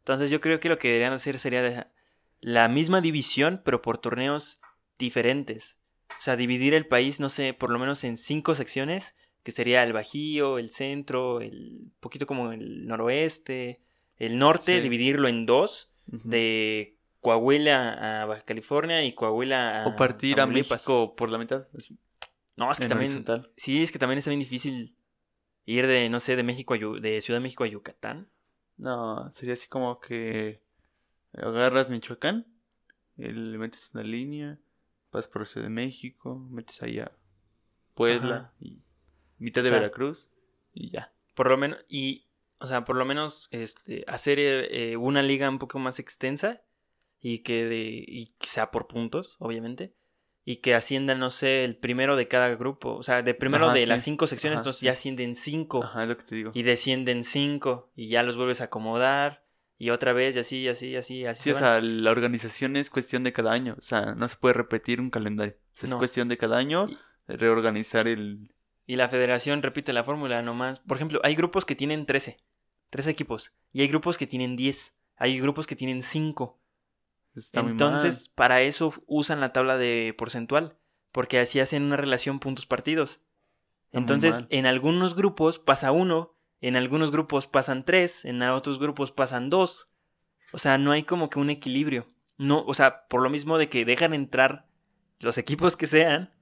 [0.00, 1.92] Entonces yo creo que lo que deberían hacer sería
[2.40, 4.60] la misma división, pero por torneos
[4.98, 5.76] diferentes.
[6.10, 9.82] O sea, dividir el país, no sé, por lo menos en cinco secciones, que sería
[9.84, 13.80] el Bajío, el centro, el poquito como el noroeste,
[14.16, 14.82] el norte, Sí.
[14.82, 20.46] dividirlo en dos, de Coahuila a Baja California y Coahuila a o partir a.
[20.46, 21.66] México por la mitad.
[21.76, 21.96] así,
[22.58, 23.52] No, es que en también horizontal.
[23.56, 24.96] sí, es que también es bien difícil
[25.64, 28.28] ir de no sé, de México a Yu- de Ciudad de México a Yucatán.
[28.76, 30.60] No, sería así como que
[31.32, 32.46] agarras Michoacán,
[33.16, 34.58] le metes una línea,
[35.12, 37.12] vas por Ciudad de México, metes allá
[37.94, 38.54] Puebla Ajá.
[38.60, 38.82] y
[39.38, 40.28] mitad de O sea, Veracruz
[40.72, 41.12] y ya.
[41.34, 42.26] Por lo menos y
[42.60, 46.62] o sea, por lo menos este hacer eh, una liga un poco más extensa
[47.20, 49.94] y que de y que sea por puntos, obviamente.
[50.50, 52.94] Y que asciendan, no sé, el primero de cada grupo.
[52.94, 53.86] O sea, de primero Ajá, de sí.
[53.86, 54.86] las cinco secciones, Ajá, entonces sí.
[54.86, 55.84] ya ascienden cinco.
[55.84, 56.52] Ajá, es lo que te digo.
[56.54, 57.92] Y descienden cinco.
[57.94, 59.44] Y ya los vuelves a acomodar.
[59.76, 61.42] Y otra vez, y así, y así, y así, así.
[61.42, 61.62] Sí, se o van.
[61.62, 63.76] sea, la organización es cuestión de cada año.
[63.78, 65.52] O sea, no se puede repetir un calendario.
[65.54, 66.88] O sea, es cuestión de cada año
[67.26, 68.54] reorganizar el.
[68.86, 70.80] Y la federación repite la fórmula nomás.
[70.80, 72.38] Por ejemplo, hay grupos que tienen 13.
[72.88, 73.52] 13 equipos.
[73.74, 74.94] Y hay grupos que tienen 10.
[75.16, 76.57] Hay grupos que tienen 5.
[77.38, 77.80] Está muy mal.
[77.80, 80.78] Entonces, para eso usan la tabla de porcentual.
[81.12, 83.20] Porque así hacen una relación puntos-partidos.
[83.92, 86.34] muy Entonces, en algunos grupos pasa uno.
[86.60, 88.24] En algunos grupos pasan tres.
[88.24, 89.90] En otros grupos pasan dos.
[90.52, 92.06] O sea, no hay como que un equilibrio.
[92.36, 94.68] No, o sea, por lo mismo de que dejan entrar
[95.20, 96.34] los equipos que sean.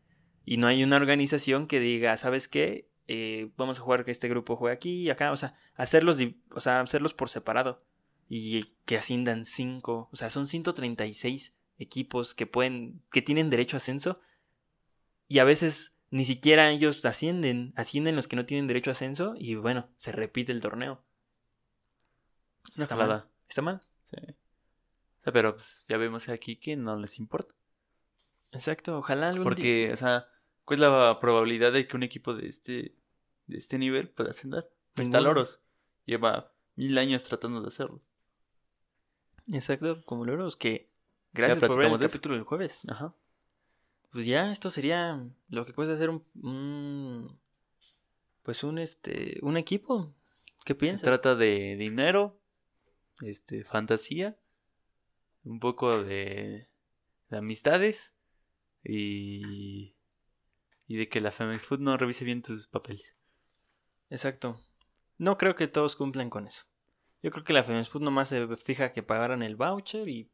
[0.45, 2.89] Y no hay una organización que diga, ¿sabes qué?
[3.09, 5.33] Eh, vamos a jugar que este grupo juegue aquí y acá.
[5.33, 6.19] O sea, hacerlos,
[6.51, 7.79] o sea, hacerlos por separado.
[8.29, 10.09] Y que asciendan cinco.
[10.13, 13.03] O sea, son 136 equipos que pueden.
[13.13, 14.21] que tienen derecho a ascenso.
[15.29, 17.73] Y a veces ni siquiera ellos ascienden.
[17.77, 19.35] Ascienden los que no tienen derecho a ascenso.
[19.39, 21.03] Y bueno, se repite el torneo.
[22.77, 23.29] Está mal.
[23.49, 23.81] ¿Está mal?
[24.11, 24.17] Sí.
[24.21, 27.55] O sea, pero pues ya vemos aquí que no les importa.
[28.53, 28.99] Exacto.
[28.99, 30.29] Ojalá algún día- Porque, o sea,
[30.65, 32.97] ¿cuál es la probabilidad de que un equipo de este,
[33.47, 34.71] de este nivel pueda ascender?
[34.97, 35.21] Está.
[35.21, 35.61] Loros.
[36.05, 38.01] Lleva mil años tratando de hacerlo.
[39.53, 40.91] Exacto, como loros que.
[41.33, 42.83] Gracias por ver el de capítulo del jueves.
[42.89, 43.15] Ajá.
[44.13, 47.39] Pues ya, esto sería lo que cuesta hacer un, un-
[48.43, 50.15] pues un este un equipo.
[50.65, 51.01] ¿Qué piensas?
[51.01, 52.41] Se trata de dinero,
[53.21, 54.37] este, fantasía,
[55.45, 56.69] un poco de,
[57.29, 58.15] de amistades
[58.83, 59.95] y,
[60.87, 63.15] y de que la Femex Food no revise bien tus papeles.
[64.11, 64.61] Exacto.
[65.19, 66.65] No creo que todos cumplan con eso.
[67.27, 70.31] Yo creo que la FEMESPUT nomás se fija que pagaran el voucher y.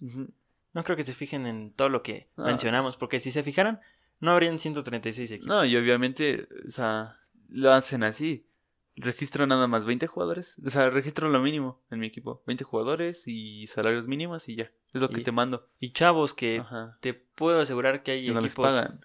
[0.00, 0.28] Ujú.
[0.72, 3.80] No creo que se fijen en todo lo que mencionamos, porque si se fijaran,
[4.20, 5.48] no habrían 136 equipos.
[5.48, 7.18] No, y obviamente, o sea,
[7.48, 8.46] lo hacen así.
[8.94, 10.54] Registro nada más 20 jugadores.
[10.64, 12.40] O sea, registro lo mínimo en mi equipo.
[12.46, 14.70] 20 jugadores y salarios mínimos y ya.
[14.92, 15.68] Es lo que te mando.
[15.80, 16.98] Y chavos que Ajá.
[17.00, 19.04] te puedo asegurar que hay Que no les equipos pagan.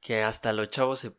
[0.00, 1.12] que hasta los chavos se...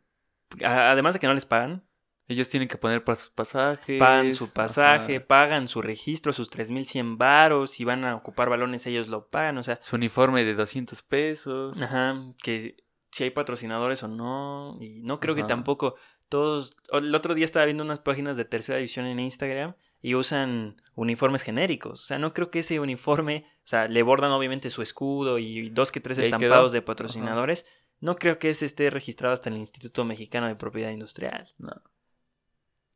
[0.64, 1.84] Además de que no les pagan,
[2.30, 3.98] Ellos tienen que poner para sus pasajes.
[3.98, 5.26] pagan su pasaje, ajá.
[5.26, 9.64] pagan su registro, sus 3100 varos, si van a ocupar balones ellos lo pagan, o
[9.64, 11.82] sea, Su uniforme de 200 pesos.
[11.82, 12.76] ajá, que
[13.10, 15.96] si hay patrocinadores o no, y no creo que tampoco
[16.28, 20.80] todos, el otro día estaba viendo unas páginas de tercera división en Instagram y usan
[20.94, 22.00] uniformes genéricos.
[22.00, 25.70] O sea, no creo que ese uniforme, o sea, le bordan obviamente su escudo y
[25.70, 26.26] dos que tres quedó.
[26.26, 27.66] estampados de patrocinadores.
[27.98, 31.52] No creo que ese esté registrado hasta el Instituto Mexicano de Propiedad Industrial.
[31.58, 31.72] No.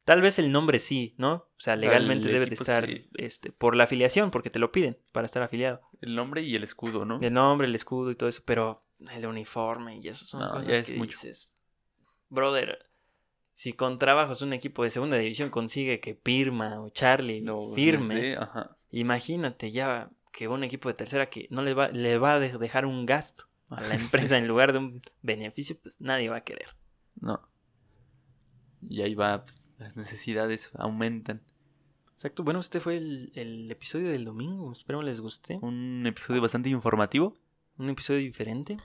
[0.05, 1.33] Tal vez el nombre sí, ¿no?
[1.35, 3.09] O sea, legalmente debe de estar sí.
[3.15, 5.81] este, por la afiliación, porque te lo piden para estar afiliado.
[6.03, 7.19] El nombre y el escudo, ¿no?
[7.21, 10.67] El nombre, el escudo y todo eso, pero el uniforme y eso son No, cosas
[10.67, 11.13] ya es que mucho.
[11.13, 11.57] dices,
[12.29, 12.87] brother,
[13.55, 18.15] si con trabajos un equipo de segunda división consigue que Pirma o Charlie No, firme,
[18.15, 18.77] desde- ajá.
[18.91, 22.59] imagínate ya que un equipo de tercera que no le va, le va a de-
[22.59, 24.05] dejar un gasto a la Sí.
[24.35, 26.77] empresa en lugar de un beneficio, pues nadie va a querer.
[27.21, 27.41] No.
[28.87, 31.43] Y ahí va, pues, las necesidades aumentan.
[32.13, 35.59] Exacto, bueno, este fue el, el episodio del domingo, espero les guste.
[35.63, 37.37] Un episodio bastante informativo.
[37.77, 38.79] Un episodio diferente.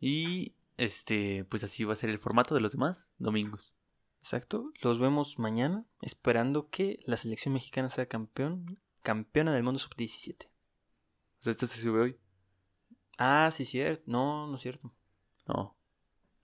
[0.00, 3.74] Y este, pues así va a ser el formato de los demás domingos.
[4.20, 4.72] Exacto.
[4.80, 10.46] Los vemos mañana, esperando que la selección mexicana sea campeón, campeona del mundo sub-17.
[10.46, 12.18] O sea, esto se sube hoy.
[13.16, 14.04] Ah, sí, cierto.
[14.06, 14.92] No, no es cierto.
[15.46, 15.76] No.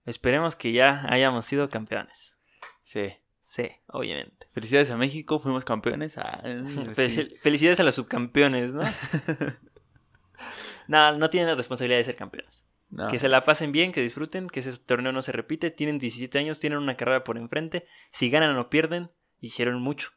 [0.05, 2.37] Esperemos que ya hayamos sido campeones.
[2.83, 3.13] Sí.
[3.47, 4.49] Sí, obviamente.
[4.55, 6.17] Felicidades a México, fuimos campeones.
[6.17, 6.43] Ah,
[6.97, 7.29] sí.
[7.37, 8.85] Felicidades a los subcampeones, ¿no?
[10.89, 12.65] no, no tienen la responsabilidad de ser campeones.
[12.89, 13.07] No.
[13.09, 15.71] Que se la pasen bien, que disfruten, que ese torneo no se repite.
[15.71, 17.87] Tienen 17 años, tienen una carrera por enfrente.
[18.13, 19.11] Si ganan o pierden,
[19.41, 20.09] hicieron mucho.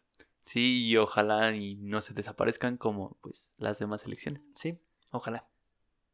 [0.45, 4.49] Sí, y ojalá y no se desaparezcan como pues las demás elecciones.
[4.55, 4.79] Sí,
[5.11, 5.49] ojalá.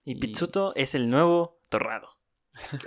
[0.04, 2.10] Y Y- Pizzuto es el nuevo Torrado.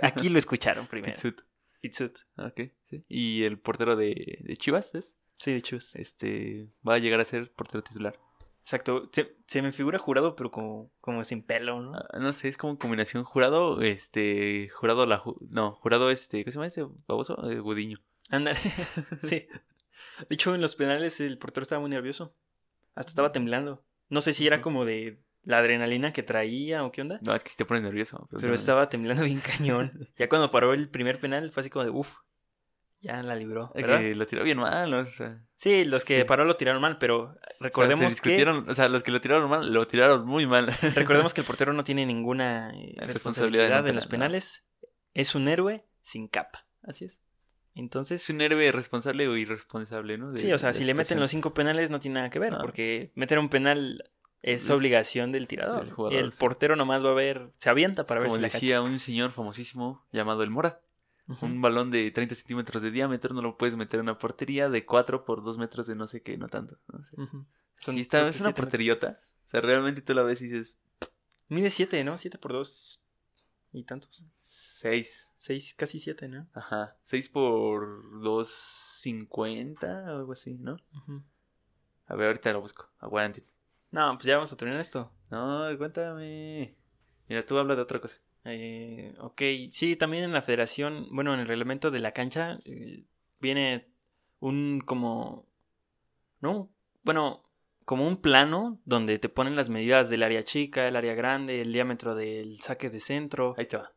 [0.01, 1.13] Aquí lo escucharon primero.
[1.13, 1.43] Pitsut.
[1.81, 2.21] Pizzuto.
[2.37, 3.03] Ok, sí.
[3.07, 5.95] Y el portero de, de Chivas es, Sí, de Chivas.
[5.95, 8.19] este, va a llegar a ser portero titular.
[8.61, 9.09] Exacto.
[9.13, 11.93] Se, se me figura jurado, pero como, como sin pelo, ¿no?
[11.95, 16.51] Ah, No sé, es como combinación jurado, este, jurado la, ju- no, jurado este, ¿qué
[16.51, 17.49] se llama este baboso?
[17.49, 17.99] Eh, Gudiño.
[18.29, 18.59] Ándale.
[19.19, 19.47] sí.
[20.27, 22.35] De hecho, en los penales el portero estaba muy nervioso.
[22.95, 23.85] Hasta estaba temblando.
[24.09, 27.19] No sé si era como de la adrenalina que traía o qué onda.
[27.21, 28.27] No, es que si te pones nervioso.
[28.37, 30.09] Pero estaba temblando bien cañón.
[30.17, 32.17] Ya cuando paró el primer penal fue así como de uff.
[32.99, 33.71] Ya la libró.
[33.75, 33.99] ¿verdad?
[33.99, 36.23] que lo tiró bien mal, o sea, Sí, los que Sí.
[36.25, 39.11] paró lo tiraron mal, pero recordemos o sea, se que discutieron, o sea, los que
[39.11, 40.67] lo tiraron mal, lo tiraron muy mal.
[40.95, 44.65] recordemos que el portero no tiene ninguna eh, Responsabilidad responsabilidad en los penales.
[45.13, 46.67] Es un héroe sin capa.
[46.83, 47.21] Así es.
[47.75, 50.31] Entonces, Es un héroe responsable o irresponsable, ¿no?
[50.31, 52.53] De- sí, o sea, si le meten los cinco penales no tiene nada que ver,
[52.53, 54.03] No, porque meter un penal
[54.41, 55.83] es Es obligación del tirador.
[55.85, 56.39] del jugador, el sí.
[56.39, 58.99] portero nomás va a ver, se avienta para Es ver como si la decía un
[58.99, 60.81] señor famosísimo llamado El Mora.
[61.27, 61.45] cacha.
[61.45, 64.85] Un balón de 30 centímetros de diámetro no lo puedes meter en una portería de
[64.85, 66.77] 4 por 2 metros de no sé qué, no tanto.
[66.87, 67.19] No sé.
[67.21, 67.45] Ujú.
[67.79, 69.17] Sí, Son, está, creo es una porteriota.
[69.45, 70.77] O sea, realmente tú la ves y dices
[71.49, 72.17] Mide 7, ¿no?
[72.17, 73.01] 7 por 2
[73.73, 74.25] y tantos.
[74.37, 75.27] 6.
[75.35, 76.47] 6, casi 7, ¿no?
[76.53, 76.95] Ajá.
[77.03, 80.77] 6 por 2.50 o algo así, ¿no?
[80.95, 81.23] Ujú.
[82.07, 82.89] A ver, ahorita lo busco.
[82.99, 83.43] Aguanten.
[83.91, 85.11] No, pues ya vamos a terminar esto.
[85.29, 86.75] No, cuéntame.
[87.27, 88.17] Mira, tú habla de otra cosa.
[88.45, 93.03] Eh, ok, sí, también en la federación, bueno, en el reglamento de la cancha eh,
[93.39, 93.89] viene
[94.39, 95.45] un como,
[96.39, 96.69] ¿no?
[97.03, 97.43] Bueno,
[97.83, 101.73] como un plano donde te ponen las medidas del área chica, el área grande, el
[101.73, 103.55] diámetro del saque de centro.
[103.57, 103.93] Ahí te va.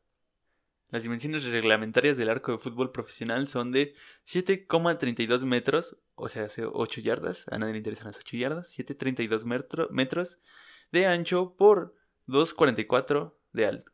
[0.90, 3.94] Las dimensiones reglamentarias del arco de fútbol profesional son de
[4.26, 7.44] 7,32 metros, o sea, hace 8 yardas.
[7.50, 8.76] A nadie le interesan las 8 yardas.
[8.76, 10.38] 7,32 metro- metros
[10.90, 11.94] de ancho por
[12.26, 13.92] 2,44 de alto.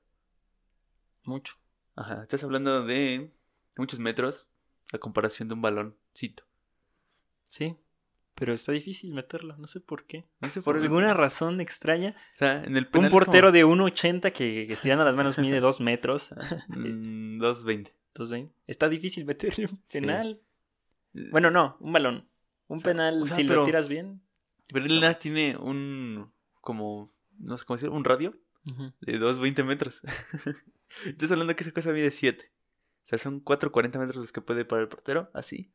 [1.24, 1.56] Mucho.
[1.94, 3.32] Ajá, estás hablando de
[3.76, 4.46] muchos metros
[4.92, 6.44] a comparación de un baloncito.
[7.42, 7.76] Sí,
[8.36, 10.24] pero está difícil meterlo, no sé por qué.
[10.40, 10.82] No sé Por qué.
[10.84, 12.14] alguna razón extraña.
[12.34, 15.58] O sea, en el Un penal es portero de 1,80 que estirando las manos mide
[15.60, 16.28] 2 metros.
[16.28, 17.92] como, mm, 2,20.
[18.08, 20.00] Entonces, ven, está difícil meterle un Sí.
[20.00, 20.40] penal.
[21.32, 22.28] Bueno, no, un balón.
[22.68, 24.22] Un O sea, penal, o sea, si pero- lo tiras bien.
[24.72, 27.08] Pero él más tiene un, como,
[27.38, 28.34] no sé cómo decir, un radio
[29.00, 30.00] de 2,20 metros.
[31.06, 32.50] Estás hablando que esa cosa mide 7.
[33.04, 35.72] O sea, son 4,40 metros los que puede para el portero, así.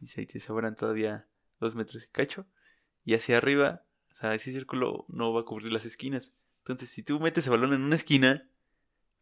[0.00, 1.28] Y se te sobran todavía
[1.60, 2.46] 2 metros y cacho.
[3.04, 6.32] Y hacia arriba, o sea, ese círculo no va a cubrir las esquinas.
[6.58, 8.48] Entonces, si tú metes el balón en una esquina,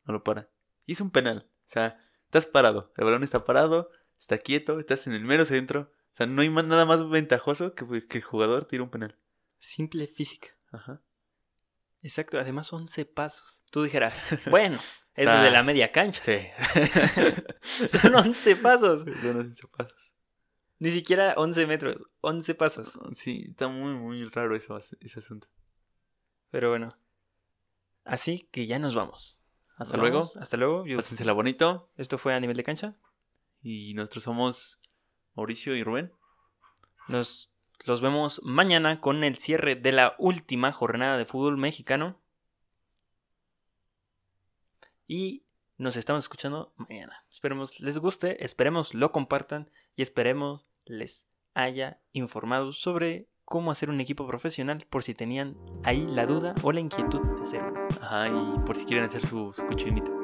[0.05, 0.48] no lo para.
[0.86, 1.48] Y es un penal.
[1.66, 2.93] O sea, estás parado.
[2.97, 5.93] El balón está parado, está quieto, estás en el mero centro.
[6.12, 9.16] O sea, no hay más- nada más ventajoso que, que el jugador tire un penal.
[9.59, 10.48] Simple física.
[10.73, 11.01] Ajá.
[12.02, 13.62] Exacto, además 11 pasos.
[13.70, 14.16] Tú dijeras,
[14.51, 14.77] bueno,
[15.15, 16.23] es Está- desde la media cancha.
[16.24, 16.39] Sí.
[17.89, 19.05] Son 11 pasos.
[19.23, 20.15] Son 11 pasos.
[20.80, 22.98] Ni siquiera 11 metros, 11 pasos.
[23.14, 25.48] Sí, está muy, muy raro eso, ese asunto.
[26.50, 26.96] Pero bueno.
[28.05, 29.38] Así que ya nos vamos.
[29.76, 30.14] Hasta Nos luego.
[30.18, 30.36] vamos.
[30.36, 30.86] Hasta luego.
[30.86, 31.90] Yo- Pásensela bonito.
[31.96, 32.96] Esto fue a nivel de cancha.
[33.60, 34.80] Y nosotros somos
[35.34, 36.12] Mauricio y Rubén.
[37.09, 37.52] Nos
[37.84, 42.20] Los vemos mañana con el cierre de la última jornada de fútbol mexicano.
[45.06, 45.44] Y
[45.76, 47.24] nos estamos escuchando mañana.
[47.30, 54.01] Esperemos les guste, esperemos lo compartan y esperemos les haya informado sobre cómo hacer un
[54.01, 57.89] equipo profesional por si tenían ahí la duda o la inquietud de hacerlo.
[58.01, 60.18] Ajá, y por si quieren hacer su, su cochinita.